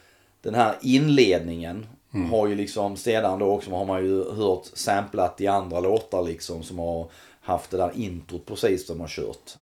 den 0.42 0.56
här 0.56 0.76
inledningen. 0.82 1.86
Har 2.30 2.48
ju 2.48 2.56
liksom 2.56 2.98
sedan 2.98 3.40
då 3.40 3.46
också 3.46 3.72
har 3.72 3.86
man 3.86 4.06
ju 4.06 4.32
hört 4.32 4.66
samplat 4.74 5.42
i 5.42 5.48
andra 5.48 5.80
låtar 5.80 6.24
liksom 6.24 6.64
som 6.64 6.80
har 6.80 7.12
haft 7.42 7.72
det 7.72 7.78
där 7.78 7.92
introt 7.96 8.46
precis 8.46 8.88
som 8.88 9.00
har 9.00 9.08
kört. 9.08 9.56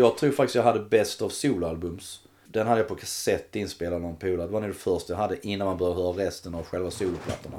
Jag, 0.00 0.16
tror 0.18 0.30
faktiskt 0.30 0.54
jag 0.54 0.62
hade 0.62 0.80
Best 0.80 1.22
of 1.22 1.32
soloalbums. 1.32 2.20
Den 2.46 2.66
hade 2.66 2.80
jag 2.80 2.88
på 2.88 2.94
kassett 2.94 3.56
inspelad 3.56 3.94
av 3.94 4.00
någon 4.00 4.16
polare. 4.16 4.46
Det 4.46 4.52
var 4.52 4.60
nog 4.60 4.70
det 4.70 4.74
första 4.74 5.12
jag 5.12 5.18
hade 5.18 5.46
innan 5.46 5.66
man 5.66 5.76
började 5.76 6.02
höra 6.02 6.26
resten 6.26 6.54
av 6.54 6.64
själva 6.64 6.90
soloplattorna. 6.90 7.56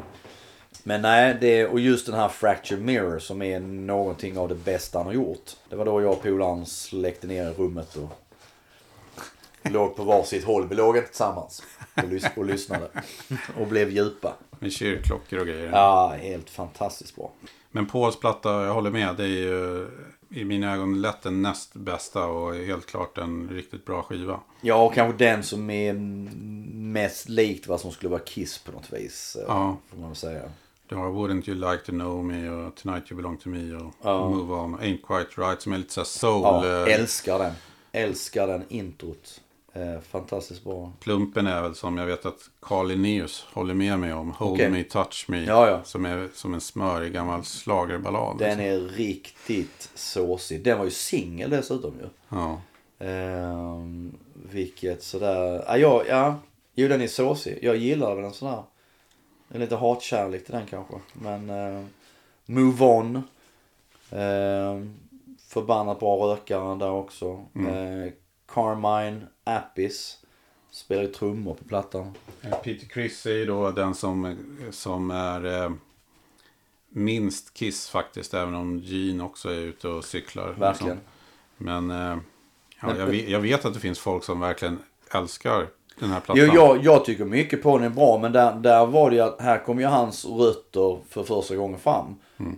Men 0.84 1.02
nej, 1.02 1.38
det, 1.42 1.68
och 1.68 1.80
just 1.80 2.06
den 2.06 2.16
här 2.16 2.30
Fractured 2.30 2.84
Mirror 2.84 3.20
som 3.20 3.42
är 3.42 3.60
någonting 3.60 4.38
av 4.38 4.50
det 4.50 4.56
bästa 4.56 5.00
han 5.00 5.06
har 5.06 5.14
gjort. 5.14 5.52
Det 5.70 5.76
var 5.76 5.86
då 5.86 6.02
jag 6.02 6.12
och 6.12 6.24
polaren 6.24 6.66
släckte 6.66 7.28
ner 7.28 7.52
i 7.52 7.54
rummet 7.54 7.96
och 7.96 8.10
låg 9.72 9.96
på 9.96 10.04
varsitt 10.04 10.44
håll. 10.44 10.68
Vi 10.68 10.76
låg 10.76 10.98
inte 10.98 11.10
tillsammans 11.10 11.64
och, 11.96 12.04
lys- 12.04 12.38
och 12.38 12.46
lyssnade. 12.46 12.88
Och 13.60 13.68
blev 13.68 13.89
djupa. 13.89 14.34
Med 14.60 14.72
kyrkklockor 14.72 15.39
och 15.39 15.48
grejer. 15.48 15.70
Ja, 15.74 16.16
helt 16.22 16.50
fantastiskt 16.50 17.16
bra. 17.16 17.32
Men 17.72 17.88
Pauls 17.88 18.20
platta, 18.20 18.66
jag 18.66 18.74
håller 18.74 18.92
med. 18.92 19.16
Det 19.18 19.24
är 19.24 19.28
ju 19.28 19.88
i 20.34 20.45
mina 20.45 20.73
ögon 20.73 21.01
lätt 21.01 21.21
den 21.21 21.41
näst 21.41 21.73
bästa 21.73 22.25
och 22.25 22.55
helt 22.55 22.86
klart 22.86 23.17
en 23.17 23.49
riktigt 23.49 23.86
bra 23.86 24.01
skiva. 24.03 24.39
Ja, 24.61 24.84
och 24.86 24.93
kanske 24.93 25.25
den 25.25 25.43
som 25.43 25.69
är 25.69 25.93
mest 26.73 27.29
likt 27.29 27.67
vad 27.67 27.79
som 27.79 27.91
skulle 27.91 28.09
vara 28.09 28.21
Kiss 28.21 28.57
på 28.57 28.71
något 28.71 28.93
vis. 28.93 29.38
eh, 29.39 29.45
Ja. 29.47 29.77
Får 29.89 29.97
man 29.97 30.15
säga. 30.15 30.41
Du 30.88 30.95
har 30.95 31.09
Wouldn't 31.09 31.49
You 31.49 31.71
Like 31.71 31.84
To 31.86 31.91
Know 31.91 32.25
Me 32.25 32.49
och 32.49 32.75
Tonight 32.75 33.11
You 33.11 33.17
Belong 33.17 33.38
To 33.38 33.49
Me 33.49 33.75
och 33.75 33.93
Ja. 34.03 34.29
Move 34.29 34.53
On. 34.53 34.79
Ain't 34.79 35.01
Quite 35.07 35.41
Right 35.41 35.61
som 35.61 35.73
är 35.73 35.77
lite 35.77 35.93
såhär 35.93 36.05
soul. 36.05 36.41
Ja, 36.43 36.88
eh, 36.88 36.93
älskar 36.99 37.39
den. 37.39 37.53
Älskar 37.91 38.47
den 38.47 38.63
introt. 38.69 39.41
Eh, 39.74 39.99
fantastiskt 39.99 40.63
bra. 40.63 40.93
Plumpen 40.99 41.47
är 41.47 41.61
väl 41.61 41.76
som 41.76 41.97
jag 41.97 42.05
vet 42.05 42.26
att 42.26 42.49
Carl 42.59 42.88
Linnaeus 42.88 43.45
håller 43.53 43.74
med 43.74 43.99
mig 43.99 44.13
om. 44.13 44.32
Hold 44.32 44.53
Okej. 44.53 44.69
Me, 44.69 44.84
Touch 44.84 45.26
Me. 45.28 45.43
Ja, 45.43 45.67
ja. 45.69 45.84
Som 45.84 46.05
är 46.05 46.30
som 46.34 46.53
en 46.53 46.61
smörig 46.61 47.13
gammal 47.13 47.43
schlagerballad. 47.43 48.38
Den 48.38 48.57
liksom. 48.57 48.65
är 48.65 48.97
riktigt 48.97 49.89
såsig. 49.95 50.63
Den 50.63 50.78
var 50.78 50.86
ju 50.86 50.91
singel 50.91 51.49
dessutom 51.49 51.93
ju. 51.99 52.07
Ja. 52.30 52.61
Ehm, 52.99 54.17
vilket 54.34 55.03
sådär, 55.03 55.63
ja, 55.67 55.78
ja, 55.78 56.03
ja. 56.07 56.36
Jo 56.74 56.88
den 56.88 57.01
är 57.01 57.07
såsig. 57.07 57.59
Jag 57.61 57.76
gillar 57.76 58.15
väl 58.15 58.26
en 58.26 58.34
sån 58.34 58.51
där. 58.51 58.63
Är 59.53 59.59
lite 59.59 59.76
hatkärlek 59.76 60.45
till 60.45 60.53
den 60.53 60.65
kanske. 60.65 60.95
Men 61.13 61.49
eh, 61.49 61.86
Move 62.45 62.86
On. 62.86 63.24
Uh, 64.13 64.86
förbannat 65.47 65.99
bra 65.99 66.15
rökare 66.15 66.76
där 66.76 66.91
också. 66.91 67.45
Eh, 67.55 68.13
Carmine 68.53 69.22
Appis. 69.44 70.18
Spelar 70.72 71.02
ju 71.04 71.08
trummor 71.08 71.54
på 71.54 71.64
plattan. 71.64 72.14
Eh, 72.42 72.56
Peter 72.56 72.88
Criss 72.88 73.26
är 73.26 73.34
ju 73.34 73.46
då 73.46 73.72
den 73.72 73.96
som, 73.96 74.38
som 74.72 75.12
är 75.12 75.64
eh, 75.64 75.72
minst 76.89 77.54
Kiss 77.54 77.89
faktiskt. 77.89 78.34
Även 78.34 78.56
om 78.56 78.80
Gene 78.80 79.24
också 79.24 79.50
är 79.50 79.60
ute 79.60 79.88
och 79.88 80.06
cyklar. 80.06 80.54
Verkligen. 80.54 80.96
Liksom. 80.98 81.12
Men, 81.58 81.92
eh, 81.92 82.18
ja, 82.82 82.98
jag, 82.98 83.06
vet, 83.06 83.30
jag 83.30 83.39
vet 83.39 83.66
att 83.66 83.74
det 83.74 83.80
finns 83.80 84.00
folk 84.00 84.24
som 84.24 84.39
verkligen 84.39 84.80
älskar 85.12 85.68
den 86.00 86.10
här 86.10 86.20
plattan. 86.20 86.46
Jo, 86.48 86.54
jag, 86.54 86.84
jag 86.84 87.06
tycker 87.06 87.26
mycket 87.26 87.64
på 87.64 87.78
den 87.78 87.86
är 87.86 87.96
bra 87.96 88.18
men 88.18 88.32
där, 88.32 88.56
där 88.56 88.86
var 88.86 89.10
det 89.10 89.16
ju 89.16 89.22
att 89.22 89.42
här 89.42 89.66
kom 89.66 89.80
ju 89.80 89.86
hans 89.86 90.26
rötter 90.26 91.00
för 91.10 91.24
första 91.24 91.56
gången 91.56 91.80
fram. 91.80 92.16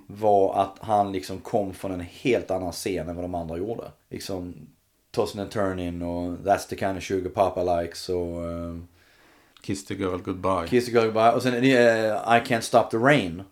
Var 0.07 0.61
att 0.61 0.77
han 0.81 1.11
liksom 1.11 1.39
kom 1.39 1.73
från 1.73 1.91
en 1.91 2.01
helt 2.01 2.51
annan 2.51 2.71
scen 2.71 3.09
än 3.09 3.15
vad 3.15 3.25
de 3.25 3.35
andra 3.35 3.57
gjorde. 3.57 3.83
Liksom 4.09 4.67
Tossing 5.13 5.41
and 5.41 5.51
Turning 5.51 6.01
och 6.01 6.37
That's 6.37 6.69
the 6.69 6.75
kind 6.75 6.97
of 6.97 7.03
sugar 7.03 7.29
papa 7.29 7.81
likes 7.81 8.09
och 8.09 8.41
uh, 8.41 8.77
Kiss 9.61 9.85
the 9.85 9.93
Girl 9.93 10.17
Goodbye. 10.17 10.67
Kiss 10.67 10.85
the 10.85 10.91
Girl 10.91 11.05
Goodbye. 11.05 11.31
Och 11.31 11.43
sen 11.43 11.53
uh, 11.53 11.63
I 11.63 12.39
Can't 12.39 12.61
Stop 12.61 12.83
the 12.91 12.97
Rain. 12.97 13.43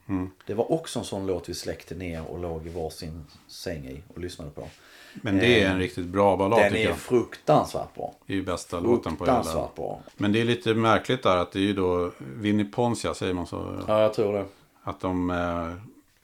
Det 0.46 0.54
var 0.54 0.72
också 0.72 1.00
en 1.00 1.06
sån 1.06 1.28
låt 1.28 1.50
vi 1.50 1.54
släckte 1.54 1.96
ner 1.96 2.28
och 2.28 2.40
låg 2.40 2.68
i 2.68 2.70
varsin 2.70 3.26
säng 3.48 3.86
i 3.86 4.04
och 4.14 4.20
lyssnade 4.20 4.52
på. 4.52 4.68
Men 5.14 5.38
det 5.38 5.64
är 5.64 5.70
en 5.70 5.80
riktigt 5.80 6.06
bra 6.06 6.38
ballad 6.38 6.60
Den 6.60 6.72
tycker 6.72 6.86
är 6.86 6.90
jag. 6.90 6.98
fruktansvärt 6.98 7.96
bra. 7.96 8.14
Det 8.26 8.34
är 8.34 8.38
ju 8.38 8.44
bästa 8.44 8.80
låten 8.80 9.16
på 9.16 9.26
hela. 9.26 9.70
Bra. 9.76 10.02
Men 10.18 10.32
det 10.32 10.42
är 10.42 10.46
lite 10.46 10.74
märkligt 10.74 11.24
där 11.24 11.38
att 11.38 11.52
det 11.52 11.60
är 11.60 11.64
ju 11.64 11.74
då 11.74 12.12
Vinnie 12.18 12.66
Poncia, 12.66 13.14
säger 13.14 13.34
man 13.34 13.48
så? 13.48 13.80
Ja, 13.88 14.02
jag 14.02 14.14
tror 14.14 14.34
det. 14.34 14.46
Att 14.84 15.00
de... 15.00 15.30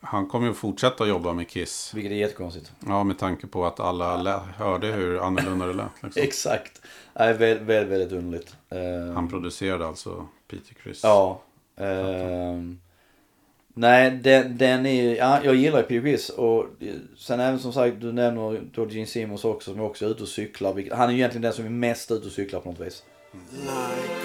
Han 0.01 0.27
kommer 0.27 0.47
ju 0.47 0.53
fortsätta 0.53 1.05
jobba 1.07 1.33
med 1.33 1.49
Kiss. 1.49 1.91
Vilket 1.93 2.11
är 2.11 2.15
jättekonstigt. 2.15 2.71
Ja, 2.87 3.03
med 3.03 3.17
tanke 3.19 3.47
på 3.47 3.65
att 3.65 3.79
alla 3.79 4.17
lä- 4.17 4.39
hörde 4.57 4.87
hur 4.87 5.19
annorlunda 5.27 5.65
det 5.65 5.73
lät. 5.73 5.85
Liksom. 6.03 6.21
Exakt. 6.23 6.81
Nej, 7.13 7.33
väldigt, 7.33 7.67
väldigt, 7.67 7.91
väldigt 7.91 8.11
underligt. 8.19 8.55
Eh, 8.69 9.13
Han 9.13 9.29
producerade 9.29 9.87
alltså 9.87 10.27
Peter 10.47 10.73
Criss. 10.73 10.99
Ja. 11.03 11.41
ehm, 11.77 12.79
nej, 13.73 14.11
den, 14.11 14.57
den 14.57 14.85
är 14.85 15.15
ja, 15.15 15.39
jag 15.43 15.55
gillar 15.55 15.77
ju 15.77 15.83
Peter 15.83 16.01
Criss 16.01 16.29
och 16.29 16.65
sen 17.17 17.39
även 17.39 17.59
som 17.59 17.73
sagt, 17.73 18.01
du 18.01 18.11
nämner 18.13 18.61
då 18.73 18.87
Gene 18.89 19.05
Simmons 19.05 19.45
också 19.45 19.71
som 19.71 19.79
är 19.79 19.85
också 19.85 20.05
ute 20.05 20.23
och 20.23 20.29
cyklar. 20.29 20.73
vilket- 20.73 20.93
Han 20.97 21.07
är 21.09 21.13
ju 21.13 21.17
egentligen 21.17 21.41
den 21.41 21.53
som 21.53 21.65
är 21.65 21.69
mest 21.69 22.11
ute 22.11 22.25
och 22.25 22.31
cyklar 22.31 22.59
på 22.59 22.69
något 22.71 22.79
vis. 22.79 23.03
like 23.43 24.17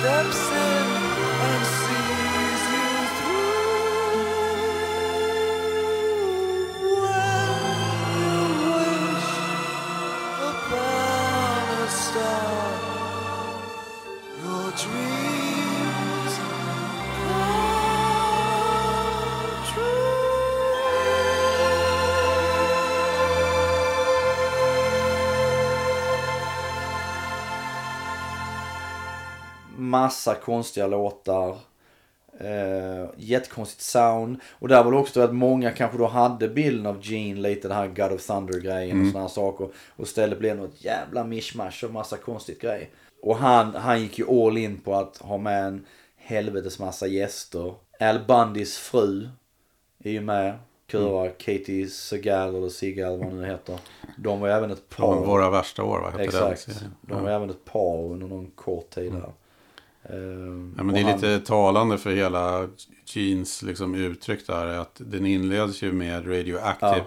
steps 0.00 0.55
Massa 30.00 30.34
konstiga 30.34 30.86
låtar. 30.86 31.58
Uh, 32.40 33.08
jättekonstigt 33.16 33.82
sound. 33.82 34.40
Och 34.58 34.68
där 34.68 34.84
var 34.84 34.92
det 34.92 34.98
också 34.98 35.20
att 35.20 35.34
många 35.34 35.70
kanske 35.70 35.98
då 35.98 36.06
hade 36.06 36.48
bilden 36.48 36.86
av 36.86 36.98
Gene, 37.02 37.40
lite 37.40 37.68
den 37.68 37.76
här 37.76 37.86
God 37.86 38.12
of 38.12 38.26
Thunder 38.26 38.60
grejen 38.60 39.00
och 39.00 39.12
sådana 39.12 39.28
saker. 39.28 39.68
Och 39.96 40.04
istället 40.04 40.38
blev 40.38 40.56
det 40.56 40.62
något 40.62 40.84
jävla 40.84 41.24
mishmash 41.24 41.84
och 41.84 41.90
massa 41.90 42.16
konstigt 42.16 42.60
grej. 42.60 42.90
Och 43.22 43.36
han, 43.36 43.74
han 43.74 44.02
gick 44.02 44.18
ju 44.18 44.30
all 44.30 44.58
in 44.58 44.80
på 44.80 44.94
att 44.94 45.16
ha 45.18 45.38
med 45.38 45.64
en 45.64 45.86
helvetes 46.16 46.78
massa 46.78 47.06
gäster. 47.06 47.74
Al 48.00 48.20
Bundys 48.28 48.78
fru 48.78 49.28
är 50.04 50.10
ju 50.10 50.20
med. 50.20 50.58
Körar 50.92 51.28
Katie 51.38 51.86
Segal 51.86 52.54
eller 52.54 52.68
Segal 52.68 53.18
vad 53.18 53.26
hon 53.26 53.40
nu 53.40 53.46
heter. 53.46 53.78
De 54.18 54.40
var 54.40 54.48
ju 54.48 54.54
även 54.54 54.70
ett 54.70 54.88
par. 54.88 55.14
Från 55.14 55.26
Våra 55.26 55.50
värsta 55.50 55.84
år, 55.84 56.00
va? 56.00 56.22
Exakt. 56.22 56.60
serien. 56.60 56.94
De 57.00 57.22
var 57.22 57.30
även 57.30 57.50
ett 57.50 57.64
par 57.64 58.04
under 58.04 58.26
någon 58.26 58.50
kort 58.50 58.90
tid 58.90 59.12
där. 59.12 59.18
Mm. 59.18 59.30
Ja, 60.76 60.82
men 60.82 60.94
det 60.94 61.00
är 61.00 61.04
han- 61.04 61.12
lite 61.14 61.40
talande 61.40 61.98
för 61.98 62.10
hela 62.10 62.68
Jeans 63.06 63.62
liksom, 63.62 63.94
uttryck 63.94 64.46
där. 64.46 64.66
Att 64.66 64.94
den 65.04 65.26
inleds 65.26 65.82
ju 65.82 65.92
med 65.92 66.26
Radioactive. 66.28 66.96
Ja. 66.96 67.04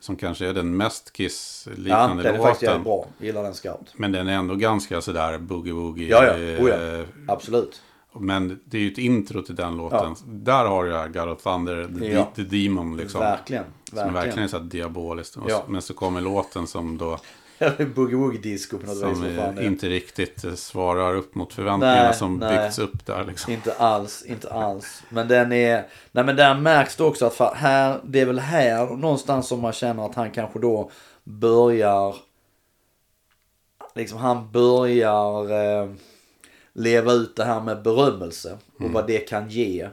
Som 0.00 0.16
kanske 0.16 0.46
är 0.46 0.52
den 0.52 0.76
mest 0.76 1.04
Ja, 1.06 1.12
Kiss-liknande 1.16 2.22
den 2.22 2.34
är 2.34 2.38
faktiskt 2.38 2.62
låten. 2.62 2.68
jävligt 2.68 2.84
bra. 2.84 3.06
Gillar 3.20 3.42
den 3.42 3.54
scout. 3.54 3.92
Men 3.96 4.12
den 4.12 4.28
är 4.28 4.32
ändå 4.32 4.54
ganska 4.54 5.00
sådär 5.00 5.38
boogie-woogie. 5.38 6.08
Ja, 6.10 6.24
ja. 6.24 6.32
eh, 6.38 6.64
Oh, 6.64 6.68
ja. 6.70 7.04
Absolut. 7.28 7.82
Men 8.14 8.60
det 8.64 8.76
är 8.76 8.80
ju 8.80 8.92
ett 8.92 8.98
intro 8.98 9.42
till 9.42 9.54
den 9.54 9.76
låten. 9.76 10.14
Där 10.26 10.64
har 10.64 10.84
du 10.84 10.92
här 10.92 11.08
God 11.08 11.28
of 11.28 11.42
Thunder, 11.42 11.88
the, 12.00 12.06
Ja. 12.12 12.32
the 12.36 12.42
Demon 12.42 12.96
liksom. 12.96 13.20
Verkligen. 13.20 13.64
Som 13.88 13.96
verkligen 13.96 14.16
är 14.16 14.22
Verkligen. 14.24 14.48
så 14.48 14.58
diaboliskt. 14.58 15.36
Ja. 15.48 15.64
Men 15.68 15.82
så 15.82 15.94
kommer 15.94 16.20
låten 16.20 16.66
som 16.66 16.98
då 16.98 17.18
Boogie 17.94 18.16
Woogie 18.16 18.40
Disco 18.40 18.78
på 18.78 18.86
något 18.86 18.96
vis. 18.96 19.18
som 19.18 19.36
fan 19.36 19.54
det 19.54 19.62
är. 19.62 19.66
inte 19.66 19.88
riktigt 19.88 20.44
eh, 20.44 20.54
svarar 20.54 21.14
upp 21.14 21.34
mot 21.34 21.52
förväntningarna 21.52 22.02
Nej, 22.02 22.14
som 22.14 22.36
nej. 22.38 22.58
byggts 22.58 22.78
upp 22.78 23.06
där 23.06 23.24
liksom. 23.24 23.52
Inte 23.52 23.72
alls, 23.72 24.24
inte 24.26 24.52
alls. 24.52 25.02
Men 25.08 25.28
den 25.28 25.52
är, 25.52 25.86
nej 26.12 26.24
men 26.24 26.36
där 26.36 26.54
märks 26.54 26.96
det 26.96 27.04
också 27.04 27.26
att 27.26 27.54
här, 27.54 28.00
det 28.04 28.20
är 28.20 28.26
väl 28.26 28.38
här 28.38 28.86
någonstans 28.96 29.48
som 29.48 29.60
man 29.60 29.72
känner 29.72 30.06
att 30.06 30.14
han 30.14 30.30
kanske 30.30 30.58
då 30.58 30.90
börjar, 31.24 32.16
liksom 33.94 34.18
han 34.18 34.50
börjar 34.52 35.50
eh, 35.82 35.90
leva 36.72 37.12
ut 37.12 37.36
det 37.36 37.44
här 37.44 37.60
med 37.60 37.82
berömmelse 37.82 38.58
och 38.78 38.90
vad 38.90 39.06
det 39.06 39.18
kan 39.18 39.50
ge. 39.50 39.88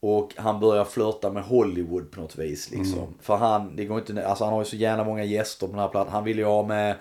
Och 0.00 0.34
han 0.36 0.60
börjar 0.60 0.84
flörta 0.84 1.30
med 1.32 1.42
Hollywood 1.44 2.10
på 2.10 2.20
något 2.20 2.36
vis 2.36 2.70
liksom. 2.70 3.14
För 3.20 3.36
han, 3.36 3.76
det 3.76 3.84
går 3.84 3.98
inte, 3.98 4.26
alltså 4.28 4.44
han 4.44 4.52
har 4.52 4.60
ju 4.60 4.64
så 4.66 4.76
jävla 4.76 5.04
många 5.04 5.24
gäster 5.24 5.66
på 5.66 5.72
den 5.72 5.80
här 5.80 5.88
plattan. 5.88 6.12
Han 6.12 6.24
vill 6.24 6.38
ju 6.38 6.44
ha 6.44 6.66
med 6.66 6.96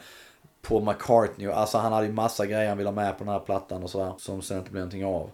Paul 0.62 0.84
McCartney. 0.84 1.48
och- 1.48 1.58
Alltså 1.58 1.78
han 1.78 1.94
hade 1.94 2.08
ju 2.08 2.14
massa 2.14 2.46
grejer 2.46 2.68
han 2.70 2.78
ville 2.78 2.90
ha 2.90 2.96
med 2.96 3.18
på 3.18 3.24
den 3.24 3.34
här 3.34 3.40
plattan 3.40 3.84
och 3.84 3.90
sådär. 3.90 4.14
Som 4.18 4.42
sen 4.42 4.58
inte 4.58 4.72
blev 4.72 4.82
någonting 4.82 5.06
av. 5.06 5.30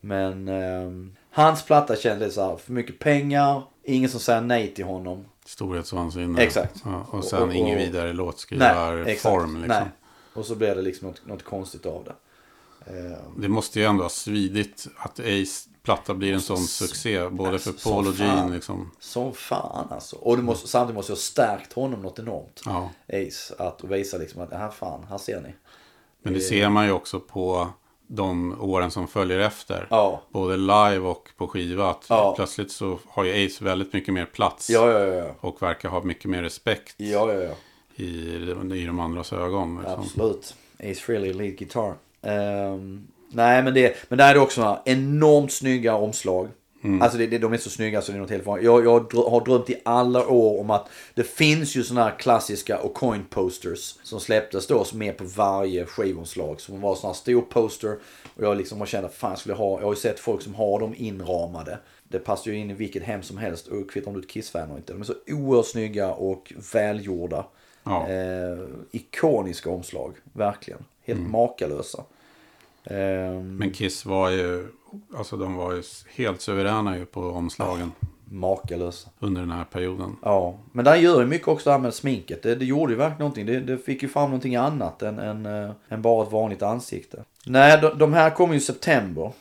Men 0.00 0.48
ehm, 0.48 1.16
hans 1.30 1.62
platta 1.64 1.96
kändes 1.96 2.34
så 2.34 2.48
här, 2.50 2.56
för 2.56 2.72
mycket 2.72 2.98
pengar. 2.98 3.62
Ingen 3.84 4.10
som 4.10 4.20
säger 4.20 4.40
nej 4.40 4.74
till 4.74 4.84
honom. 4.84 5.24
Storhetsvansinne. 5.44 6.42
Exakt. 6.42 6.82
Ja, 6.84 7.06
och 7.10 7.24
sen 7.24 7.42
Och- 7.42 7.48
och- 7.48 7.54
ingen 7.54 7.78
vidare 7.78 8.12
låtskrivarform. 8.12 9.54
Liksom. 9.56 9.68
Nej. 9.68 9.84
Och 10.34 10.46
så 10.46 10.54
blev 10.54 10.76
det 10.76 10.82
liksom 10.82 11.08
något, 11.08 11.26
något 11.26 11.42
konstigt 11.44 11.86
av 11.86 12.04
det. 12.04 12.12
Ehm, 12.92 13.40
Det 13.40 13.48
måste 13.48 13.80
ju 13.80 13.84
ändå 13.86 14.02
ha 14.02 14.08
svidit 14.08 14.86
att 14.96 15.20
Ace 15.20 15.68
platta 15.86 16.14
blir 16.14 16.32
en 16.32 16.40
sån 16.40 16.56
succé. 16.56 17.28
Både 17.28 17.58
för 17.58 17.70
alltså, 17.70 17.90
Paul 17.90 18.06
och. 18.06 18.14
Gene 18.14 18.54
liksom. 18.54 18.90
Som 18.98 19.34
fan 19.34 19.88
alltså. 19.90 20.16
Och 20.16 20.36
du 20.36 20.42
måste, 20.42 20.68
samtidigt 20.68 20.94
måste 20.94 21.12
jag 21.12 21.16
ha 21.16 21.20
stärkt 21.20 21.72
honom 21.72 22.02
något 22.02 22.18
enormt. 22.18 22.62
Ja. 22.64 22.90
Ace. 23.08 23.54
Att 23.58 23.84
visa 23.84 24.16
liksom 24.18 24.42
att 24.42 24.52
här 24.52 24.70
fan, 24.70 25.06
här 25.10 25.18
ser 25.18 25.40
ni. 25.40 25.54
Men 26.22 26.32
det 26.32 26.40
ser 26.40 26.68
man 26.68 26.86
ju 26.86 26.92
också 26.92 27.20
på 27.20 27.68
de 28.06 28.60
åren 28.60 28.90
som 28.90 29.08
följer 29.08 29.38
efter. 29.38 29.86
Ja. 29.90 30.22
Både 30.30 30.56
live 30.56 30.98
och 30.98 31.28
på 31.36 31.48
skiva. 31.48 31.90
Att 31.90 32.04
Ja. 32.08 32.32
Plötsligt 32.36 32.72
så 32.72 32.98
har 33.08 33.24
ju 33.24 33.46
Ace 33.46 33.64
väldigt 33.64 33.92
mycket 33.92 34.14
mer 34.14 34.26
plats. 34.26 34.70
Ja. 34.70 34.88
Och 35.40 35.62
verkar 35.62 35.88
ha 35.88 36.02
mycket 36.02 36.30
mer 36.30 36.42
respekt 36.42 37.00
i, 37.00 37.14
i 37.96 38.84
de 38.86 39.00
andras 39.00 39.32
ögon. 39.32 39.76
Liksom. 39.78 40.00
Absolut. 40.00 40.54
Ace 40.78 41.00
Frehley, 41.00 41.32
lead 41.32 41.56
guitar. 41.58 41.94
Ehm, 42.22 43.06
nej, 43.30 43.62
men 43.62 43.74
det, 43.74 43.96
men 44.08 44.18
där 44.18 44.30
är 44.30 44.34
det 44.34 44.40
också 44.40 44.78
enormt 44.84 45.52
snygga 45.52 45.94
omslag. 45.94 46.48
Alltså 47.02 47.18
det, 47.18 47.26
det, 47.26 47.38
de 47.38 47.52
är 47.52 47.56
så 47.58 47.70
snygga 47.70 48.02
så 48.02 48.12
det 48.12 48.18
är 48.18 48.20
något 48.20 48.30
helt 48.30 48.46
vanligt. 48.46 48.64
Jag, 48.64 48.84
jag 48.84 49.12
dr- 49.12 49.30
har 49.30 49.44
drömt 49.44 49.70
i 49.70 49.80
alla 49.84 50.28
år 50.28 50.60
om 50.60 50.70
att 50.70 50.88
det 51.14 51.22
finns 51.22 51.76
ju 51.76 51.82
såna 51.82 52.04
här 52.04 52.18
klassiska 52.18 52.78
och 52.78 52.94
coin 52.94 53.24
posters 53.30 53.94
som 54.02 54.20
släpptes 54.20 54.66
då 54.66 54.84
som 54.84 55.02
är 55.02 55.12
på 55.12 55.24
varje 55.24 55.86
skivomslag. 55.86 56.60
Som 56.60 56.80
var 56.80 56.94
sån 56.94 57.08
här 57.08 57.14
stor 57.14 57.42
poster 57.42 57.98
och 58.36 58.44
jag 58.44 58.56
liksom 58.56 58.78
har 58.78 58.86
känt 58.86 59.06
att 59.06 59.14
fan 59.14 59.30
jag 59.30 59.38
skulle 59.38 59.54
ha, 59.54 59.78
jag 59.78 59.86
har 59.86 59.92
ju 59.92 60.00
sett 60.00 60.20
folk 60.20 60.42
som 60.42 60.54
har 60.54 60.80
dem 60.80 60.94
inramade. 60.96 61.78
Det 62.08 62.18
passar 62.18 62.50
ju 62.50 62.58
in 62.58 62.70
i 62.70 62.74
vilket 62.74 63.02
hem 63.02 63.22
som 63.22 63.38
helst 63.38 63.66
och 63.66 63.90
kvittar 63.90 64.08
om 64.08 64.14
du 64.14 64.20
är 64.20 64.24
ett 64.24 64.30
Kiss-fan 64.30 64.62
eller 64.62 64.76
inte. 64.76 64.92
De 64.92 65.00
är 65.00 65.04
så 65.04 65.14
oerhört 65.26 65.66
snygga 65.66 66.10
och 66.10 66.52
välgjorda. 66.72 67.46
Ja. 67.84 68.08
Eh, 68.08 68.58
ikoniska 68.90 69.70
omslag, 69.70 70.12
verkligen. 70.32 70.84
Helt 71.04 71.20
makalösa. 71.20 72.04
Ehm, 72.86 73.56
Men 73.56 73.70
Kiss 73.70 74.04
var 74.04 74.30
ju, 74.30 74.68
alltså 75.16 75.36
de 75.36 75.54
var 75.54 75.72
ju 75.72 75.82
helt 76.14 76.40
suveräna 76.40 76.98
ju 76.98 77.06
på 77.06 77.20
omslagen 77.20 77.92
makalösa. 78.24 79.10
under 79.18 79.40
den 79.40 79.50
här 79.50 79.64
perioden. 79.64 80.16
Ja, 80.22 80.58
men 80.72 80.84
där 80.84 80.96
gör 80.96 81.20
ju 81.20 81.26
mycket 81.26 81.48
också 81.48 81.68
det 81.68 81.72
här 81.72 81.80
med 81.80 81.94
sminket. 81.94 82.42
Det, 82.42 82.54
det 82.54 82.64
gjorde 82.64 82.92
ju 82.92 82.98
verkligen 82.98 83.18
någonting. 83.18 83.46
Det, 83.46 83.60
det 83.60 83.78
fick 83.78 84.02
ju 84.02 84.08
fram 84.08 84.30
någonting 84.30 84.56
annat 84.56 85.02
än, 85.02 85.18
än, 85.18 85.46
eh, 85.46 85.70
än 85.88 86.02
bara 86.02 86.26
ett 86.26 86.32
vanligt 86.32 86.62
ansikte. 86.62 87.24
Nej, 87.46 87.80
de, 87.80 87.98
de 87.98 88.12
här 88.12 88.30
kom 88.30 88.50
ju 88.50 88.56
i 88.56 88.60
september 88.60 89.32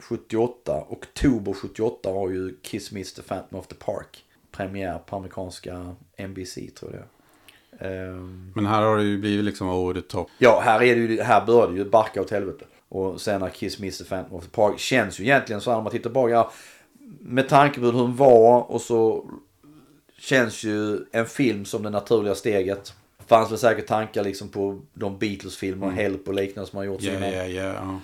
78. 0.00 0.84
Oktober 0.88 1.52
78 1.52 2.10
har 2.10 2.30
ju 2.30 2.56
Kiss 2.62 3.14
the 3.14 3.22
Phantom 3.22 3.58
of 3.58 3.66
the 3.66 3.74
Park. 3.74 4.24
Premiär 4.52 4.98
på 4.98 5.16
amerikanska 5.16 5.94
NBC 6.18 6.54
tror 6.54 6.92
jag 6.94 7.04
Men 8.54 8.66
här 8.66 8.82
har 8.82 8.96
det 8.96 9.02
ju 9.02 9.18
blivit 9.18 9.44
liksom 9.44 9.68
over 9.68 9.94
the 10.00 10.08
top. 10.08 10.28
Ja, 10.38 10.60
här, 10.64 10.82
är 10.82 10.96
det 10.96 11.00
ju, 11.00 11.22
här 11.22 11.46
började 11.46 11.76
ju 11.78 11.84
barka 11.84 12.20
åt 12.22 12.30
helvete. 12.30 12.64
Och 12.88 13.20
sen 13.20 13.40
när 13.40 13.48
Kiss 13.48 13.98
the 13.98 14.04
Phantom 14.04 14.36
of 14.36 14.44
the 14.44 14.50
Park 14.50 14.78
känns 14.78 15.20
ju 15.20 15.24
egentligen 15.24 15.60
så 15.60 15.70
här 15.70 15.76
när 15.76 15.82
man 15.82 15.92
tittar 15.92 16.02
tillbaka. 16.02 16.46
Med 17.20 17.48
tanke 17.48 17.80
på 17.80 17.86
hur 17.86 17.92
hon 17.92 18.16
var 18.16 18.70
och 18.70 18.80
så 18.80 19.24
känns 20.18 20.64
ju 20.64 20.98
en 21.12 21.26
film 21.26 21.64
som 21.64 21.82
det 21.82 21.90
naturliga 21.90 22.34
steget. 22.34 22.94
Fanns 23.26 23.50
väl 23.50 23.58
säkert 23.58 23.86
tankar 23.86 24.24
liksom 24.24 24.48
på 24.48 24.80
de 24.94 25.18
Beatles-filmer, 25.18 25.90
Help 25.90 26.28
och 26.28 26.34
liknande 26.34 26.70
som 26.70 26.76
har 26.76 26.84
gjorts 26.84 27.04
Yeah, 27.04 27.16
innan. 27.16 27.30
yeah, 27.30 27.50
yeah. 27.50 27.74
Ja. 27.74 28.00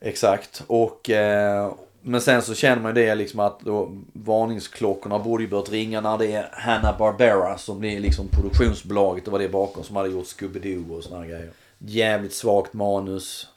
Exakt. 0.00 0.64
Och, 0.66 1.10
eh, 1.10 1.72
men 2.06 2.20
sen 2.20 2.42
så 2.42 2.54
känner 2.54 2.82
man 2.82 2.96
ju 2.96 3.02
det 3.02 3.14
liksom 3.14 3.40
att 3.40 3.60
då, 3.60 4.02
varningsklockorna 4.12 5.18
borde 5.18 5.44
ju 5.44 5.50
börjat 5.50 5.70
ringa 5.70 6.00
när 6.00 6.18
det 6.18 6.32
är 6.32 6.50
Hanna-Barbera 6.52 7.58
som 7.58 7.78
blir 7.78 8.00
liksom 8.00 8.28
produktionsbolaget 8.28 9.26
och 9.26 9.32
vad 9.32 9.40
det 9.40 9.44
är 9.44 9.48
bakom 9.48 9.84
som 9.84 9.96
hade 9.96 10.08
gjort 10.08 10.26
Scooby-Doo 10.26 10.96
och 10.96 11.04
såna 11.04 11.20
här 11.20 11.26
grejer. 11.26 11.50
Jävligt 11.78 12.34
svagt 12.34 12.72
manus. 12.72 13.48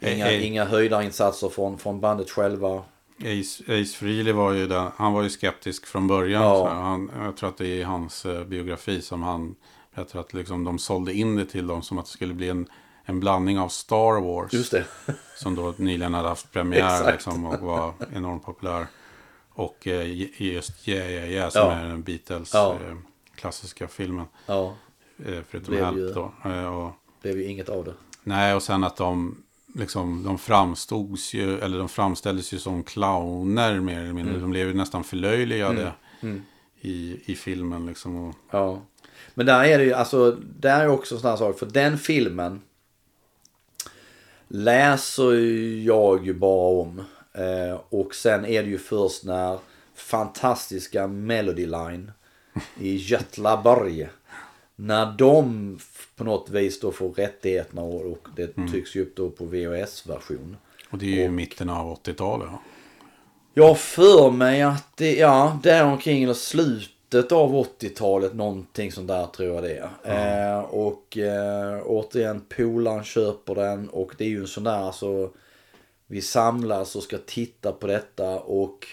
Inga, 0.00 0.30
eh. 0.30 0.46
inga 0.46 0.64
höjdarinsatser 0.64 1.48
från, 1.48 1.78
från 1.78 2.00
bandet 2.00 2.30
själva. 2.30 2.82
Ace, 3.18 3.62
Ace 3.66 3.96
Frehley 3.96 4.32
var 4.32 4.52
ju 4.52 4.66
där, 4.66 4.90
han 4.96 5.12
var 5.12 5.22
ju 5.22 5.30
skeptisk 5.30 5.86
från 5.86 6.06
början. 6.06 6.42
Ja. 6.42 6.68
Han, 6.68 7.10
jag 7.18 7.36
tror 7.36 7.48
att 7.48 7.58
det 7.58 7.66
är 7.66 7.76
i 7.76 7.82
hans 7.82 8.26
eh, 8.26 8.44
biografi 8.44 9.02
som 9.02 9.22
han 9.22 9.54
berättar 9.94 10.20
att 10.20 10.34
liksom 10.34 10.64
de 10.64 10.78
sålde 10.78 11.14
in 11.14 11.36
det 11.36 11.44
till 11.44 11.66
dem 11.66 11.82
som 11.82 11.98
att 11.98 12.04
det 12.04 12.10
skulle 12.10 12.34
bli 12.34 12.48
en, 12.48 12.68
en 13.08 13.20
blandning 13.20 13.58
av 13.58 13.68
Star 13.68 14.20
Wars. 14.20 14.52
Just 14.52 14.70
det. 14.72 14.84
Som 15.36 15.54
då 15.54 15.74
nyligen 15.76 16.14
hade 16.14 16.28
haft 16.28 16.52
premiär 16.52 17.12
liksom, 17.12 17.44
och 17.46 17.60
var 17.60 17.92
enormt 18.14 18.44
populär. 18.44 18.86
Och 19.50 19.86
eh, 19.86 20.06
just 20.42 20.88
Yeah 20.88 21.10
Yeah 21.10 21.30
Yeah 21.30 21.50
som 21.50 21.60
Ja. 21.62 21.72
är 21.72 21.84
den 21.88 22.02
Beatles 22.02 22.54
Ja. 22.54 22.72
eh, 22.74 22.96
klassiska 23.34 23.88
filmen. 23.88 24.26
Ja, 24.46 24.74
Eh, 25.26 25.38
förutom 25.48 25.74
Blev 25.74 25.84
Help 25.84 25.98
ju- 25.98 26.12
då. 26.12 26.32
Eh, 26.44 26.64
och, 26.76 26.92
blev 27.22 27.36
ju 27.38 27.44
inget 27.44 27.68
av 27.68 27.84
det. 27.84 27.94
nej, 28.22 28.54
och 28.54 28.62
sen 28.62 28.84
att 28.84 28.96
de 28.96 29.42
liksom, 29.74 30.22
de 30.22 30.38
framstods 30.38 31.34
ju, 31.34 31.58
eller 31.58 31.78
de 31.78 31.88
framställdes 31.88 32.52
ju 32.54 32.58
som 32.58 32.82
clowner 32.82 33.80
mer 33.80 34.00
eller 34.00 34.12
mindre. 34.12 34.38
De 34.38 34.50
blev 34.50 34.68
ju 34.68 34.74
nästan 34.74 35.04
förlöjligade 35.04 35.92
I, 36.80 37.20
i 37.32 37.34
filmen 37.34 37.86
liksom. 37.86 38.16
Och, 38.28 38.34
Ja. 38.50 38.82
Men 39.34 39.46
där 39.46 39.64
är 39.64 39.78
det 39.78 39.84
ju, 39.84 39.92
alltså, 39.92 40.30
där 40.60 40.80
är 40.80 40.88
också 40.88 41.14
en 41.14 41.20
sån 41.20 41.30
här 41.30 41.36
sak. 41.36 41.58
För 41.58 41.66
den 41.66 41.98
filmen 41.98 42.60
läser 44.48 45.32
jag 45.84 46.26
ju 46.26 46.34
bara 46.34 46.80
om. 46.80 47.04
Eh, 47.32 47.80
och 47.88 48.14
sen 48.14 48.44
är 48.44 48.62
det 48.62 48.68
ju 48.68 48.78
först 48.78 49.24
när 49.24 49.58
fantastiska 49.94 51.06
Melody 51.06 51.66
Line 51.66 52.12
i 52.80 52.96
Götlaborg. 52.96 54.08
När 54.76 55.12
de 55.18 55.78
på 56.16 56.24
något 56.24 56.50
vis 56.50 56.80
då 56.80 56.92
får 56.92 57.10
rättigheterna 57.10 57.82
och, 57.82 58.12
och 58.12 58.28
det 58.36 58.54
trycks 58.70 58.96
ju 58.96 59.02
upp 59.02 59.16
då 59.16 59.30
på 59.30 59.44
VHS-version. 59.44 60.56
och 60.90 60.98
det 60.98 61.06
är 61.06 61.10
ju 61.10 61.22
i 61.22 61.28
mitten 61.28 61.70
av 61.70 62.02
80-talet. 62.02 62.48
Ja. 62.50 62.62
Jag 63.54 63.68
har 63.68 63.74
för 63.74 64.30
mig 64.30 64.62
att 64.62 64.96
det, 64.96 65.16
ja, 65.16 65.58
där 65.62 65.84
omkring 65.84 66.22
eller 66.22 66.34
slutet 67.10 67.32
av 67.32 67.54
80-talet 67.54 68.34
någonting 68.34 68.92
sånt 68.92 69.08
där 69.08 69.26
tror 69.26 69.54
jag 69.54 69.62
det 69.62 69.90
är. 70.02 70.56
Eh, 70.56 70.60
och 70.60 71.18
eh, 71.18 71.82
återigen, 71.86 72.42
polaren 72.56 73.04
köper 73.04 73.54
den 73.54 73.88
och 73.88 74.14
det 74.18 74.24
är 74.24 74.28
ju 74.28 74.40
en 74.40 74.46
sån 74.46 74.64
där 74.64 74.78
alltså. 74.78 75.30
Vi 76.06 76.20
samlas 76.20 76.96
och 76.96 77.02
ska 77.02 77.18
titta 77.26 77.72
på 77.72 77.86
detta 77.86 78.40
och 78.40 78.86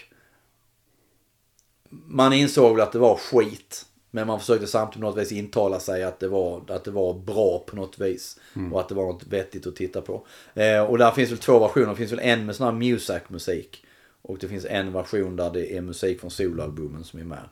man 1.90 2.32
insåg 2.32 2.76
väl 2.76 2.82
att 2.82 2.92
det 2.92 2.98
var 2.98 3.16
skit. 3.16 3.86
Men 4.10 4.26
man 4.26 4.40
försökte 4.40 4.66
samtidigt 4.66 5.02
på 5.02 5.10
något 5.10 5.18
vis 5.18 5.32
intala 5.32 5.80
sig 5.80 6.04
att 6.04 6.20
det 6.20 6.28
var, 6.28 6.62
att 6.68 6.84
det 6.84 6.90
var 6.90 7.14
bra 7.14 7.64
på 7.66 7.76
något 7.76 7.98
vis. 7.98 8.40
Och 8.72 8.80
att 8.80 8.88
det 8.88 8.94
var 8.94 9.06
något 9.06 9.26
vettigt 9.26 9.66
att 9.66 9.76
titta 9.76 10.00
på. 10.00 10.26
Eh, 10.54 10.80
och 10.80 10.98
där 10.98 11.10
finns 11.10 11.30
väl 11.30 11.38
två 11.38 11.58
versioner. 11.58 11.88
Det 11.88 11.96
finns 11.96 12.12
väl 12.12 12.18
en 12.22 12.46
med 12.46 12.56
sån 12.56 12.66
här 12.66 12.72
Muzak-musik. 12.72 13.84
Och 14.22 14.38
det 14.38 14.48
finns 14.48 14.64
en 14.64 14.92
version 14.92 15.36
där 15.36 15.50
det 15.50 15.76
är 15.76 15.80
musik 15.80 16.20
från 16.20 16.30
soloalbumen 16.30 17.04
som 17.04 17.20
är 17.20 17.24
med. 17.24 17.48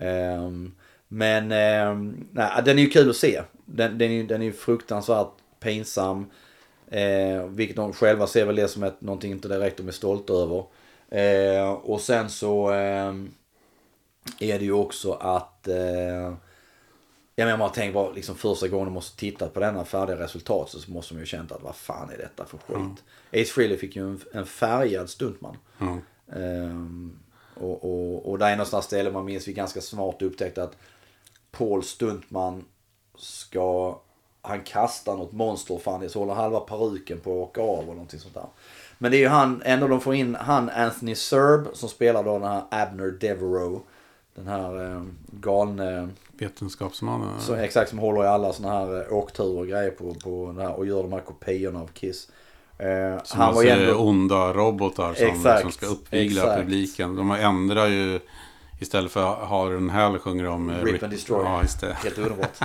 Ehm, 0.00 0.74
men 1.08 1.52
ehm, 1.52 2.26
nej, 2.32 2.62
den 2.64 2.78
är 2.78 2.82
ju 2.82 2.90
kul 2.90 3.10
att 3.10 3.16
se. 3.16 3.42
Den, 3.64 3.98
den, 3.98 4.10
är, 4.10 4.24
den 4.24 4.40
är 4.42 4.46
ju 4.46 4.52
fruktansvärt 4.52 5.32
pinsam. 5.60 6.30
Eh, 6.86 7.46
vilket 7.46 7.76
de 7.76 7.92
själva 7.92 8.26
ser 8.26 8.46
väl 8.46 8.56
det 8.56 8.68
som 8.68 8.82
ett, 8.82 9.00
någonting 9.00 9.32
inte 9.32 9.48
direkt 9.48 9.76
de 9.76 9.88
är 9.88 9.92
stolta 9.92 10.32
över. 10.32 10.64
Eh, 11.08 11.72
och 11.72 12.00
sen 12.00 12.30
så 12.30 12.70
ehm, 12.70 13.30
är 14.40 14.58
det 14.58 14.64
ju 14.64 14.72
också 14.72 15.12
att 15.12 15.68
eh, 15.68 16.34
jag 17.34 17.58
bara 17.58 17.68
tänker 17.68 17.94
bara 17.94 18.12
liksom 18.12 18.34
första 18.34 18.68
gången 18.68 18.86
de 18.86 18.94
måste 18.94 19.16
titta 19.16 19.48
på 19.48 19.60
denna 19.60 19.84
färdiga 19.84 20.18
resultat 20.18 20.70
så 20.70 20.90
måste 20.90 21.14
de 21.14 21.20
ju 21.20 21.26
känt 21.26 21.52
att 21.52 21.62
vad 21.62 21.76
fan 21.76 22.10
är 22.10 22.18
detta 22.18 22.44
för 22.44 22.58
skit. 22.58 23.04
Ace 23.32 23.52
Frehley 23.52 23.76
fick 23.76 23.96
ju 23.96 24.02
en, 24.02 24.20
en 24.32 24.46
färgad 24.46 25.10
stuntman. 25.10 25.56
Ja. 25.78 25.98
Och, 27.60 27.84
och, 27.84 28.30
och 28.30 28.38
det 28.38 28.44
är 28.44 28.56
någonstans 28.56 28.84
ställe 28.84 29.10
man 29.10 29.24
minns 29.24 29.48
vi 29.48 29.52
ganska 29.52 29.80
smart 29.80 30.22
upptäckte 30.22 30.62
att 30.62 30.76
Paul 31.50 31.82
Stuntman 31.82 32.64
ska 33.18 33.98
han 34.42 34.62
kastar 34.62 35.16
något 35.16 35.32
monster 35.32 35.78
fan 35.78 36.10
så 36.10 36.18
håller 36.18 36.34
halva 36.34 36.60
peruken 36.60 37.20
på 37.20 37.30
att 37.30 37.48
åka 37.48 37.60
av 37.60 37.78
och 37.78 37.94
någonting 37.94 38.20
sånt 38.20 38.34
där. 38.34 38.46
Men 38.98 39.10
det 39.10 39.16
är 39.16 39.20
ju 39.20 39.28
han, 39.28 39.62
ändå 39.64 39.88
de 39.88 40.00
får 40.00 40.14
in 40.14 40.34
han 40.34 40.70
Anthony 40.70 41.14
Serb 41.14 41.68
som 41.72 41.88
spelar 41.88 42.24
då 42.24 42.38
den 42.38 42.48
här 42.48 42.62
Abner 42.70 43.10
Devereaux. 43.10 43.84
Den 44.34 44.46
här 44.46 44.92
eh, 44.92 45.04
galne, 45.26 46.08
Vetenskapsmannen. 46.32 47.40
så, 47.40 47.54
exakt 47.54 47.90
som 47.90 47.98
håller 47.98 48.24
i 48.24 48.26
alla 48.26 48.52
såna 48.52 48.70
här 48.70 49.00
eh, 49.00 49.12
åkturer 49.12 49.58
och 49.58 49.66
grejer 49.66 49.90
på, 49.90 50.14
på 50.14 50.46
den 50.46 50.66
här, 50.66 50.72
och 50.74 50.86
gör 50.86 51.02
de 51.02 51.12
här 51.12 51.20
kopiorna 51.20 51.80
av 51.80 51.86
Kiss. 51.86 52.28
Eh, 52.84 53.22
Som 53.24 53.40
han 53.40 53.64
ju 53.64 53.70
alltså 53.70 53.94
onda 53.94 54.52
robotar 54.52 55.14
som, 55.14 55.26
Exakt, 55.26 55.60
som 55.62 55.72
ska 55.72 55.86
uppvigla 55.86 56.42
exakt. 56.42 56.60
publiken. 56.60 57.16
De 57.16 57.30
har 57.30 57.38
ändrat 57.38 57.90
ju, 57.90 58.20
istället 58.80 59.12
för 59.12 59.34
Har 59.34 59.70
en 59.72 59.90
Hell 59.90 60.18
sjunger 60.18 60.44
de 60.44 60.70
eh, 60.70 60.84
Rip 60.84 61.02
and 61.02 61.12
Destroy. 61.12 61.44
Ja, 61.44 61.62
just 61.62 61.80
det. 61.80 61.92
Helt 61.92 62.18
underbart. 62.18 62.60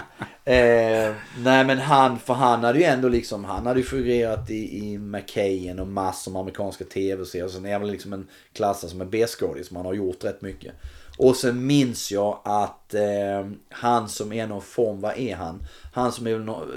eh, 0.45 1.13
nej 1.37 1.65
men 1.65 1.77
han, 1.77 2.19
för 2.19 2.33
han 2.33 2.63
hade 2.63 2.79
ju 2.79 2.85
ändå 2.85 3.07
liksom, 3.09 3.45
han 3.45 3.65
hade 3.65 3.79
ju 3.79 3.85
figurerat 3.85 4.49
i, 4.49 4.77
i 4.77 4.97
McKayen 4.97 5.79
och 5.79 5.87
massor 5.87 6.31
med 6.31 6.39
amerikanska 6.39 6.83
tv-serier. 6.83 7.47
Sen 7.47 7.65
är 7.65 7.71
han 7.71 7.81
väl 7.81 7.91
liksom 7.91 8.13
en 8.13 8.27
klassad 8.53 8.89
som 8.89 9.01
en 9.01 9.09
B-skådis 9.09 9.67
som 9.67 9.77
han 9.77 9.85
har 9.85 9.93
gjort 9.93 10.23
rätt 10.23 10.41
mycket. 10.41 10.73
Och 11.17 11.35
sen 11.35 11.65
minns 11.67 12.11
jag 12.11 12.39
att 12.43 12.93
eh, 12.93 13.49
han 13.69 14.09
som 14.09 14.33
är 14.33 14.47
någon 14.47 14.61
form, 14.61 15.01
vad 15.01 15.17
är 15.17 15.35
han? 15.35 15.63
Han 15.93 16.11
som 16.11 16.27
är 16.27 16.31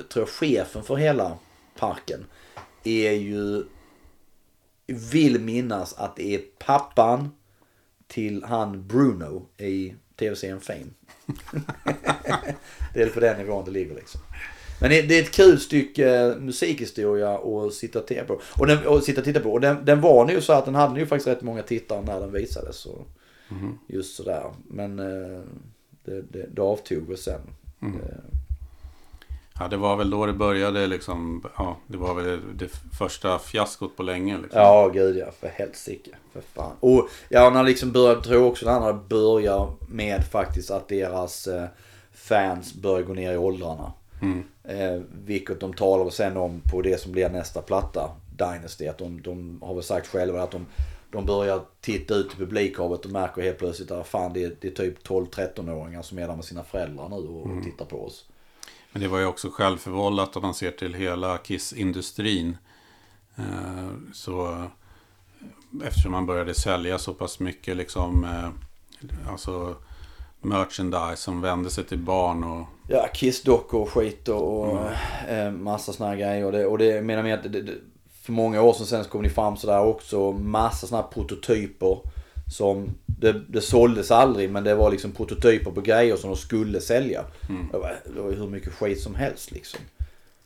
tror 0.09 0.23
jag, 0.27 0.29
chefen 0.29 0.83
för 0.83 0.97
hela 0.97 1.33
parken. 1.79 2.25
Är 2.85 3.13
ju 3.13 3.65
vill 4.87 5.41
minnas 5.41 5.95
att 5.95 6.17
det 6.17 6.35
är 6.35 6.41
pappan 6.59 7.31
till 8.07 8.45
han 8.45 8.87
Bruno 8.87 9.47
i 9.59 9.95
tv-serien 10.17 10.61
Fame. 10.61 10.91
det 12.95 13.03
är 13.03 13.09
på 13.09 13.21
den 13.21 13.39
nivån 13.39 13.65
det 13.65 13.71
ligger 13.71 13.95
liksom. 13.95 14.21
Men 14.81 14.91
det 14.91 15.03
det 15.03 15.19
är 15.19 15.23
ett 15.23 15.31
kul 15.31 15.61
stycke 15.61 16.37
musikhistoria 16.41 17.39
att 17.39 17.75
sitta 17.75 17.99
och 17.99 18.07
titta 18.07 18.25
på. 18.25 18.41
Och, 18.59 18.67
den, 18.67 18.87
och, 18.87 19.03
sitta 19.03 19.21
och, 19.21 19.25
titta 19.25 19.41
på. 19.41 19.53
och 19.53 19.61
den, 19.61 19.85
den 19.85 20.01
var 20.01 20.25
nu 20.25 20.41
så 20.41 20.53
att 20.53 20.65
den 20.65 20.75
hade 20.75 21.01
ju 21.01 21.07
faktiskt 21.07 21.29
rätt 21.29 21.43
många 21.43 21.63
tittare 21.63 22.03
när 22.03 22.21
den 22.21 22.33
visades. 22.33 22.77
Så, 22.77 23.05
Just 23.87 24.17
sådär. 24.17 24.53
Men 24.69 24.99
eh, 24.99 25.41
det, 26.05 26.23
det, 26.23 26.47
det 26.51 26.63
avtog 26.63 27.09
väl 27.09 27.19
sen. 27.19 27.41
Eh, 27.83 28.42
Ja, 29.59 29.69
det 29.69 29.77
var 29.77 29.97
väl 29.97 30.11
då 30.11 30.27
det 30.27 30.33
började 30.33 30.87
liksom. 30.87 31.45
Ja, 31.57 31.77
det 31.87 31.97
var 31.97 32.15
väl 32.15 32.41
det 32.55 32.69
första 32.99 33.39
fiaskot 33.39 33.97
på 33.97 34.03
länge. 34.03 34.39
Liksom. 34.43 34.61
Ja, 34.61 34.89
gud 34.89 35.17
ja. 35.17 35.27
För 35.41 35.49
helsike. 35.49 36.11
För 36.33 36.41
fan. 36.41 36.73
Och 36.81 37.09
ja, 37.29 37.51
när 37.51 37.63
liksom 37.63 37.93
började, 37.93 38.23
tror 38.23 38.41
jag 38.41 38.47
också 38.51 38.81
när 38.81 38.87
det 38.87 38.99
börjar 39.09 39.73
med 39.89 40.25
faktiskt 40.25 40.71
att 40.71 40.89
deras 40.89 41.47
eh, 41.47 41.65
fans 42.13 42.75
börjar 42.75 43.03
gå 43.03 43.15
ner 43.15 43.33
i 43.33 43.37
åldrarna. 43.37 43.93
Eh, 44.65 45.01
vilket 45.25 45.61
de 45.61 45.75
talar 45.75 46.11
sen 46.11 46.37
om 46.37 46.61
på 46.71 46.83
det 46.83 47.01
som 47.01 47.13
blir 47.13 47.29
nästa 47.29 47.63
platta, 47.63 48.11
Dynasty. 48.37 48.87
Att 48.87 48.99
de, 48.99 49.23
de 49.23 49.63
har 49.63 49.75
väl 49.75 49.83
sagt 49.83 50.07
själva 50.07 50.43
att 50.43 50.51
de, 50.51 50.67
de 51.11 51.27
börjar 51.27 51.61
titta 51.81 52.15
ut 52.15 52.33
i 52.33 52.37
publikhavet 52.37 53.05
och 53.05 53.11
märker 53.11 53.43
helt 53.43 53.59
plötsligt 53.59 53.91
att 53.91 54.07
fan 54.07 54.33
det 54.33 54.45
är, 54.45 54.57
det 54.61 54.69
är 54.69 54.73
typ 54.73 55.07
12-13-åringar 55.07 56.03
som 56.03 56.19
är 56.19 56.29
där 56.29 56.37
med 56.37 56.45
sina 56.45 56.65
föräldrar 56.65 57.09
nu 57.09 57.17
och, 57.17 57.47
och 57.47 57.65
tittar 57.65 57.85
på 57.85 58.05
oss. 58.05 58.25
Men 58.93 59.03
det 59.03 59.09
var 59.09 59.19
ju 59.19 59.27
också 59.27 59.51
självförvållat 59.51 60.37
om 60.37 60.43
man 60.43 60.55
ser 60.55 60.71
till 60.71 60.95
hela 60.95 61.39
Kiss-industrin. 61.39 62.57
Eh, 63.37 63.89
så 64.13 64.67
eftersom 65.85 66.13
man 66.13 66.27
började 66.27 66.55
sälja 66.55 66.99
så 66.99 67.15
pass 67.15 67.41
mycket 67.41 67.77
liksom, 67.77 68.25
eh, 68.25 68.49
alltså 69.31 69.77
merchandise 70.41 71.17
som 71.17 71.41
vände 71.41 71.71
sig 71.71 71.85
till 71.85 71.99
barn 71.99 72.45
och 72.45 72.67
Ja, 72.89 73.09
Kiss-dockor 73.15 73.81
och 73.81 73.89
skit 73.89 74.29
och, 74.29 74.61
och 74.61 74.81
eh, 75.29 75.53
massa 75.53 75.93
såna 75.93 76.09
här 76.09 76.17
grejer. 76.17 76.45
Och 76.45 76.53
det, 76.53 76.67
och 76.67 76.79
det 76.79 77.03
menar 77.03 77.23
med 77.23 77.35
att 77.35 77.53
det, 77.53 77.75
för 78.23 78.33
många 78.33 78.63
år 78.63 78.73
sedan 78.73 78.87
sen 78.87 79.05
så 79.05 79.11
kom 79.11 79.23
det 79.23 79.31
fram 79.31 79.57
sådär 79.57 79.85
också 79.85 80.33
massa 80.33 80.87
såna 80.87 81.03
här 81.03 81.09
prototyper. 81.09 81.99
Som, 82.53 82.91
det, 83.07 83.33
det 83.49 83.61
såldes 83.61 84.11
aldrig 84.11 84.51
men 84.51 84.65
det 84.65 84.75
var 84.75 84.91
liksom 84.91 85.13
prototyper 85.13 85.71
på 85.71 85.81
grejer 85.81 86.17
som 86.17 86.31
de 86.31 86.37
skulle 86.37 86.81
sälja. 86.81 87.25
Det, 87.73 87.79
var, 87.79 88.01
det 88.15 88.21
var 88.21 88.33
hur 88.33 88.47
mycket 88.49 88.73
skit 88.73 89.01
som 89.01 89.15
helst 89.15 89.51
liksom. 89.51 89.81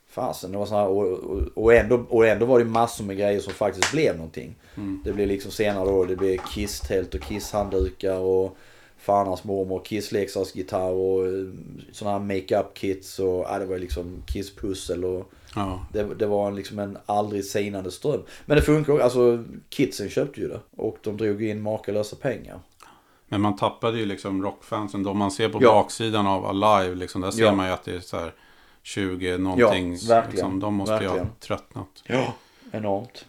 Fasen, 0.09 0.51
det 0.51 0.57
var 0.57 0.65
såna 0.65 0.81
här, 0.81 0.87
och, 0.87 1.07
och, 1.13 1.41
och, 1.53 1.73
ändå, 1.73 2.05
och 2.09 2.27
ändå 2.27 2.45
var 2.45 2.59
det 2.59 2.65
massor 2.65 3.03
med 3.03 3.17
grejer 3.17 3.39
som 3.39 3.53
faktiskt 3.53 3.91
blev 3.91 4.15
någonting. 4.15 4.55
Det 5.03 5.13
blev 5.13 5.27
liksom 5.27 5.51
senare 5.51 5.85
då, 5.85 6.05
det 6.05 6.15
blev 6.15 6.37
Kiss-tält 6.37 7.15
och 7.15 7.21
Kiss-handdukar 7.21 8.17
och 8.19 8.57
Farnas 8.97 9.43
mormor, 9.43 9.81
Kiss 9.85 10.11
leksaksgitarr 10.11 10.91
och 10.91 11.27
eh, 11.27 11.45
såna 11.91 12.11
här 12.11 12.19
makeup-kits 12.19 13.19
och 13.19 13.45
ja, 13.49 13.59
det 13.59 13.65
var 13.65 13.77
liksom 13.77 14.23
Kiss-pussel 14.27 15.05
och 15.05 15.31
ja, 15.57 15.85
det, 15.93 16.03
det 16.15 16.25
var 16.27 16.51
liksom 16.51 16.79
en 16.79 16.97
aldrig 17.05 17.45
sinande 17.45 17.91
ström. 17.91 18.21
Men 18.45 18.55
det 18.55 18.61
funkar 18.61 18.93
också, 18.93 19.03
alltså 19.03 19.43
kidsen 19.69 20.09
köpte 20.09 20.41
ju 20.41 20.47
det 20.47 20.59
och 20.75 20.97
de 21.03 21.17
drog 21.17 21.43
in 21.43 21.61
makalösa 21.61 22.15
pengar. 22.15 22.59
Men 23.27 23.41
man 23.41 23.55
tappade 23.55 23.97
ju 23.99 24.05
liksom 24.05 24.43
rockfansen. 24.43 25.03
Då 25.03 25.13
man 25.13 25.31
ser 25.31 25.49
på 25.49 25.59
Ja. 25.63 25.73
baksidan 25.73 26.27
av 26.27 26.45
Alive, 26.45 26.95
liksom, 26.95 27.21
där 27.21 27.31
ser 27.31 27.43
Ja. 27.43 27.53
man 27.55 27.65
ju 27.67 27.71
att 27.73 27.83
det 27.83 27.95
är 27.95 27.99
så 27.99 28.17
här 28.17 28.33
20 28.83 29.37
någonting. 29.37 29.91
verkligen. 29.91 30.31
liksom, 30.31 30.59
de 30.59 30.73
måste 30.73 30.93
ju 30.93 30.99
ha 30.99 31.03
Verkligen. 31.05 31.27
tröttnat. 31.39 32.03
Ja. 32.05 32.33
Enormt. 32.71 33.25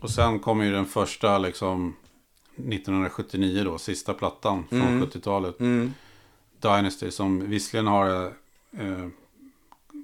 Och 0.00 0.10
sen 0.10 0.38
kommer 0.38 0.64
ju 0.64 0.72
den 0.72 0.86
första 0.86 1.38
liksom 1.38 1.96
1979 2.56 3.62
då, 3.64 3.78
sista 3.78 4.14
plattan 4.14 4.64
från 4.68 5.02
70-talet. 5.02 5.60
Mm. 5.60 5.94
Dynasty 6.60 7.10
som 7.10 7.48
visserligen 7.50 7.86
har 7.86 8.24
eh, 8.78 9.06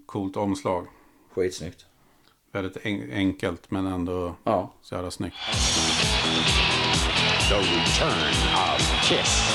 coolt 0.06 0.36
omslag. 0.36 0.86
Skitsnyggt. 1.40 1.86
Väldigt 2.52 2.76
en- 2.86 3.12
enkelt 3.12 3.70
men 3.70 3.86
ändå 3.86 4.36
Ja. 4.44 4.72
så 4.82 4.94
jävla 4.94 5.10
snyggt. 5.10 5.36
The 7.48 7.56
return 7.56 8.32
of 8.54 9.08
Kiss. 9.08 9.52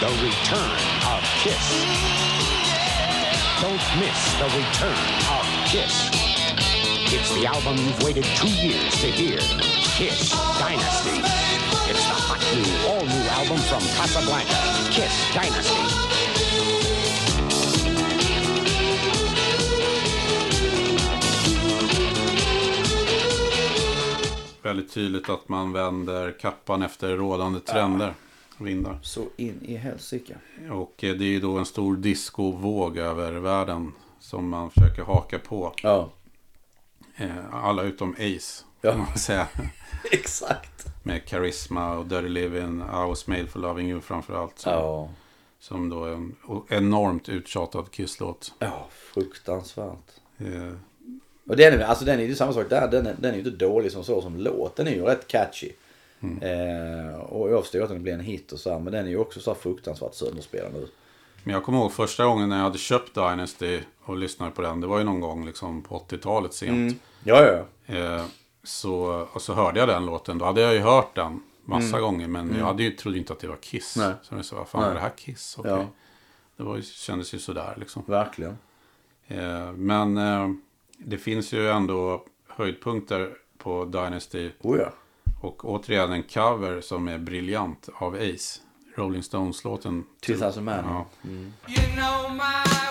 The 0.00 0.06
return 0.06 0.78
of 1.14 1.22
Kiss. 1.42 1.66
Don't 3.62 4.00
miss 4.00 4.20
the 4.38 4.44
return 4.58 5.04
of 5.38 5.46
Kiss. 5.72 6.10
It's 7.12 7.30
the 7.40 7.46
album 7.46 7.76
you've 7.76 8.02
waited 8.04 8.24
two 8.24 8.48
years 8.48 9.00
to 9.00 9.06
hear. 9.06 9.38
Kiss 9.98 10.30
Dynasty. 10.58 11.18
It's 11.90 12.04
the 12.06 12.14
hot 12.28 12.40
new, 12.54 12.88
all 12.88 13.04
new 13.04 13.28
album 13.38 13.58
from 13.58 13.80
Casablanca. 13.96 14.56
Kiss 14.90 15.12
Dynasty. 15.34 16.07
Väldigt 24.68 24.92
tydligt 24.92 25.28
att 25.28 25.48
man 25.48 25.72
vänder 25.72 26.38
kappan 26.40 26.82
efter 26.82 27.16
rådande 27.16 27.60
trender. 27.60 28.14
Vindar. 28.58 28.98
Så 29.02 29.24
in 29.36 29.60
i 29.64 29.76
helsike. 29.76 30.36
Och 30.70 31.04
eh, 31.04 31.14
det 31.14 31.24
är 31.24 31.28
ju 31.28 31.40
då 31.40 31.58
en 31.58 31.64
stor 31.66 31.96
discovåg 31.96 32.96
över 32.96 33.32
världen. 33.32 33.92
Som 34.20 34.48
man 34.48 34.70
försöker 34.70 35.02
haka 35.02 35.38
på. 35.38 35.72
Ja. 35.82 36.10
Eh, 37.16 37.54
Alla 37.54 37.82
utom 37.82 38.12
Ace. 38.12 38.64
Ja. 38.80 38.90
Kan 38.90 38.98
man 39.00 39.18
säga. 39.18 39.46
Exakt. 40.12 40.86
Med 41.02 41.28
Charisma 41.28 41.92
och 41.98 42.06
Dirty 42.06 42.28
Living. 42.28 42.80
I 42.80 43.06
was 43.08 43.26
made 43.26 43.46
for 43.46 43.60
loving 43.60 43.90
you 43.90 44.00
framförallt. 44.00 44.58
Som, 44.58 44.72
Ja. 44.72 45.08
som 45.60 45.88
då 45.88 46.04
är 46.04 46.12
en 46.12 46.34
enormt 46.68 47.28
uttjatad 47.28 47.90
Kiss-låt. 47.90 48.54
Ja, 48.58 48.86
fruktansvärt. 49.14 50.10
Och 51.48 51.56
den 51.56 51.80
är, 51.80 51.84
alltså 51.84 52.04
den 52.04 52.20
är 52.20 52.24
ju 52.24 52.34
samma 52.34 52.52
sak 52.52 52.66
där. 52.70 52.88
Den 52.88 53.06
är, 53.06 53.14
den 53.18 53.30
är 53.30 53.38
ju 53.38 53.44
inte 53.44 53.64
dålig 53.64 53.92
som 53.92 54.04
så 54.04 54.22
som 54.22 54.36
låt. 54.36 54.76
Den 54.76 54.86
är 54.86 54.92
ju 54.92 55.02
rätt 55.02 55.28
catchy. 55.28 55.72
Eh, 56.20 57.20
och 57.20 57.50
jag 57.50 57.62
förstår 57.62 57.82
att 57.82 57.88
den 57.88 58.02
blir 58.02 58.12
en 58.12 58.20
hit 58.20 58.52
och 58.52 58.58
så 58.58 58.70
här, 58.72 58.78
Men 58.78 58.92
den 58.92 59.06
är 59.06 59.10
ju 59.10 59.18
också 59.18 59.40
så 59.40 59.50
här 59.50 59.58
fruktansvärt 59.58 60.14
sönderspelad 60.14 60.72
nu. 60.72 60.88
Men 61.44 61.54
jag 61.54 61.64
kommer 61.64 61.78
ihåg 61.78 61.92
första 61.92 62.24
gången 62.24 62.48
när 62.48 62.56
jag 62.56 62.64
hade 62.64 62.78
köpt 62.78 63.14
Dynasty 63.14 63.80
och 64.04 64.16
lyssnade 64.16 64.50
på 64.50 64.62
den. 64.62 64.80
Det 64.80 64.86
var 64.86 64.98
ju 64.98 65.04
någon 65.04 65.20
gång 65.20 65.46
liksom 65.46 65.82
på 65.82 65.98
80-talet 65.98 66.54
sent. 66.54 67.02
Ja, 67.24 67.44
ja. 67.44 67.94
Eh, 67.94 68.24
så, 68.62 69.26
och 69.32 69.42
så 69.42 69.54
hörde 69.54 69.80
jag 69.80 69.88
den 69.88 70.06
låten. 70.06 70.38
Då 70.38 70.44
hade 70.44 70.60
jag 70.60 70.74
ju 70.74 70.80
hört 70.80 71.14
den 71.14 71.42
massa 71.64 72.00
gånger. 72.00 72.28
Men 72.28 72.56
jag 72.58 72.64
hade 72.64 72.82
ju, 72.82 72.90
trodde 72.90 73.18
inte 73.18 73.32
att 73.32 73.40
det 73.40 73.48
var 73.48 73.56
Kiss. 73.56 73.96
Nej. 73.96 74.12
Så 74.22 74.34
jag 74.34 74.44
sa, 74.44 74.56
vad 74.56 74.68
fan 74.68 74.80
Nej. 74.80 74.90
är 74.90 74.94
det 74.94 75.00
här 75.00 75.12
Kiss? 75.16 75.54
Okej. 75.58 75.70
Ja. 75.72 75.86
Det 76.56 76.62
var, 76.62 76.80
kändes 76.80 77.34
ju 77.34 77.38
sådär 77.38 77.74
liksom. 77.76 78.02
Verkligen. 78.06 78.58
Eh, 79.28 79.72
men 79.72 80.16
eh, 80.16 80.48
det 80.98 81.18
finns 81.18 81.52
ju 81.52 81.70
ändå 81.70 82.24
höjdpunkter 82.48 83.30
på 83.58 83.84
Dynasty. 83.84 84.50
Oh 84.60 84.78
ja. 84.78 84.92
Och 85.40 85.64
återigen 85.64 86.12
en 86.12 86.22
cover 86.22 86.80
som 86.80 87.08
är 87.08 87.18
briljant 87.18 87.88
av 87.94 88.14
Ace. 88.14 88.60
Rolling 88.96 89.22
Stones-låten. 89.22 90.04
2000 90.26 90.64
Man. 90.64 90.84
Ja. 90.84 91.06
You 91.68 91.96
know 91.96 92.32
my 92.32 92.87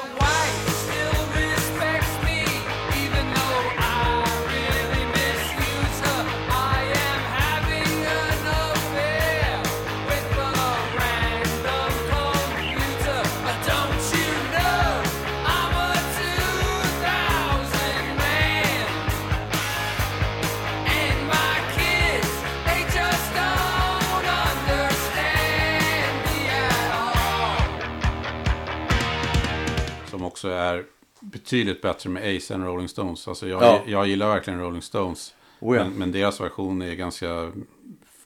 också 30.38 30.50
är 30.50 30.86
betydligt 31.20 31.82
bättre 31.82 32.10
med 32.10 32.38
Ace 32.38 32.54
än 32.54 32.66
Rolling 32.66 32.88
Stones. 32.88 33.28
Alltså 33.28 33.48
jag, 33.48 33.64
Ja. 33.64 33.80
jag 33.86 34.08
gillar 34.08 34.28
verkligen 34.28 34.60
Rolling 34.62 34.82
Stones. 34.82 35.34
Oh 35.60 35.78
ja. 35.78 35.84
men, 35.84 35.94
men 35.94 36.12
deras 36.12 36.42
version 36.42 36.82
är 36.82 36.94
ganska 36.96 37.52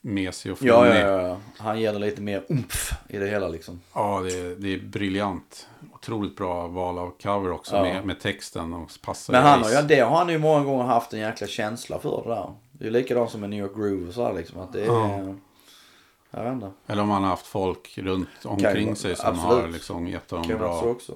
mesig 0.02 0.52
och 0.52 0.58
flummig. 0.58 0.90
ja, 0.90 0.96
ja, 0.96 1.22
ja. 1.28 1.38
Han 1.58 1.80
det 1.94 2.00
lite 2.00 2.22
mer 2.22 2.44
umf 2.50 2.92
i 3.10 3.18
det 3.18 3.28
hela 3.28 3.48
liksom. 3.48 3.82
Ja, 3.94 4.22
det, 4.24 4.40
är- 4.40 4.56
det 4.56 4.74
är 4.74 4.80
briljant. 4.80 5.68
Otroligt 5.94 6.36
bra 6.36 6.68
val 6.68 6.98
av 7.00 7.14
cover 7.22 7.52
också 7.52 7.76
Ja. 7.76 7.84
med, 7.84 8.06
med 8.06 8.20
texten. 8.20 8.74
Och 8.74 8.92
passar 9.02 9.34
Men 9.34 9.44
han 9.44 9.64
ja, 9.74 9.82
det 9.82 10.00
har 10.00 10.18
han 10.18 10.30
ju 10.30 10.38
många 10.38 10.64
gånger 10.64 10.84
haft 10.84 11.14
en 11.14 11.20
jäkla 11.20 11.48
känsla 11.48 12.00
för 12.00 12.24
det 12.24 12.30
där. 12.30 12.54
Det 12.72 12.88
är 12.88 12.92
likadant 12.92 13.32
som 13.32 13.42
med 13.42 13.50
New 13.50 13.60
York 13.60 13.76
Groove 13.76 14.08
och 14.08 14.14
så 14.14 14.24
här, 14.26 14.34
liksom. 14.34 14.60
Att 14.62 14.74
det 14.74 14.82
är... 14.82 14.86
Ja. 14.86 15.36
Jag 16.34 16.44
vet 16.44 16.54
inte. 16.54 16.72
Eller 16.88 17.02
om 17.02 17.10
han 17.10 17.24
har 17.24 17.30
haft 17.30 17.46
folk 17.48 17.98
runt 17.98 18.30
omkring 18.44 18.96
sig 18.96 19.16
som 19.16 19.30
absolut. 19.30 19.64
har 19.64 19.68
liksom 19.68 20.08
gett 20.08 20.32
honom 20.32 20.48
bra. 20.58 20.82
också. 20.82 21.14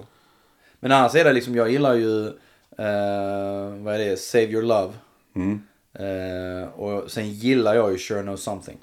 Men 0.80 0.92
annars 0.92 1.14
är 1.14 1.24
det 1.24 1.32
liksom, 1.32 1.54
jag 1.54 1.70
gillar 1.70 1.94
ju, 1.94 2.26
eh, 2.26 3.82
vad 3.84 3.94
är 3.94 3.98
det, 3.98 4.16
Save 4.20 4.44
Your 4.44 4.62
Love. 4.62 4.92
Mm. 5.36 5.62
Eh, 5.98 6.68
och 6.68 7.10
sen 7.10 7.30
gillar 7.32 7.74
jag 7.74 7.92
ju 7.92 7.98
Sure 7.98 8.22
Know 8.22 8.36
Something. 8.36 8.78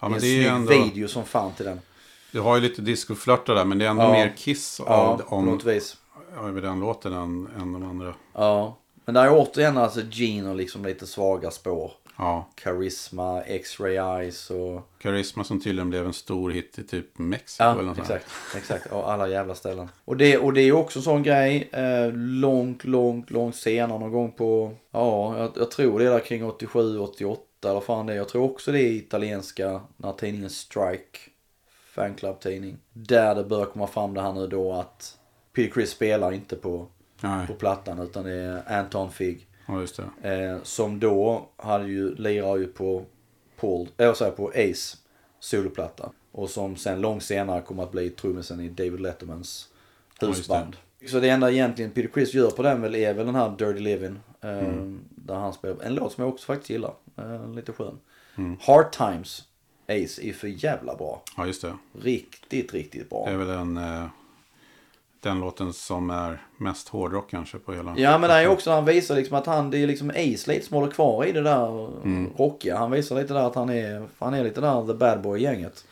Ja, 0.00 0.08
det 0.08 0.26
är 0.26 0.42
men 0.42 0.56
en 0.56 0.66
det 0.66 0.74
är 0.74 0.76
snygg 0.76 0.80
ändå, 0.80 0.84
video 0.84 1.08
som 1.08 1.24
fan 1.24 1.52
till 1.52 1.64
den. 1.64 1.80
du 2.32 2.40
har 2.40 2.56
ju 2.56 2.62
lite 2.62 2.82
discoflörtar 2.82 3.54
där, 3.54 3.64
men 3.64 3.78
det 3.78 3.84
är 3.84 3.88
ändå 3.90 4.02
Ja. 4.02 4.12
mer 4.12 4.32
Kiss 4.36 4.80
Ja, 4.86 4.92
av, 4.94 5.16
på 5.18 5.36
om, 5.36 5.60
över 6.48 6.62
den 6.62 6.80
låten 6.80 7.12
än, 7.12 7.48
än 7.60 7.72
de 7.72 7.82
andra. 7.90 8.14
Ja. 8.34 8.76
Men 9.04 9.14
där 9.14 9.24
är 9.24 9.30
återigen 9.32 9.76
alltså 9.76 10.00
Gene 10.10 10.48
och 10.50 10.56
liksom 10.56 10.84
lite 10.84 11.06
svaga 11.06 11.50
spår. 11.50 11.92
Ja, 12.18 12.48
Charisma, 12.56 13.42
X-Ray 13.42 13.96
Eyes 13.96 14.50
och... 14.50 14.82
Charisma 15.02 15.44
som 15.44 15.60
tydligen 15.60 15.90
blev 15.90 16.06
en 16.06 16.12
stor 16.12 16.50
hit 16.50 16.78
i 16.78 16.82
typ 16.84 17.18
Mexiko 17.18 17.64
eller 17.64 17.76
Ja, 17.82 17.82
något 17.82 17.96
sånt 17.96 18.08
här. 18.08 18.16
exakt. 18.16 18.56
Exakt, 18.56 18.92
och 18.92 19.12
alla 19.12 19.28
jävla 19.28 19.54
ställen. 19.54 19.88
Och 20.04 20.16
det, 20.16 20.38
och 20.38 20.52
det 20.52 20.60
är 20.60 20.72
också 20.72 20.98
en 20.98 21.02
sån 21.02 21.22
grej. 21.22 21.68
Eh, 21.72 22.12
långt, 22.12 22.84
långt, 22.84 23.30
långt 23.30 23.56
senare 23.56 23.98
någon 23.98 24.12
gång 24.12 24.32
på... 24.32 24.72
Ja, 24.90 25.38
jag, 25.38 25.50
jag 25.56 25.70
tror 25.70 25.98
det 25.98 26.06
är 26.06 26.10
där 26.10 26.20
kring 26.20 26.44
87, 26.44 26.98
88 26.98 27.42
eller 27.70 27.80
fan 27.80 28.06
det. 28.06 28.14
Jag 28.14 28.28
tror 28.28 28.44
också 28.44 28.72
det 28.72 28.80
är 28.80 28.90
italienska, 28.92 29.80
när 29.96 30.12
tidningen 30.12 30.50
Strike, 30.50 31.18
fanclub-tidning. 31.94 32.76
Där 32.92 33.34
det 33.34 33.44
börjar 33.44 33.66
komma 33.66 33.86
fram 33.86 34.14
det 34.14 34.22
här 34.22 34.32
nu 34.32 34.46
då 34.46 34.72
att 34.72 35.18
Peter 35.52 35.72
Chris 35.74 35.90
spelar 35.90 36.32
inte 36.32 36.56
på, 36.56 36.86
Nej, 37.20 37.46
på 37.46 37.54
plattan 37.54 37.98
utan 37.98 38.24
det 38.24 38.32
är 38.32 38.78
Anton 38.78 39.10
Figg. 39.12 39.47
Ja, 39.68 39.80
just 39.80 40.00
det. 40.22 40.34
Eh, 40.34 40.62
som 40.62 40.98
då 41.00 41.48
hade 41.56 41.86
ju, 41.88 42.14
lirar 42.14 42.56
ju 42.56 42.66
på 42.66 43.04
Paul, 43.60 43.88
äh, 43.96 44.12
så 44.14 44.24
här, 44.24 44.30
på 44.30 44.48
Ace 44.48 44.96
soloplatta. 45.40 46.10
Och 46.32 46.50
som 46.50 46.76
sen 46.76 47.00
långt 47.00 47.22
senare 47.22 47.60
kommer 47.60 47.82
att 47.82 47.92
bli 47.92 48.10
trummisen 48.10 48.60
i 48.60 48.68
David 48.68 49.00
Lettermans 49.00 49.68
husband. 50.20 50.76
så 51.06 51.20
det 51.20 51.28
enda 51.28 51.50
egentligen 51.50 51.90
Peter 51.90 52.10
Chris 52.14 52.34
gör 52.34 52.50
på 52.50 52.62
den 52.62 52.82
väl 52.82 52.94
är 52.94 53.14
väl 53.14 53.26
den 53.26 53.34
här 53.34 53.50
Dirty 53.58 53.80
Living. 53.80 54.16
Eh, 54.40 54.58
Mm. 54.58 55.00
Där 55.14 55.34
han 55.34 55.52
spelar, 55.52 55.82
en 55.84 55.94
låt 55.94 56.12
som 56.12 56.24
jag 56.24 56.32
också 56.34 56.46
faktiskt 56.46 56.70
gillar. 56.70 56.94
Eh, 57.16 57.50
lite 57.54 57.72
skön. 57.72 57.98
Mm. 58.36 58.56
Hard 58.60 58.92
Times, 58.92 59.44
Ace, 59.88 60.22
är 60.28 60.32
för 60.32 60.48
jävla 60.48 60.96
bra. 60.96 61.22
Ja, 61.36 61.46
just 61.46 61.62
det. 61.62 61.76
Riktigt, 62.02 62.74
riktigt 62.74 63.10
bra. 63.10 63.24
Det 63.26 63.32
är 63.32 63.36
väl 63.36 63.46
den, 63.46 63.76
eh, 63.76 64.06
den 65.20 65.40
låten 65.40 65.72
som 65.72 66.10
är 66.10 66.42
mest 66.56 66.88
hårdrock 66.88 67.30
kanske 67.30 67.58
på 67.58 67.72
hela. 67.72 67.94
Ja 67.96 68.18
men 68.18 68.30
det 68.30 68.36
är 68.36 68.48
också 68.48 68.70
han 68.70 68.84
visar 68.84 69.16
liksom 69.16 69.36
att 69.36 69.46
han, 69.46 69.70
det 69.70 69.78
är 69.78 69.86
liksom 69.86 70.10
Ace 70.10 70.50
lite 70.52 70.66
som 70.66 70.76
håller 70.76 70.92
kvar 70.92 71.24
i 71.24 71.32
det 71.32 71.42
där 71.42 71.88
Mm. 72.04 72.30
rockiga. 72.36 72.76
Han 72.76 72.90
visar 72.90 73.16
lite 73.16 73.34
där 73.34 73.40
att 73.46 73.54
han 73.54 73.70
är, 73.70 74.08
han 74.18 74.34
är 74.34 74.44
lite 74.44 74.60
där 74.60 74.86
the 74.86 74.94
bad 74.94 75.20
boy 75.22 75.42
gänget. 75.42 75.84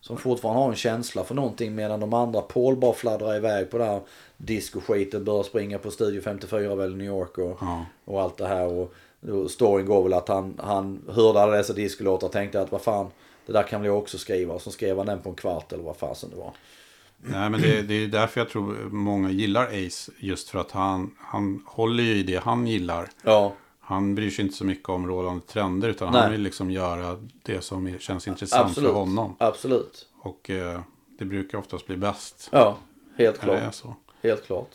Som 0.00 0.16
fortfarande 0.16 0.62
har 0.62 0.68
en 0.70 0.76
känsla 0.76 1.24
för 1.24 1.34
någonting 1.34 1.74
medan 1.74 2.00
de 2.00 2.14
andra 2.14 2.40
Paul 2.40 2.76
bara 2.76 2.92
fladdrar 2.92 3.36
iväg 3.36 3.70
på 3.70 3.78
det 3.78 3.84
här 3.84 4.00
disco-skiten. 4.36 5.24
Börjar 5.24 5.42
springa 5.42 5.78
på 5.78 5.90
Studio 5.90 6.20
54 6.22 6.74
väl 6.74 6.92
i 6.92 6.96
New 6.96 7.06
York 7.06 7.38
och, 7.38 7.58
Ja. 7.60 7.84
och 8.04 8.20
allt 8.22 8.36
det 8.36 8.46
här. 8.46 8.66
Och, 8.66 8.92
och 9.30 9.50
storyn 9.50 9.86
går 9.86 10.02
väl 10.02 10.12
att 10.12 10.28
han, 10.28 10.60
han 10.62 11.02
hörde 11.08 11.40
alla 11.42 11.56
dessa 11.56 11.72
discolåtar 11.72 12.26
och 12.26 12.32
tänkte 12.32 12.60
att 12.60 12.72
vad 12.72 12.80
fan, 12.82 13.06
det 13.46 13.52
där 13.52 13.62
kan 13.62 13.80
väl 13.80 13.86
jag 13.88 13.98
också 13.98 14.18
skriva. 14.18 14.54
Och 14.54 14.62
så 14.62 14.70
skrev 14.70 14.96
han 14.96 15.06
den 15.06 15.18
på 15.20 15.28
en 15.28 15.34
kvart 15.34 15.72
eller 15.72 15.84
vad 15.84 15.96
fasen 15.96 16.30
det 16.30 16.36
var. 16.36 16.52
Nej, 17.26 17.50
men 17.50 17.60
det, 17.62 17.82
det 17.82 17.94
är 17.94 18.08
därför 18.08 18.40
jag 18.40 18.48
tror 18.48 18.76
många 18.90 19.30
gillar 19.30 19.64
Ace. 19.86 20.12
Just 20.18 20.48
för 20.48 20.58
att 20.58 20.70
han, 20.70 21.14
han 21.18 21.62
håller 21.66 22.02
ju 22.04 22.14
i 22.14 22.22
det 22.22 22.36
han 22.44 22.66
gillar. 22.66 23.08
Ja, 23.22 23.52
Han 23.80 24.14
bryr 24.14 24.30
sig 24.30 24.44
inte 24.44 24.56
så 24.56 24.64
mycket 24.64 24.88
om 24.88 25.06
rådande 25.06 25.46
trender. 25.46 25.88
Utan 25.88 26.12
Nej. 26.12 26.22
han 26.22 26.30
vill 26.32 26.40
liksom 26.40 26.70
göra 26.70 27.18
det 27.42 27.60
som 27.64 27.98
känns 27.98 28.28
intressant 28.28 28.68
absolut. 28.68 28.90
för 28.90 28.96
honom. 28.98 29.36
Absolut. 29.38 30.06
Och 30.20 30.50
eh, 30.50 30.80
det 31.18 31.24
brukar 31.24 31.58
oftast 31.58 31.86
bli 31.86 31.96
bäst. 31.96 32.48
Ja, 32.52 32.76
helt 33.16 33.42
När 33.42 33.52
det 33.52 33.58
är 33.58 33.60
klart. 33.60 33.74
så. 33.74 33.96
Helt 34.22 34.46
klart. 34.46 34.70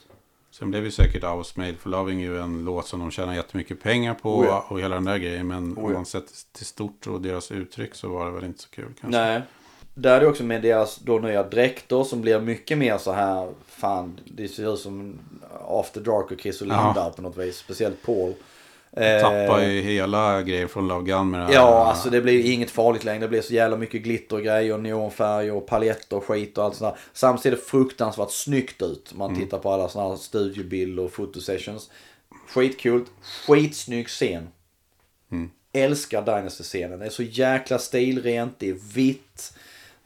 Sen 0.51 0.69
blev 0.71 0.85
ju 0.85 0.91
säkert 0.91 1.23
I 1.23 1.27
was 1.27 1.55
made 1.55 1.75
for 1.75 1.89
loving 1.89 2.19
ju 2.19 2.39
en 2.39 2.65
låt 2.65 2.87
som 2.87 2.99
de 2.99 3.11
tjänar 3.11 3.33
jättemycket 3.33 3.81
pengar 3.83 4.13
på. 4.13 4.39
Oh 4.39 4.45
ja. 4.45 4.65
Och 4.69 4.79
hela 4.79 4.95
den 4.95 5.05
där 5.05 5.17
grejen. 5.17 5.47
Men 5.47 5.73
Oh 5.73 5.85
om 5.85 5.91
ja. 5.91 5.97
man 5.97 6.05
sett 6.05 6.31
till 6.51 6.65
stort 6.65 7.07
och 7.07 7.21
deras 7.21 7.51
uttryck 7.51 7.95
så 7.95 8.09
var 8.09 8.25
det 8.25 8.31
väl 8.31 8.43
inte 8.43 8.61
så 8.61 8.69
kul 8.69 8.93
kanske. 9.01 9.19
Nej. 9.19 9.41
Där 10.01 10.15
är 10.15 10.19
det 10.19 10.27
också 10.27 10.43
med 10.43 10.61
deras 10.61 10.97
då 10.97 11.19
nya 11.19 11.43
dräkter 11.43 12.03
som 12.03 12.21
blir 12.21 12.39
mycket 12.39 12.77
mer 12.77 12.97
så 12.97 13.11
här, 13.11 13.49
fan 13.67 14.19
det 14.25 14.47
ser 14.47 14.73
ut 14.73 14.79
som 14.79 15.19
After 15.67 16.01
Dark 16.01 16.31
och 16.31 16.41
Chris 16.41 16.61
och 16.61 16.67
Ja. 16.67 16.85
Linda 16.85 17.09
på 17.09 17.21
något 17.21 17.37
vis. 17.37 17.57
Speciellt 17.57 18.01
Paul. 18.05 18.33
Eh, 18.91 19.21
Tappar 19.21 19.61
ju 19.61 19.81
hela 19.81 20.41
grejen 20.41 20.69
från 20.69 20.87
Love 20.87 21.05
Gun 21.05 21.29
med 21.31 21.39
det 21.39 21.45
här. 21.45 21.53
Ja, 21.53 21.85
alltså 21.85 22.09
det 22.09 22.21
blir 22.21 22.33
ju 22.33 22.51
inget 22.53 22.71
farligt 22.71 23.03
längre. 23.03 23.19
Det 23.19 23.27
blir 23.27 23.41
så 23.41 23.53
jävla 23.53 23.77
mycket 23.77 24.01
glitter 24.01 24.35
och 24.35 24.41
grejer, 24.43 25.51
och 25.53 25.65
paljetter 25.67 26.17
och 26.17 26.25
skit 26.25 26.57
och 26.57 26.63
allt 26.63 26.75
sånt 26.75 26.93
där. 26.95 27.01
Samtidigt 27.13 27.43
ser 27.43 27.51
det 27.51 27.69
fruktansvärt 27.69 28.31
snyggt 28.31 28.81
ut. 28.81 29.13
Man 29.15 29.29
Mm. 29.29 29.41
tittar 29.41 29.59
på 29.59 29.71
alla 29.71 29.89
såna 29.89 30.09
här 30.09 30.15
studiobilder 30.15 31.03
och 31.03 31.11
fotosessions. 31.11 31.89
Skitkul. 32.47 33.05
Skitsnygg 33.47 34.07
scen. 34.07 34.47
Mm. 35.31 35.49
Älskar 35.73 36.21
Dynasty-scenen. 36.21 36.99
Det 36.99 37.05
är 37.05 37.09
så 37.09 37.23
jäkla 37.23 37.77
stilrent, 37.79 38.53
det 38.59 38.69
är 38.69 38.77
vitt. 38.93 39.53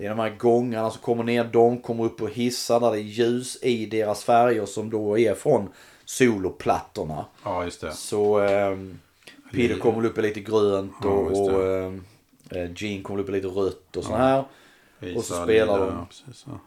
Det 0.04 0.08
är 0.08 0.10
de 0.10 0.20
här 0.20 0.36
gångarna 0.38 0.92
som 0.92 1.02
kommer 1.02 1.24
ner, 1.24 1.44
de 1.44 1.82
kommer 1.82 2.04
upp 2.04 2.18
på 2.18 2.28
hissar 2.28 2.80
där 2.80 2.92
det 2.92 2.98
är 2.98 3.02
ljus 3.02 3.58
i 3.62 3.86
deras 3.86 4.24
färger 4.24 4.66
som 4.66 4.90
då 4.90 5.18
är 5.18 5.36
från 5.36 5.70
soloplattorna. 6.06 7.26
Ja, 7.44 7.64
just 7.64 7.82
det. 7.82 7.92
Så 7.92 8.40
ehm, 8.40 9.00
Peter 9.52 9.80
kommer 9.80 9.98
väl 9.98 10.06
upp 10.06 10.18
i 10.18 10.22
lite 10.22 10.40
grönt 10.40 10.94
Ja, 11.04 11.10
och, 11.10 11.44
och 11.44 11.68
ehm, 11.68 12.04
eh, 12.50 12.72
Gene 12.76 13.02
kommer 13.02 13.20
upp 13.20 13.30
i 13.30 13.32
lite 13.32 13.48
rött 13.48 13.98
och 13.98 14.04
så 14.04 14.16
här. 14.16 14.44
Och 15.16 15.24
så 15.24 15.44
spelar 15.44 15.80
de. 15.80 15.88
ja, 15.88 16.08
precis, 16.10 16.46
ja. 16.48 16.60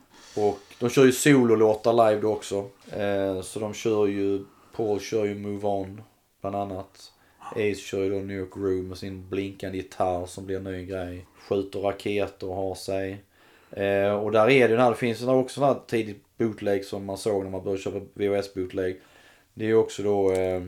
Och 0.43 0.59
de 0.79 0.91
kör 0.91 1.05
ju 1.05 1.13
sololåtar 1.13 1.93
live 1.93 2.23
då 2.23 2.33
också. 2.33 2.69
Eh, 2.91 3.41
så 3.43 3.61
de 3.61 3.75
kör 3.75 4.07
ju, 4.07 4.45
Paul 4.77 5.01
kör 5.01 5.25
ju 5.25 5.35
Move 5.35 5.67
On 5.67 6.03
bland 6.41 6.57
annat. 6.57 7.13
Ace 7.51 7.75
kör 7.75 8.03
ju 8.03 8.11
då 8.11 8.17
New 8.17 8.37
York 8.37 8.57
Room 8.57 8.89
med 8.89 8.99
sin 8.99 9.29
blinkande 9.29 9.79
gitarr 9.79 10.27
som 10.27 10.47
blir 10.47 10.57
en 10.57 10.65
ny 10.65 10.87
grej. 10.87 11.27
Skjuter 11.49 11.81
raketer 11.81 12.49
och 12.49 12.57
har 12.57 12.75
sig. 12.75 13.23
Eh, 13.77 14.13
och 14.13 14.33
där 14.33 14.51
är 14.51 14.69
det 14.69 14.75
ju, 14.75 14.81
här, 14.81 14.91
det 14.91 14.97
finns 14.97 15.21
ju 15.23 15.27
också 15.27 15.61
den 15.61 15.69
här 15.69 15.81
tidigt 15.87 16.23
bootleg 16.39 16.85
som 16.85 17.05
man 17.05 17.19
såg 17.19 17.45
när 17.45 17.51
man 17.51 17.63
började 17.65 17.83
köpa 17.83 18.01
VHS 18.15 18.55
bootleg. 18.55 19.01
Det 19.55 19.65
är 19.65 19.69
ju 19.69 19.77
också 19.77 20.03
då 20.03 20.33
eh, 20.33 20.63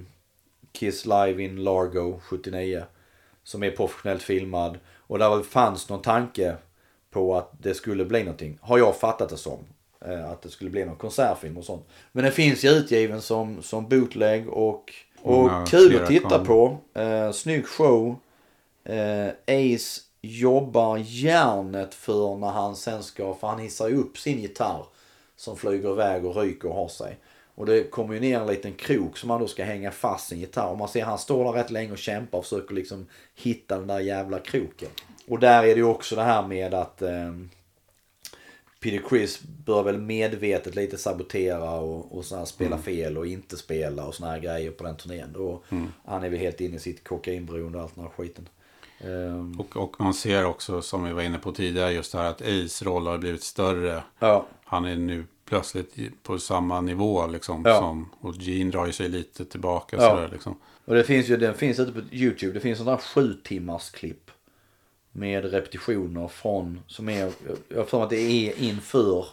Kiss 0.73 1.07
Live 1.07 1.43
in 1.43 1.65
Largo 1.65 2.21
79. 2.23 2.83
Som 3.43 3.63
är 3.63 3.71
professionellt 3.71 4.23
filmad. 4.23 4.79
Och 4.97 5.19
där 5.19 5.43
fanns 5.43 5.89
någon 5.89 6.03
tanke 6.03 6.57
på 7.11 7.37
att 7.37 7.53
det 7.63 7.75
skulle 7.75 8.05
bli 8.05 8.21
någonting. 8.23 8.59
Har 8.61 8.79
jag 8.79 8.97
fattat 8.97 9.29
det 9.29 9.37
som. 9.37 9.59
Eh, 10.05 10.31
Att 10.31 10.43
det 10.43 10.49
skulle 10.51 10.71
bli 10.71 10.85
någon 10.85 10.97
konsertfilm 10.97 11.57
och 11.57 11.65
sånt. 11.65 11.87
Men 12.13 12.25
den 12.25 12.33
finns 12.33 12.65
ju 12.65 12.69
utgiven 12.69 13.21
som, 13.23 13.63
som 13.63 13.89
bootleg 13.89 14.49
och, 14.49 14.93
och 15.23 15.51
kul 15.69 16.01
att 16.03 16.09
titta 16.09 16.29
kameror. 16.29 16.79
på. 16.93 17.01
Eh, 17.01 17.33
snygg 17.33 17.67
show. 17.67 18.17
Eh, 18.85 19.29
Ace 19.47 20.01
jobbar 20.29 20.99
järnet 21.05 21.95
för 21.95 22.37
när 22.37 22.51
han 22.51 22.77
sen 22.77 23.03
ska, 23.03 23.35
för 23.35 23.49
han 23.49 23.59
hissar 23.59 23.89
ju 23.89 23.97
upp 23.97 24.19
sin 24.19 24.41
gitarr. 24.41 24.87
Som 25.37 25.57
flyger 25.57 25.93
iväg 25.93 26.25
och 26.25 26.37
ryker 26.37 26.69
och 26.69 26.75
har 26.75 26.89
sig. 26.89 27.17
Och 27.55 27.67
det 27.67 27.91
kommer 27.91 28.15
ju 28.15 28.21
ner 28.21 28.41
en 28.41 28.47
liten 28.47 28.73
krok 28.73 29.17
som 29.17 29.31
han 29.31 29.41
då 29.41 29.47
ska 29.47 29.65
hänga 29.65 29.91
fast 29.91 30.29
sin 30.29 30.39
gitarr. 30.39 30.71
Och 30.71 30.79
man 30.79 30.89
ser 30.89 31.05
han 31.05 31.19
står 31.19 31.45
där 31.45 31.53
rätt 31.53 31.71
länge 31.71 31.93
och 31.93 31.99
kämpar 31.99 32.39
och 32.39 32.45
försöker 32.45 32.75
liksom 32.75 33.07
hitta 33.35 33.79
den 33.79 33.87
där 33.87 34.01
jävla 34.01 34.39
kroken. 34.39 34.89
Och 35.29 35.39
där 35.39 35.63
är 35.63 35.75
det 35.75 35.81
ju 35.81 35.85
också 35.85 36.17
det 36.17 36.23
här 36.23 36.47
med 36.47 36.75
att 36.75 37.03
eh, 37.03 37.33
Peter 38.81 39.09
Chris 39.09 39.41
bör 39.43 39.83
väl 39.83 39.99
medvetet 39.99 40.75
lite 40.75 40.99
sabotera 40.99 41.71
och, 41.71 42.19
och 42.19 42.25
så 42.25 42.37
här 42.37 42.45
spela 42.45 42.79
fel 42.79 43.19
och 43.19 43.27
inte 43.27 43.57
spela 43.57 44.07
och 44.07 44.15
såna 44.15 44.31
här 44.31 44.39
grejer 44.39 44.71
på 44.71 44.85
den 44.85 44.97
turnén. 44.97 45.33
Då 45.33 45.63
Han 46.05 46.25
är 46.25 46.29
väl 46.29 46.39
helt 46.39 46.61
inne 46.61 46.77
i 46.77 46.81
sitt 46.81 47.05
kokainberoende 47.05 47.79
och 47.79 47.85
allt 47.85 47.95
den 47.95 48.05
här 48.05 48.11
skiten. 48.11 48.49
Ehm, 49.01 49.61
Och, 49.61 49.77
och 49.77 50.01
man 50.01 50.15
ser 50.15 50.45
också, 50.45 50.83
som 50.83 51.05
vi 51.05 51.13
var 51.13 51.23
inne 51.23 51.39
på 51.39 51.53
tidigare, 51.53 51.93
just 51.93 52.13
det 52.13 52.19
här 52.19 52.31
att 52.31 52.43
Ace 52.43 52.85
roll 52.85 53.07
har 53.07 53.19
blivit 53.19 53.43
större. 53.43 54.03
ja, 54.19 54.47
Han 54.65 54.85
är 54.85 54.97
nu 54.97 55.25
plötsligt 55.45 56.23
på 56.23 56.39
samma 56.39 56.81
nivå 56.81 57.27
liksom. 57.27 57.63
Ja. 57.67 57.79
Som, 57.79 58.09
och 58.21 58.35
Gene 58.37 58.71
drar 58.71 58.87
ju 58.87 58.93
sig 58.93 59.09
lite 59.09 59.45
tillbaka 59.45 59.97
Ja. 59.97 60.11
sådär 60.11 60.29
liksom. 60.33 60.57
och 60.85 60.95
det 60.95 61.05
finns 61.05 61.29
ju, 61.29 61.37
den 61.37 61.55
finns 61.55 61.79
ute 61.79 61.93
på 61.93 62.01
YouTube. 62.13 62.53
Det 62.53 62.61
finns 62.61 62.79
sådana 62.79 62.97
där 62.97 63.03
sju 63.03 63.35
timmars 63.45 63.91
klipp. 63.91 64.31
Med 65.13 65.45
repetitioner 65.51 66.29
från, 66.29 66.81
som 66.87 67.09
är, 67.09 67.33
jag 67.69 67.77
har 67.77 67.85
för 67.85 67.97
mig 67.99 68.05
att 68.05 68.11
det 68.11 68.21
är 68.21 68.63
inför 68.63 69.27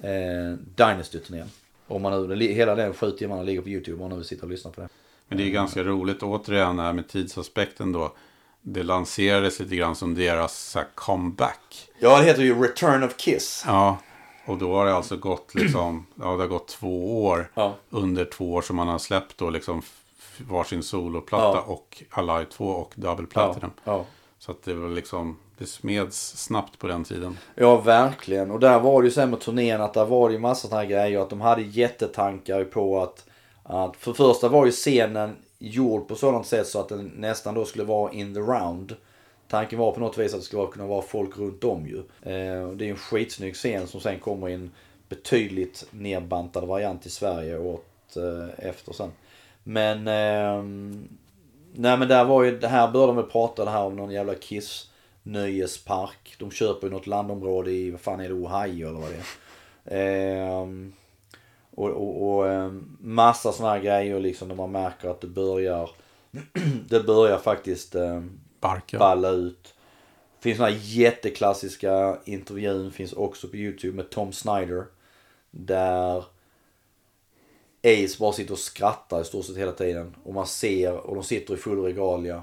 eh, 0.00 0.56
Dynasty-turnén. 0.76 1.46
Om 1.86 2.02
man 2.02 2.28
nu, 2.28 2.36
hela 2.46 2.74
den 2.74 2.94
sju 2.94 3.10
timmarna 3.10 3.42
ligger 3.42 3.62
på 3.62 3.68
YouTube 3.68 4.02
om 4.02 4.08
man 4.10 4.18
nu 4.18 4.24
sitta 4.24 4.42
och 4.46 4.50
lyssna 4.50 4.70
på 4.70 4.80
det. 4.80 4.88
Men 5.28 5.38
det 5.38 5.44
är 5.44 5.46
ju 5.46 5.52
ganska 5.52 5.82
roligt 5.84 6.22
återigen 6.22 6.78
här 6.78 6.92
med 6.92 7.08
tidsaspekten 7.08 7.92
då. 7.92 8.12
Det 8.62 8.82
lanserades 8.82 9.60
lite 9.60 9.76
grann 9.76 9.96
som 9.96 10.14
deras 10.14 10.58
så 10.58 10.78
här, 10.78 10.88
comeback. 10.94 11.88
Ja, 11.98 12.18
det 12.18 12.24
heter 12.24 12.42
ju 12.42 12.62
Return 12.62 13.02
of 13.02 13.16
Kiss. 13.16 13.64
Ja, 13.66 13.96
och 14.46 14.58
då 14.58 14.74
har 14.74 14.86
det 14.86 14.94
alltså 14.94 15.16
gått 15.16 15.54
liksom, 15.54 16.06
ja 16.14 16.24
det 16.24 16.30
har 16.42 16.46
gått 16.46 16.68
två 16.68 17.24
år. 17.26 17.50
Ja. 17.54 17.74
Under 17.90 18.24
två 18.24 18.52
år 18.52 18.62
som 18.62 18.76
man 18.76 18.88
har 18.88 18.98
släppt 18.98 19.38
då 19.38 19.50
liksom 19.50 19.82
varsin 20.38 20.82
soloplatta 20.82 21.56
Ja. 21.56 21.60
och 21.66 22.02
Alive 22.10 22.44
2 22.50 22.64
och 22.66 22.92
Double 22.96 23.26
Platinum. 23.26 23.70
ja. 23.84 24.04
Så 24.38 24.50
att 24.50 24.62
det 24.62 24.74
var 24.74 24.88
liksom, 24.88 25.38
det 25.58 25.66
smeds 25.66 26.36
snabbt 26.44 26.78
på 26.78 26.86
den 26.86 27.04
tiden. 27.04 27.38
Ja, 27.54 27.76
verkligen. 27.80 28.50
Och 28.50 28.60
där 28.60 28.80
var 28.80 29.02
det 29.02 29.06
ju 29.08 29.12
sen 29.14 29.30
med 29.30 29.40
turnén 29.40 29.80
att 29.80 29.94
där 29.94 30.04
var 30.04 30.28
det 30.28 30.32
ju 30.34 30.40
massa 30.40 30.68
sådana 30.68 30.82
här 30.82 30.90
grejer. 30.90 31.18
Att 31.20 31.30
de 31.30 31.40
hade 31.40 31.62
jättetankar 31.62 32.64
på 32.64 33.02
att, 33.02 33.24
att 33.62 33.96
för 33.96 34.12
första 34.12 34.48
var 34.48 34.66
ju 34.66 34.72
scenen 34.72 35.36
gjord 35.62 36.08
på 36.08 36.14
sådant 36.14 36.46
sätt 36.46 36.66
så 36.66 36.80
att 36.80 36.88
den 36.88 37.12
nästan 37.16 37.54
då 37.54 37.64
skulle 37.64 37.84
vara 37.84 38.12
in 38.12 38.34
the 38.34 38.40
round. 38.40 38.96
Tanken 39.48 39.78
var 39.78 39.92
på 39.92 40.00
något 40.00 40.18
vis 40.18 40.34
att 40.34 40.40
det 40.40 40.46
skulle 40.46 40.66
kunna 40.66 40.86
vara 40.86 41.02
folk 41.02 41.38
runt 41.38 41.64
om 41.64 41.86
ju. 41.86 41.98
Eh, 41.98 42.68
det 42.68 42.86
är 42.86 42.90
en 42.90 42.96
skitsnygg 42.96 43.54
scen 43.54 43.86
som 43.86 44.00
sen 44.00 44.18
kommer 44.18 44.48
i 44.48 44.54
en 44.54 44.70
betydligt 45.08 45.86
nedbantad 45.90 46.64
variant 46.64 47.06
i 47.06 47.10
Sverige 47.10 47.58
åt 47.58 48.16
eh, 48.16 48.68
efter 48.68 48.92
sen. 48.92 49.10
Men, 49.62 50.08
ehm, 50.08 51.08
nej 51.72 51.98
men 51.98 52.08
där 52.08 52.24
var 52.24 52.42
ju, 52.42 52.58
det 52.58 52.68
här 52.68 52.90
började 52.90 53.12
de 53.12 53.16
väl 53.16 53.30
prata 53.30 53.64
det 53.64 53.70
här 53.70 53.84
om 53.84 53.96
någon 53.96 54.10
jävla 54.10 54.34
Kiss 54.34 54.90
nöjespark. 55.22 56.34
De 56.38 56.50
köper 56.50 56.86
ju 56.86 56.92
något 56.92 57.06
landområde 57.06 57.70
i, 57.70 57.90
vad 57.90 58.00
fan 58.00 58.20
är 58.20 58.28
det, 58.28 58.34
Ohio 58.34 58.88
eller 58.88 59.00
vad 59.00 59.10
det 59.10 59.16
är. 59.16 60.62
Ehm, 60.62 60.92
och, 61.74 61.88
och, 61.88 62.36
och 62.36 62.48
ehm, 62.48 62.96
massa 63.00 63.52
sådana 63.52 63.74
här 63.74 63.80
grejer 63.82 64.20
liksom 64.20 64.48
när 64.48 64.54
man 64.54 64.72
märker 64.72 65.08
att 65.08 65.20
det 65.20 65.26
börjar, 65.26 65.90
det 66.88 67.00
börjar 67.00 67.38
faktiskt 67.38 67.94
ehm, 67.94 68.40
Barka. 68.60 68.98
balla 68.98 69.28
ut. 69.28 69.74
Finns 70.40 70.58
några 70.58 70.72
jätteklassiska 70.72 72.18
intervjun, 72.24 72.92
finns 72.92 73.12
också 73.12 73.48
på 73.48 73.56
YouTube 73.56 73.96
med 73.96 74.10
Tom 74.10 74.32
Snyder. 74.32 74.84
Där 75.50 76.24
Ace 77.84 78.16
bara 78.18 78.32
sitter 78.32 78.52
och 78.52 78.58
skrattar 78.58 79.20
i 79.20 79.24
stort 79.24 79.44
sett 79.44 79.56
hela 79.56 79.72
tiden. 79.72 80.16
Och 80.24 80.34
man 80.34 80.46
ser, 80.46 80.92
och 80.96 81.14
de 81.14 81.24
sitter 81.24 81.54
i 81.54 81.56
full 81.56 81.82
regalia. 81.82 82.42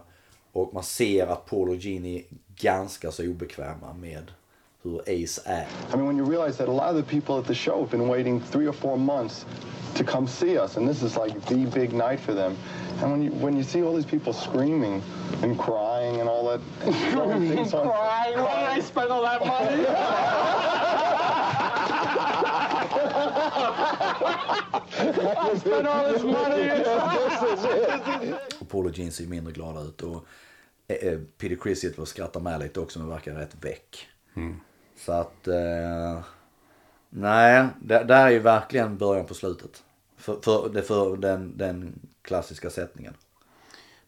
Och 0.51 0.73
man 0.73 0.83
ser 0.83 1.27
att 1.27 1.45
Paul 1.45 1.69
och 1.69 1.75
Gene 1.75 2.07
är 2.07 2.23
ganska 2.55 3.11
så 3.11 3.23
obekväma 3.23 3.93
med 3.93 4.31
hur 4.83 5.01
Ace 5.07 5.39
är. 5.45 5.67
I 5.93 5.95
mean, 5.97 6.05
when 6.07 6.17
you 6.17 6.25
realize 6.25 6.57
that 6.57 6.67
a 6.69 6.71
lot 6.71 6.89
of 6.89 6.95
the 6.95 7.03
people 7.19 7.37
at 7.39 7.45
the 7.45 7.53
show 7.55 7.79
have 7.79 7.89
been 7.91 8.07
waiting 8.07 8.41
three 8.41 8.67
or 8.67 8.73
four 8.73 8.97
months 8.97 9.45
to 9.95 10.03
come 10.03 10.27
see 10.27 10.57
us, 10.59 10.77
and 10.77 10.87
this 10.89 11.03
is 11.03 11.15
like 11.17 11.39
the 11.47 11.55
big 11.79 11.93
night 11.93 12.19
for 12.19 12.33
them. 12.33 12.55
And 13.01 13.11
when 13.11 13.21
you 13.23 13.31
when 13.43 13.57
you 13.57 13.63
see 13.63 13.83
all 13.83 13.95
these 13.95 14.09
people 14.09 14.33
screaming 14.33 15.01
and 15.43 15.57
crying 15.59 16.19
and 16.21 16.29
all 16.29 16.43
that, 16.49 16.61
everything's 16.85 17.73
on- 17.79 17.87
Crying? 17.87 18.37
Why 18.39 18.73
did 18.75 18.77
I 18.77 18.81
spend 18.81 19.11
all 19.11 19.21
that 19.23 19.45
money? 19.45 19.85
I 24.21 25.57
spent 25.57 25.87
all 25.87 26.13
this 26.13 26.23
money. 26.23 26.69
Paul 28.69 28.85
och 28.85 28.91
Gene 28.97 29.11
ser 29.11 29.23
ju 29.23 29.29
mindre 29.29 29.53
glada 29.53 29.81
ut. 29.81 30.01
Och 30.01 30.25
eh, 30.87 30.95
eh, 30.95 31.19
Peter 31.37 31.55
Criss 31.55 31.79
sitter 31.81 32.01
och 32.01 32.07
skrattar 32.07 32.39
med 32.39 32.59
lite 32.59 32.79
också 32.79 32.99
men 32.99 33.09
verkar 33.09 33.33
rätt 33.33 33.55
väck. 33.61 34.07
Så 35.05 35.11
att... 35.11 35.47
Eh, 35.47 36.19
nej, 37.09 37.67
det, 37.81 38.03
det 38.03 38.15
här 38.15 38.27
är 38.27 38.31
ju 38.31 38.39
verkligen 38.39 38.97
början 38.97 39.25
på 39.25 39.33
slutet. 39.33 39.83
För, 40.17 40.39
för, 40.41 40.69
det 40.69 40.81
för 40.81 41.17
den, 41.17 41.57
den 41.57 41.99
klassiska 42.21 42.69
sättningen. 42.69 43.13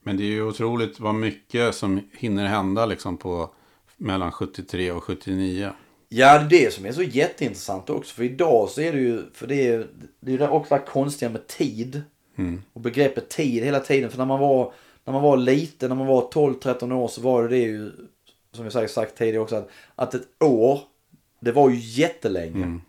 Men 0.03 0.17
det 0.17 0.23
är 0.23 0.27
ju 0.27 0.43
otroligt 0.43 0.99
vad 0.99 1.15
mycket 1.15 1.75
som 1.75 2.09
hinner 2.17 2.45
hända 2.45 2.85
liksom 2.85 3.17
på 3.17 3.49
mellan 3.97 4.31
73 4.31 4.91
och 4.91 5.03
79. 5.03 5.71
Ja, 6.09 6.39
det 6.39 6.45
är 6.45 6.63
det 6.63 6.73
som 6.73 6.85
är 6.85 6.91
så 6.91 7.03
jätteintressant 7.03 7.89
också. 7.89 8.15
För 8.15 8.23
idag 8.23 8.69
så 8.69 8.81
är 8.81 8.93
det 8.93 8.99
ju, 8.99 9.23
för 9.33 9.47
det 9.47 9.67
är, 9.67 9.87
det 10.19 10.33
är 10.33 10.49
också 10.49 10.75
det 10.75 10.81
konstiga 10.87 11.29
med 11.29 11.47
tid. 11.47 12.01
Och 12.73 12.81
begreppet 12.81 13.29
tid 13.29 13.63
hela 13.63 13.79
tiden. 13.79 14.09
För 14.09 14.17
när 14.17 14.25
man 14.25 14.39
var, 14.39 14.73
när 15.05 15.13
man 15.13 15.21
var 15.21 15.37
liten, 15.37 15.89
när 15.89 15.95
man 15.95 16.07
var 16.07 16.21
12-13 16.21 16.93
år 16.93 17.07
så 17.07 17.21
var 17.21 17.43
det, 17.43 17.49
det 17.49 17.57
ju, 17.57 17.91
som 18.51 18.63
jag 18.63 18.73
sagt, 18.73 18.91
sagt 18.91 19.17
tidigare 19.17 19.39
också, 19.39 19.55
att, 19.55 19.69
att 19.95 20.13
ett 20.13 20.27
år, 20.43 20.79
det 21.39 21.51
var 21.51 21.69
ju 21.69 21.75
jättelänge. 21.79 22.79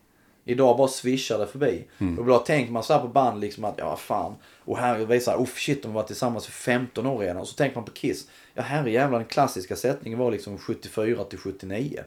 Idag 0.44 0.76
bara 0.76 0.88
swishar 0.88 1.38
det 1.38 1.46
förbi. 1.46 1.84
Och 2.18 2.26
då 2.26 2.38
tänker 2.38 2.72
man 2.72 2.82
så 2.82 2.92
här 2.92 3.00
på 3.00 3.08
band 3.08 3.40
liksom 3.40 3.64
att, 3.64 3.74
ja 3.78 3.96
fan. 3.96 4.34
Och 4.64 4.78
här 4.78 4.98
visar, 4.98 5.36
oh 5.36 5.46
shit 5.46 5.82
de 5.82 5.88
har 5.88 5.94
varit 5.94 6.06
tillsammans 6.06 6.48
i 6.48 6.50
15 6.50 7.06
år 7.06 7.18
redan. 7.18 7.36
Och 7.36 7.48
så 7.48 7.54
tänker 7.54 7.76
man 7.76 7.84
på 7.84 7.92
Kiss. 7.92 8.28
Ja 8.54 8.62
herrejävlar 8.62 9.18
den 9.18 9.28
klassiska 9.28 9.76
sättningen 9.76 10.18
var 10.18 10.30
liksom 10.30 10.58
74 10.58 11.24
till 11.24 11.38
79. 11.38 12.04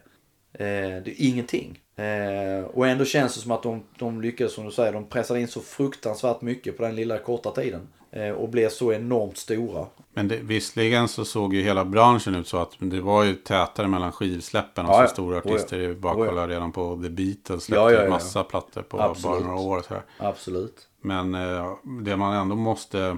Eh, 0.53 0.59
det 0.59 1.07
är 1.07 1.15
ingenting. 1.17 1.79
Eh, 1.95 2.65
och 2.65 2.87
ändå 2.87 3.05
känns 3.05 3.35
det 3.35 3.41
som 3.41 3.51
att 3.51 3.63
de, 3.63 3.83
de 3.99 4.21
lyckades, 4.21 4.53
som 4.53 4.65
du 4.65 4.71
säger, 4.71 4.93
de 4.93 5.09
pressade 5.09 5.39
in 5.41 5.47
så 5.47 5.61
fruktansvärt 5.61 6.41
mycket 6.41 6.77
på 6.77 6.83
den 6.83 6.95
lilla 6.95 7.17
korta 7.17 7.51
tiden. 7.51 7.87
Eh, 8.15 8.29
och 8.31 8.49
blev 8.49 8.69
så 8.69 8.93
enormt 8.93 9.37
stora. 9.37 9.85
Men 10.13 10.27
det, 10.27 10.35
visserligen 10.37 11.07
så 11.07 11.25
såg 11.25 11.53
ju 11.53 11.61
hela 11.61 11.85
branschen 11.85 12.35
ut 12.35 12.47
så 12.47 12.57
att 12.57 12.71
det 12.79 13.01
var 13.01 13.23
ju 13.23 13.35
tätare 13.35 13.87
mellan 13.87 14.11
skivsläppen 14.11 14.85
och 14.85 14.91
Ja, 14.91 14.97
så 14.97 15.03
ja. 15.03 15.07
stora 15.07 15.37
Oh, 15.37 15.41
ja. 15.45 15.51
artister. 15.53 15.93
Bara 15.93 16.15
Oh, 16.15 16.19
ja. 16.25 16.29
kolla 16.29 16.47
redan 16.47 16.71
på 16.71 16.99
The 17.03 17.09
Beatles. 17.09 17.63
Släppte 17.63 17.81
Ja, 17.81 17.91
ja, 17.91 18.03
ja. 18.03 18.09
massa 18.09 18.43
plattor 18.43 18.81
på 18.81 19.01
Absolut. 19.01 19.39
bara 19.39 19.47
några 19.51 19.61
år. 19.61 19.81
Så 19.87 19.93
här. 19.93 20.03
Absolut. 20.17 20.87
Men 21.01 21.35
eh, 21.35 21.73
det 22.05 22.17
man 22.17 22.33
ändå 22.35 22.55
måste 22.55 23.17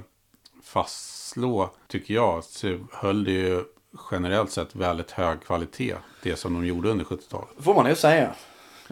fastslå, 0.63 1.69
tycker 1.87 2.13
jag, 2.13 2.43
så 2.43 2.77
höll 2.91 3.23
det 3.23 3.31
ju 3.31 3.63
generellt 4.11 4.51
sett 4.51 4.75
väldigt 4.75 5.11
hög 5.11 5.41
kvalitet. 5.43 5.95
Det 6.23 6.35
som 6.35 6.53
de 6.53 6.65
gjorde 6.65 6.89
under 6.89 7.05
70-talet. 7.05 7.49
Får 7.59 7.73
man 7.75 7.89
ju 7.89 7.95
säga. 7.95 8.31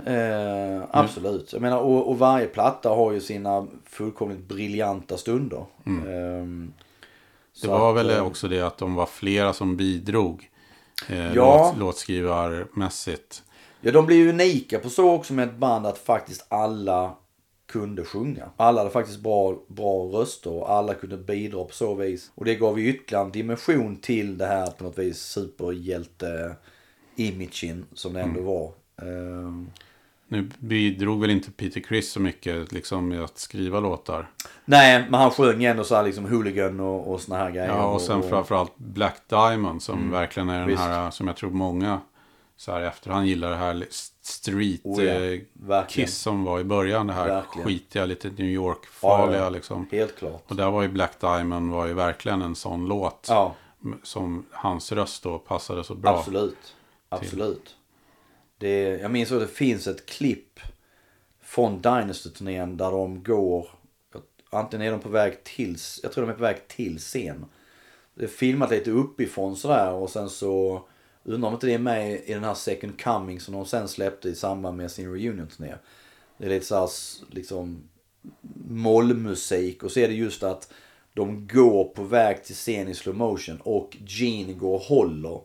Eh, 0.06 0.82
absolut. 0.92 1.54
Jag 1.54 1.62
menar, 1.62 1.78
och, 1.80 2.10
och 2.10 2.20
varje 2.20 2.48
platta 2.48 2.90
har 2.90 3.12
ju 3.12 3.22
sina 3.22 3.68
fullkomligt 3.86 4.48
briljanta 4.48 5.18
stunder. 5.18 5.66
Ehm, 5.86 6.74
Det 7.54 7.60
så 7.68 7.72
var 7.72 7.90
att, 7.90 7.96
väl 7.98 8.10
eh, 8.10 8.26
också 8.26 8.48
det 8.48 8.62
att 8.62 8.78
de 8.78 8.96
var 8.96 9.06
flera 9.06 9.54
som 9.54 9.78
bidrog. 9.78 10.50
Eh, 11.10 11.34
Ja. 11.34 11.68
låt, 11.74 11.78
låtskrivarmässigt. 11.80 13.44
Ja, 13.82 13.92
de 13.92 14.06
blev 14.06 14.20
ju 14.20 14.30
unika 14.30 14.80
på 14.80 14.90
så 14.90 15.12
också 15.12 15.34
med 15.34 15.50
ett 15.50 15.56
band 15.58 15.86
att 15.86 15.98
faktiskt 15.98 16.46
alla 16.50 17.16
kunde 17.68 18.04
sjunga. 18.06 18.50
Alla 18.58 18.80
hade 18.82 18.90
faktiskt 18.92 19.20
bra, 19.20 19.56
bra 19.68 20.04
röster 20.04 20.52
och 20.52 20.72
alla 20.72 20.94
kunde 20.94 21.18
bidra 21.18 21.64
på 21.64 21.74
så 21.74 21.94
vis. 21.96 22.32
Och 22.36 22.46
det 22.46 22.56
gav 22.56 22.80
ju 22.80 22.90
ytterligare 22.90 23.26
en 23.26 23.32
dimension 23.32 23.96
till 23.96 24.38
det 24.38 24.46
här 24.46 24.68
på 24.72 24.84
något 24.84 24.98
vis 24.98 25.18
superhjälte-imagen 25.22 27.86
som 27.94 28.14
det 28.14 28.22
ändå 28.22 28.42
var. 28.42 28.72
Ehm, 29.02 29.70
Nu 30.28 30.50
bidrog 30.60 31.22
väl 31.22 31.30
inte 31.30 31.52
Peter 31.52 31.82
Criss 31.82 32.12
så 32.12 32.20
mycket 32.20 32.72
liksom, 32.72 33.08
med 33.08 33.24
att 33.24 33.38
skriva 33.38 33.80
låtar. 33.80 34.30
nej, 34.66 35.06
men 35.10 35.20
han 35.20 35.32
sjöng 35.32 35.64
ändå 35.64 35.84
så 35.84 35.96
här 35.96 36.04
liksom 36.04 36.26
hooligan 36.26 36.80
och, 36.80 37.14
och 37.14 37.22
såna 37.22 37.38
här 37.38 37.52
grejer. 37.52 37.68
Ja, 37.68 37.86
och 37.86 38.02
sen 38.02 38.24
framförallt 38.24 38.78
Black 38.78 39.22
Diamond 39.28 39.84
som 39.84 40.12
verkligen 40.12 40.50
är 40.50 40.60
den 40.60 40.68
Visst. 40.68 40.82
här, 40.82 41.12
som 41.12 41.28
jag 41.28 41.36
tror 41.36 41.52
många 41.52 42.02
så 42.58 42.72
här 42.72 42.82
i 42.82 42.86
efterhand 42.86 43.28
gillar 43.28 43.50
det 43.50 43.56
här 43.56 43.86
street 44.22 44.82
Oh 44.84 45.04
ja, 45.04 45.76
eh. 45.76 45.88
Kiss 45.88 46.18
som 46.18 46.44
var 46.44 46.60
i 46.60 46.64
början. 46.64 47.08
Det 47.08 47.14
här 47.14 47.28
Verkligen. 47.28 47.68
skitiga, 47.68 48.06
lite 48.06 48.28
New 48.30 48.48
York-farliga 48.48 49.38
Ja, 49.38 49.44
ja. 49.44 49.50
liksom. 49.50 49.88
Helt 49.92 50.18
klart. 50.18 50.44
Och 50.48 50.56
där 50.56 50.72
var 50.72 50.82
ju 50.82 50.88
Black 50.88 51.20
Diamond 51.20 51.72
var 51.72 51.86
ju 51.88 51.94
verkligen 51.94 52.42
en 52.42 52.56
sån 52.56 52.86
låt. 52.86 53.26
Ja. 53.30 53.56
Som 54.04 54.46
hans 54.52 54.92
röst 54.92 55.24
då 55.24 55.40
passade 55.40 55.84
så 55.84 55.96
bra. 55.96 56.18
Absolut. 56.18 56.76
Absolut. 57.10 57.76
Det, 58.58 58.82
jag 58.82 59.12
minns 59.12 59.32
att 59.32 59.40
det 59.40 59.48
finns 59.48 59.88
ett 59.88 60.06
klipp 60.06 60.60
från 61.42 61.82
Dynasty-turnén 61.82 62.78
där 62.78 62.92
de 62.92 63.24
går, 63.24 63.70
antingen 64.50 64.88
är 64.88 64.92
de 64.92 65.00
på 65.00 65.10
väg 65.10 65.44
till, 65.44 65.78
jag 66.04 66.12
tror 66.12 66.26
de 66.26 66.32
är 66.32 66.36
på 66.36 66.42
väg 66.42 66.68
till 66.68 67.00
scen. 67.00 67.46
Det 68.14 68.24
är 68.24 68.28
filmat 68.28 68.72
lite 68.72 68.92
uppifrån 68.92 69.56
sådär 69.56 69.92
och 69.92 70.10
sen 70.10 70.30
så 70.30 70.86
undrar 71.24 71.48
om 71.48 71.54
inte 71.54 71.68
det 71.68 71.74
är 71.74 71.80
med 71.80 72.22
i 72.26 72.34
den 72.34 72.44
här 72.44 72.54
Second 72.54 73.02
Coming 73.02 73.40
som 73.40 73.54
de 73.54 73.66
sen 73.66 73.88
släppte 73.88 74.30
i 74.30 74.36
samband 74.36 74.78
med 74.78 74.92
sin 74.92 75.12
reunion-turné. 75.12 75.76
Det 76.38 76.46
är 76.46 76.50
lite 76.50 76.66
såhär 76.66 76.90
liksom 77.32 77.84
mollmusik 78.68 79.84
och 79.84 79.92
så 79.92 80.00
är 80.00 80.08
det 80.08 80.14
just 80.14 80.44
att 80.44 80.74
de 81.14 81.48
går 81.48 81.84
på 81.84 82.04
väg 82.04 82.44
till 82.44 82.56
scen 82.56 82.88
i 82.88 82.96
slow 82.96 83.16
motion 83.16 83.62
och 83.64 83.98
Gene 84.06 84.54
går 84.54 84.74
och 84.74 84.82
håller 84.82 85.42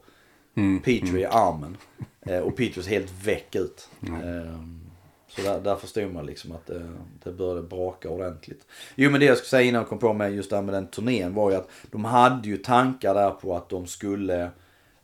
Peter 0.84 1.18
i 1.18 1.24
armen. 1.24 1.76
Eh, 2.20 2.38
och 2.38 2.56
Peter 2.56 2.82
ser 2.82 2.90
helt 2.90 3.12
väck 3.24 3.56
ut. 3.56 3.88
Ehm, 4.02 4.80
så 5.28 5.42
där, 5.42 5.60
där 5.60 5.76
förstod 5.76 6.12
man 6.12 6.26
liksom 6.26 6.52
att 6.52 6.66
det, 6.66 6.88
det 7.24 7.32
började 7.32 7.62
braka 7.62 8.10
ordentligt. 8.10 8.66
Jo 8.94 9.10
men 9.10 9.20
det 9.20 9.26
jag 9.26 9.36
skulle 9.36 9.48
säga 9.48 9.68
innan 9.68 9.78
jag 9.78 9.88
kom 9.88 9.98
på 9.98 10.12
med 10.12 10.34
just 10.34 10.50
det 10.50 10.56
här 10.56 10.62
med 10.62 10.74
den 10.74 10.86
turnén 10.86 11.34
var 11.34 11.50
ju 11.50 11.56
att 11.56 11.68
de 11.90 12.04
hade 12.04 12.48
ju 12.48 12.56
tankar 12.56 13.14
där 13.14 13.30
på 13.30 13.56
att 13.56 13.68
de 13.68 13.86
skulle 13.86 14.50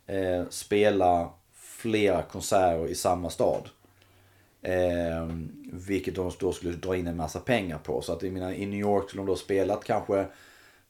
eh, 0.07 0.43
spela 0.49 1.29
flera 1.55 2.21
konserter 2.21 2.87
i 2.87 2.95
samma 2.95 3.29
stad. 3.29 3.69
Eh, 4.61 5.27
vilket 5.71 6.15
de 6.15 6.31
då 6.39 6.51
skulle 6.51 6.73
dra 6.73 6.95
in 6.95 7.07
en 7.07 7.17
massa 7.17 7.39
pengar 7.39 7.77
på. 7.77 8.01
Så 8.01 8.13
att 8.13 8.23
jag 8.23 8.33
menar, 8.33 8.51
i 8.51 8.65
New 8.65 8.79
York 8.79 9.09
skulle 9.09 9.21
de 9.21 9.27
då 9.27 9.35
spelat 9.35 9.83
kanske 9.83 10.25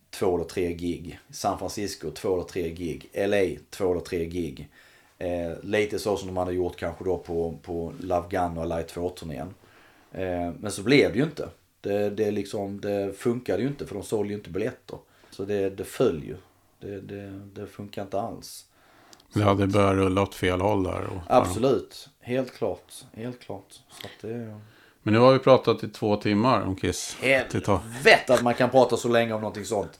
två 0.09 0.35
eller 0.35 0.45
tre 0.45 0.73
gig. 0.73 1.19
San 1.29 1.59
Francisco 1.59 2.11
två 2.11 2.33
eller 2.33 2.43
tre 2.43 2.69
gig. 2.69 3.09
LA 3.13 3.59
två 3.69 3.91
eller 3.91 4.01
tre 4.01 4.25
gig. 4.25 4.69
Eh, 5.17 5.63
lite 5.63 5.99
så 5.99 6.17
som 6.17 6.27
de 6.27 6.37
hade 6.37 6.53
gjort 6.53 6.75
kanske 6.75 7.03
då 7.03 7.17
på, 7.17 7.57
på 7.61 7.93
Love 7.99 8.27
Gun 8.29 8.57
och 8.57 8.67
Light 8.67 8.95
2-turnén. 8.95 9.53
Eh, 10.11 10.51
men 10.59 10.71
så 10.71 10.83
blev 10.83 11.11
det 11.11 11.17
ju 11.17 11.23
inte. 11.23 11.49
Det, 11.81 12.09
det, 12.09 12.31
liksom, 12.31 12.81
det 12.81 13.13
funkade 13.17 13.61
ju 13.61 13.67
inte 13.67 13.87
för 13.87 13.95
de 13.95 14.03
sålde 14.03 14.29
ju 14.29 14.37
inte 14.37 14.49
biljetter. 14.49 14.97
Så 15.31 15.45
det, 15.45 15.69
det 15.69 15.83
föll 15.83 16.23
ju. 16.23 16.37
Det, 16.79 17.01
det, 17.01 17.41
det 17.53 17.67
funkar 17.67 18.01
inte 18.01 18.21
alls. 18.21 18.65
Ja, 19.33 19.53
det 19.53 19.67
började 19.67 19.95
rulla 19.95 20.21
åt 20.21 20.35
fel 20.35 20.61
håll 20.61 20.83
där. 20.83 21.05
Och, 21.05 21.21
Absolut. 21.27 22.09
Helt 22.19 22.53
klart. 22.53 22.93
Helt 23.13 23.39
klart. 23.39 23.73
Så 23.89 24.05
att 24.05 24.21
det, 24.21 24.59
Men 25.07 25.13
nu 25.13 25.19
har 25.19 25.33
vi 25.33 25.39
pratat 25.39 25.83
i 25.83 25.87
två 25.87 26.15
timmar 26.15 26.61
om 26.61 26.75
Kiss. 26.75 27.17
Helvete 27.21 28.33
att 28.33 28.41
man 28.41 28.53
kan 28.53 28.69
prata 28.69 28.97
så 28.97 29.07
länge 29.07 29.33
om 29.33 29.41
någonting 29.41 29.65
sånt. 29.65 29.99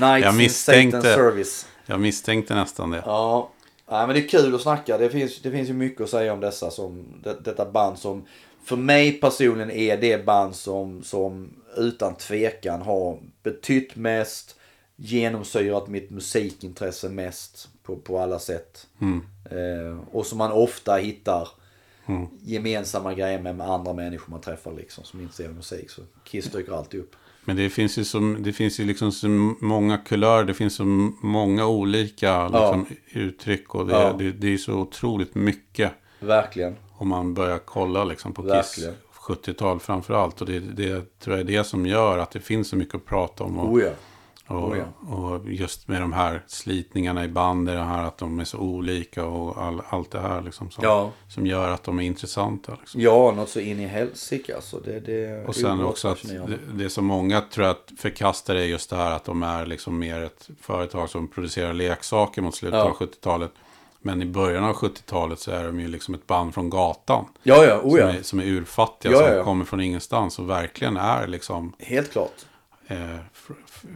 Nights 0.00 0.24
Jag 0.24 0.32
in 0.32 0.36
misstänkte- 0.36 0.98
Satan's 1.00 1.14
service. 1.14 1.66
Jag 1.86 2.00
misstänkte 2.00 2.54
nästan 2.54 2.90
det. 2.90 3.02
Ja, 3.06 3.50
Nej, 3.90 4.06
men 4.06 4.16
det 4.16 4.22
är 4.24 4.28
kul 4.28 4.54
att 4.54 4.60
snacka. 4.60 4.98
Det 4.98 5.10
finns, 5.10 5.42
det 5.42 5.50
finns 5.50 5.68
ju 5.68 5.72
mycket 5.72 6.00
att 6.00 6.10
säga 6.10 6.32
om 6.32 6.40
dessa 6.40 6.70
som, 6.70 7.04
det, 7.22 7.36
detta 7.44 7.70
band 7.70 7.98
som 7.98 8.24
för 8.64 8.76
mig 8.76 9.12
personligen 9.12 9.70
är 9.70 9.96
det 9.96 10.26
band 10.26 10.56
som, 10.56 11.02
som 11.02 11.50
utan 11.76 12.14
tvekan 12.14 12.82
har 12.82 13.18
betytt 13.42 13.96
mest, 13.96 14.56
genomsyrat 14.96 15.88
mitt 15.88 16.10
musikintresse 16.10 17.08
mest 17.08 17.68
på, 17.82 17.96
på 17.96 18.18
alla 18.18 18.38
sätt. 18.38 18.86
Eh, 19.50 19.98
och 20.12 20.26
som 20.26 20.38
man 20.38 20.52
ofta 20.52 20.96
hittar 20.96 21.48
gemensamma 22.42 23.14
grejer 23.14 23.42
med, 23.42 23.56
med 23.56 23.70
andra 23.70 23.92
människor 23.92 24.30
man 24.30 24.40
träffar 24.40 24.72
liksom 24.72 25.04
som 25.04 25.20
av 25.48 25.54
musik. 25.54 25.90
Så 25.90 26.02
Kiss 26.24 26.50
dyker 26.50 26.72
alltid 26.72 27.00
upp. 27.00 27.16
Men 27.44 27.56
det 27.56 27.70
finns 27.70 27.98
ju, 27.98 28.04
som, 28.04 28.36
det 28.42 28.52
finns 28.52 28.80
ju 28.80 28.84
liksom 28.84 29.12
så 29.12 29.28
många 29.60 29.98
kulörer, 29.98 30.44
det 30.44 30.54
finns 30.54 30.74
så 30.74 30.84
många 31.22 31.66
olika 31.66 32.44
liksom, 32.48 32.86
uttryck 33.12 33.74
och 33.74 33.86
det, 33.86 33.92
Ja. 33.92 34.14
det, 34.18 34.32
det 34.32 34.54
är 34.54 34.58
så 34.58 34.72
otroligt 34.74 35.34
mycket 35.34 35.92
Verkligen. 36.20 36.76
om 36.92 37.08
man 37.08 37.34
börjar 37.34 37.58
kolla 37.58 38.04
liksom, 38.04 38.32
på 38.32 38.42
Kiss 38.42 38.52
Verkligen. 38.52 38.94
70-tal 39.14 39.80
framför 39.80 40.14
allt. 40.14 40.40
Och 40.40 40.46
det, 40.46 40.60
det 40.60 41.18
tror 41.20 41.36
jag 41.36 41.40
är 41.50 41.56
det 41.58 41.64
som 41.64 41.86
gör 41.86 42.18
att 42.18 42.30
det 42.30 42.40
finns 42.40 42.68
så 42.68 42.76
mycket 42.76 42.94
att 42.94 43.04
prata 43.06 43.44
om. 43.44 43.58
Och, 43.58 43.72
Oh 43.72 43.82
ja. 43.82 43.90
Och, 44.50 44.70
oh 44.70 44.78
ja. 44.78 45.14
och 45.16 45.48
just 45.50 45.88
med 45.88 46.00
de 46.00 46.12
här 46.12 46.42
slitningarna 46.46 47.24
i 47.24 47.28
bandet, 47.28 47.74
det 47.74 47.80
här 47.84 48.04
att 48.04 48.18
de 48.18 48.40
är 48.40 48.44
så 48.44 48.58
olika 48.58 49.24
och 49.24 49.62
all, 49.62 49.82
allt 49.88 50.10
det 50.10 50.20
här 50.20 50.42
liksom, 50.42 50.70
som, 50.70 50.84
Ja. 50.84 51.10
som 51.28 51.46
gör 51.46 51.68
att 51.70 51.84
de 51.84 51.98
är 51.98 52.02
intressanta. 52.02 52.76
Liksom. 52.80 53.00
Ja, 53.00 53.32
något 53.36 53.48
så 53.48 53.60
in 53.60 53.80
i 53.80 53.86
helsike 53.86 54.54
alltså. 54.54 54.80
Det, 54.84 55.00
det 55.00 55.44
Och 55.46 55.56
sen 55.56 55.84
också 55.84 56.08
att 56.08 56.22
det, 56.22 56.58
det 56.72 56.90
som 56.90 57.04
många 57.04 57.40
tror 57.40 57.64
att 57.66 57.92
förkastar 57.98 58.54
är 58.54 58.64
just 58.64 58.90
det 58.90 58.96
här 58.96 59.10
att 59.10 59.24
de 59.24 59.42
är 59.42 59.66
liksom 59.66 59.98
mer 59.98 60.20
ett 60.22 60.48
företag 60.60 61.10
som 61.10 61.28
producerar 61.28 61.72
leksaker 61.72 62.42
mot 62.42 62.54
slutet 62.54 62.78
Ja. 62.78 62.84
av 62.84 62.96
70-talet. 62.96 63.50
Men 64.02 64.22
i 64.22 64.26
början 64.26 64.64
av 64.64 64.74
70-talet 64.74 65.38
så 65.38 65.50
är 65.50 65.64
de 65.64 65.80
ju 65.80 65.88
liksom 65.88 66.14
ett 66.14 66.26
band 66.26 66.54
från 66.54 66.70
gatan. 66.70 67.24
Ja, 67.42 67.64
ja, 67.64 67.80
oh 67.82 67.90
som, 67.90 67.98
ja. 67.98 68.08
är, 68.08 68.22
som 68.22 68.40
är 68.40 68.44
urfattiga, 68.44 69.12
Ja, 69.12 69.18
som 69.18 69.26
ja, 69.26 69.34
ja. 69.34 69.44
kommer 69.44 69.64
från 69.64 69.80
ingenstans 69.80 70.38
och 70.38 70.50
verkligen 70.50 70.96
är 70.96 71.26
liksom 71.26 71.72
Helt 71.78 72.12
klart. 72.12 72.46
Eh, 72.90 73.16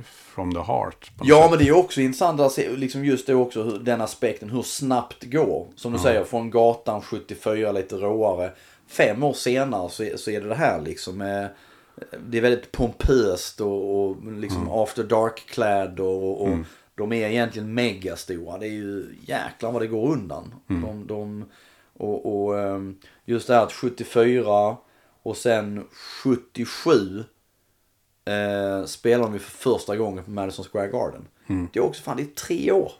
from 0.04 0.54
the 0.54 0.60
heart. 0.60 1.10
Ja, 1.22 1.42
sätt. 1.42 1.50
men 1.50 1.58
det 1.58 1.68
är 1.68 1.76
också 1.76 2.00
intressant 2.00 2.40
att 2.40 2.52
se 2.52 2.76
liksom 2.76 3.04
just 3.04 3.26
det 3.26 3.34
också, 3.34 3.62
hur, 3.62 3.78
den 3.78 4.00
aspekten, 4.00 4.50
hur 4.50 4.62
snabbt 4.62 5.24
går. 5.24 5.66
Som 5.76 5.92
du 5.92 5.98
säger, 5.98 6.24
från 6.24 6.50
gatan 6.50 7.02
74, 7.02 7.72
lite 7.72 7.96
råare. 7.96 8.52
Fem 8.86 9.22
år 9.22 9.32
senare 9.32 9.90
så, 9.90 10.06
så 10.16 10.30
är 10.30 10.40
det 10.40 10.48
det 10.48 10.54
här 10.54 10.80
liksom. 10.80 11.20
Eh, 11.20 11.46
det 12.28 12.38
är 12.38 12.42
väldigt 12.42 12.72
pompöst 12.72 13.60
och, 13.60 14.04
och 14.04 14.32
liksom 14.32 14.70
after 14.70 15.04
dark-klädd 15.04 16.00
och, 16.00 16.42
och 16.42 16.58
de 16.94 17.12
är 17.12 17.28
egentligen 17.28 17.74
megastora. 17.74 18.58
Det 18.58 18.66
är 18.66 18.72
ju 18.72 19.16
jäklar 19.26 19.72
vad 19.72 19.82
det 19.82 19.86
går 19.86 20.12
undan. 20.12 20.54
De, 20.66 21.06
de, 21.06 21.44
och, 21.96 22.46
och 22.46 22.58
ehm, 22.60 22.96
just 23.24 23.46
det 23.46 23.54
här 23.54 23.62
att 23.62 23.72
74 23.72 24.76
och 25.22 25.36
sen 25.36 25.84
77 26.22 27.24
eh, 28.24 28.84
spelar 28.86 29.24
de 29.24 29.32
ju 29.32 29.38
för 29.38 29.50
första 29.50 29.96
gången 29.96 30.24
på 30.24 30.30
Madison 30.30 30.64
Square 30.72 30.88
Garden. 30.88 31.24
Det 31.72 31.78
är 31.78 31.84
också 31.84 32.02
fan, 32.02 32.16
det 32.16 32.22
är 32.22 32.34
tre 32.46 32.72
år. 32.72 32.92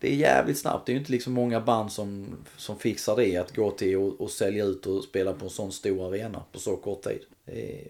Det 0.00 0.08
är 0.12 0.14
jävligt 0.16 0.58
snabbt. 0.58 0.86
Det 0.86 0.92
är 0.92 0.94
ju 0.94 1.00
inte 1.00 1.12
liksom 1.12 1.32
många 1.32 1.60
band 1.60 1.92
som, 1.92 2.26
som 2.56 2.78
fixar 2.78 3.16
det. 3.16 3.36
Att 3.36 3.56
gå 3.56 3.70
till 3.70 3.96
och, 3.96 4.20
och 4.20 4.30
sälja 4.30 4.64
ut 4.64 4.86
och 4.86 5.04
spela 5.04 5.32
på 5.32 5.44
en 5.44 5.50
sån 5.50 5.72
stor 5.72 6.08
arena 6.08 6.42
på 6.52 6.58
så 6.58 6.76
kort 6.76 7.02
tid. 7.02 7.20
Det 7.44 7.80
är, 7.80 7.86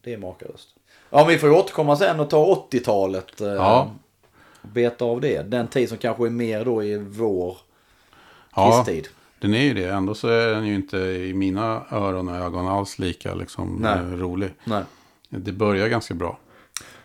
det 0.00 0.12
är 0.12 0.18
makalöst. 0.18 0.68
Ja, 1.10 1.24
vi 1.24 1.38
får 1.38 1.48
ju 1.48 1.54
återkomma 1.54 1.96
sen 1.96 2.20
och 2.20 2.30
ta 2.30 2.66
80-talet. 2.70 3.40
Eh, 3.40 3.48
Ja. 3.48 3.90
Beta 4.62 5.04
av 5.04 5.20
det. 5.20 5.42
Den 5.42 5.68
tid 5.68 5.88
som 5.88 5.98
kanske 5.98 6.26
är 6.26 6.30
mer 6.30 6.64
då 6.64 6.84
i 6.84 6.96
vår 6.98 7.56
Ja, 8.54 8.84
den 9.40 9.54
är 9.54 9.62
ju 9.62 9.74
det. 9.74 9.84
Ändå 9.90 10.14
så 10.14 10.28
är 10.28 10.54
den 10.54 10.66
ju 10.66 10.74
inte 10.74 10.98
i 10.98 11.34
mina 11.34 11.82
öron 11.90 12.28
och 12.28 12.36
ögon 12.36 12.68
alls 12.68 12.98
lika 12.98 13.34
liksom, 13.34 13.76
Nej. 13.80 13.98
eh, 13.98 14.04
rolig. 14.04 14.50
Nej, 14.64 14.82
Det 15.38 15.52
börjar 15.52 15.88
ganska 15.88 16.14
bra. 16.14 16.38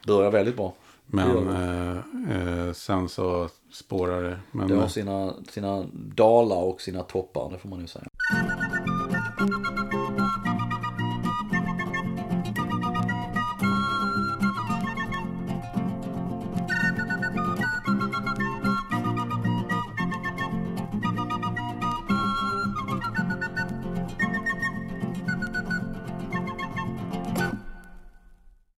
börjar 0.08 0.32
väldigt 0.32 0.56
bra. 0.56 0.74
Det 1.06 1.16
Men 1.16 1.48
eh, 1.48 2.68
eh, 2.68 2.74
sen 2.74 3.10
så 3.10 3.50
spårar 3.72 4.24
det. 4.24 4.40
Men, 4.52 4.68
Det 4.68 4.76
har 4.76 4.82
eh, 4.82 4.88
sina, 4.88 5.34
sina 5.50 5.86
dalar 5.94 6.64
och 6.64 6.82
sina 6.82 7.04
toppar, 7.04 7.50
det 7.52 7.58
får 7.58 7.70
man 7.70 7.80
ju 7.80 7.88
säga. 7.88 8.08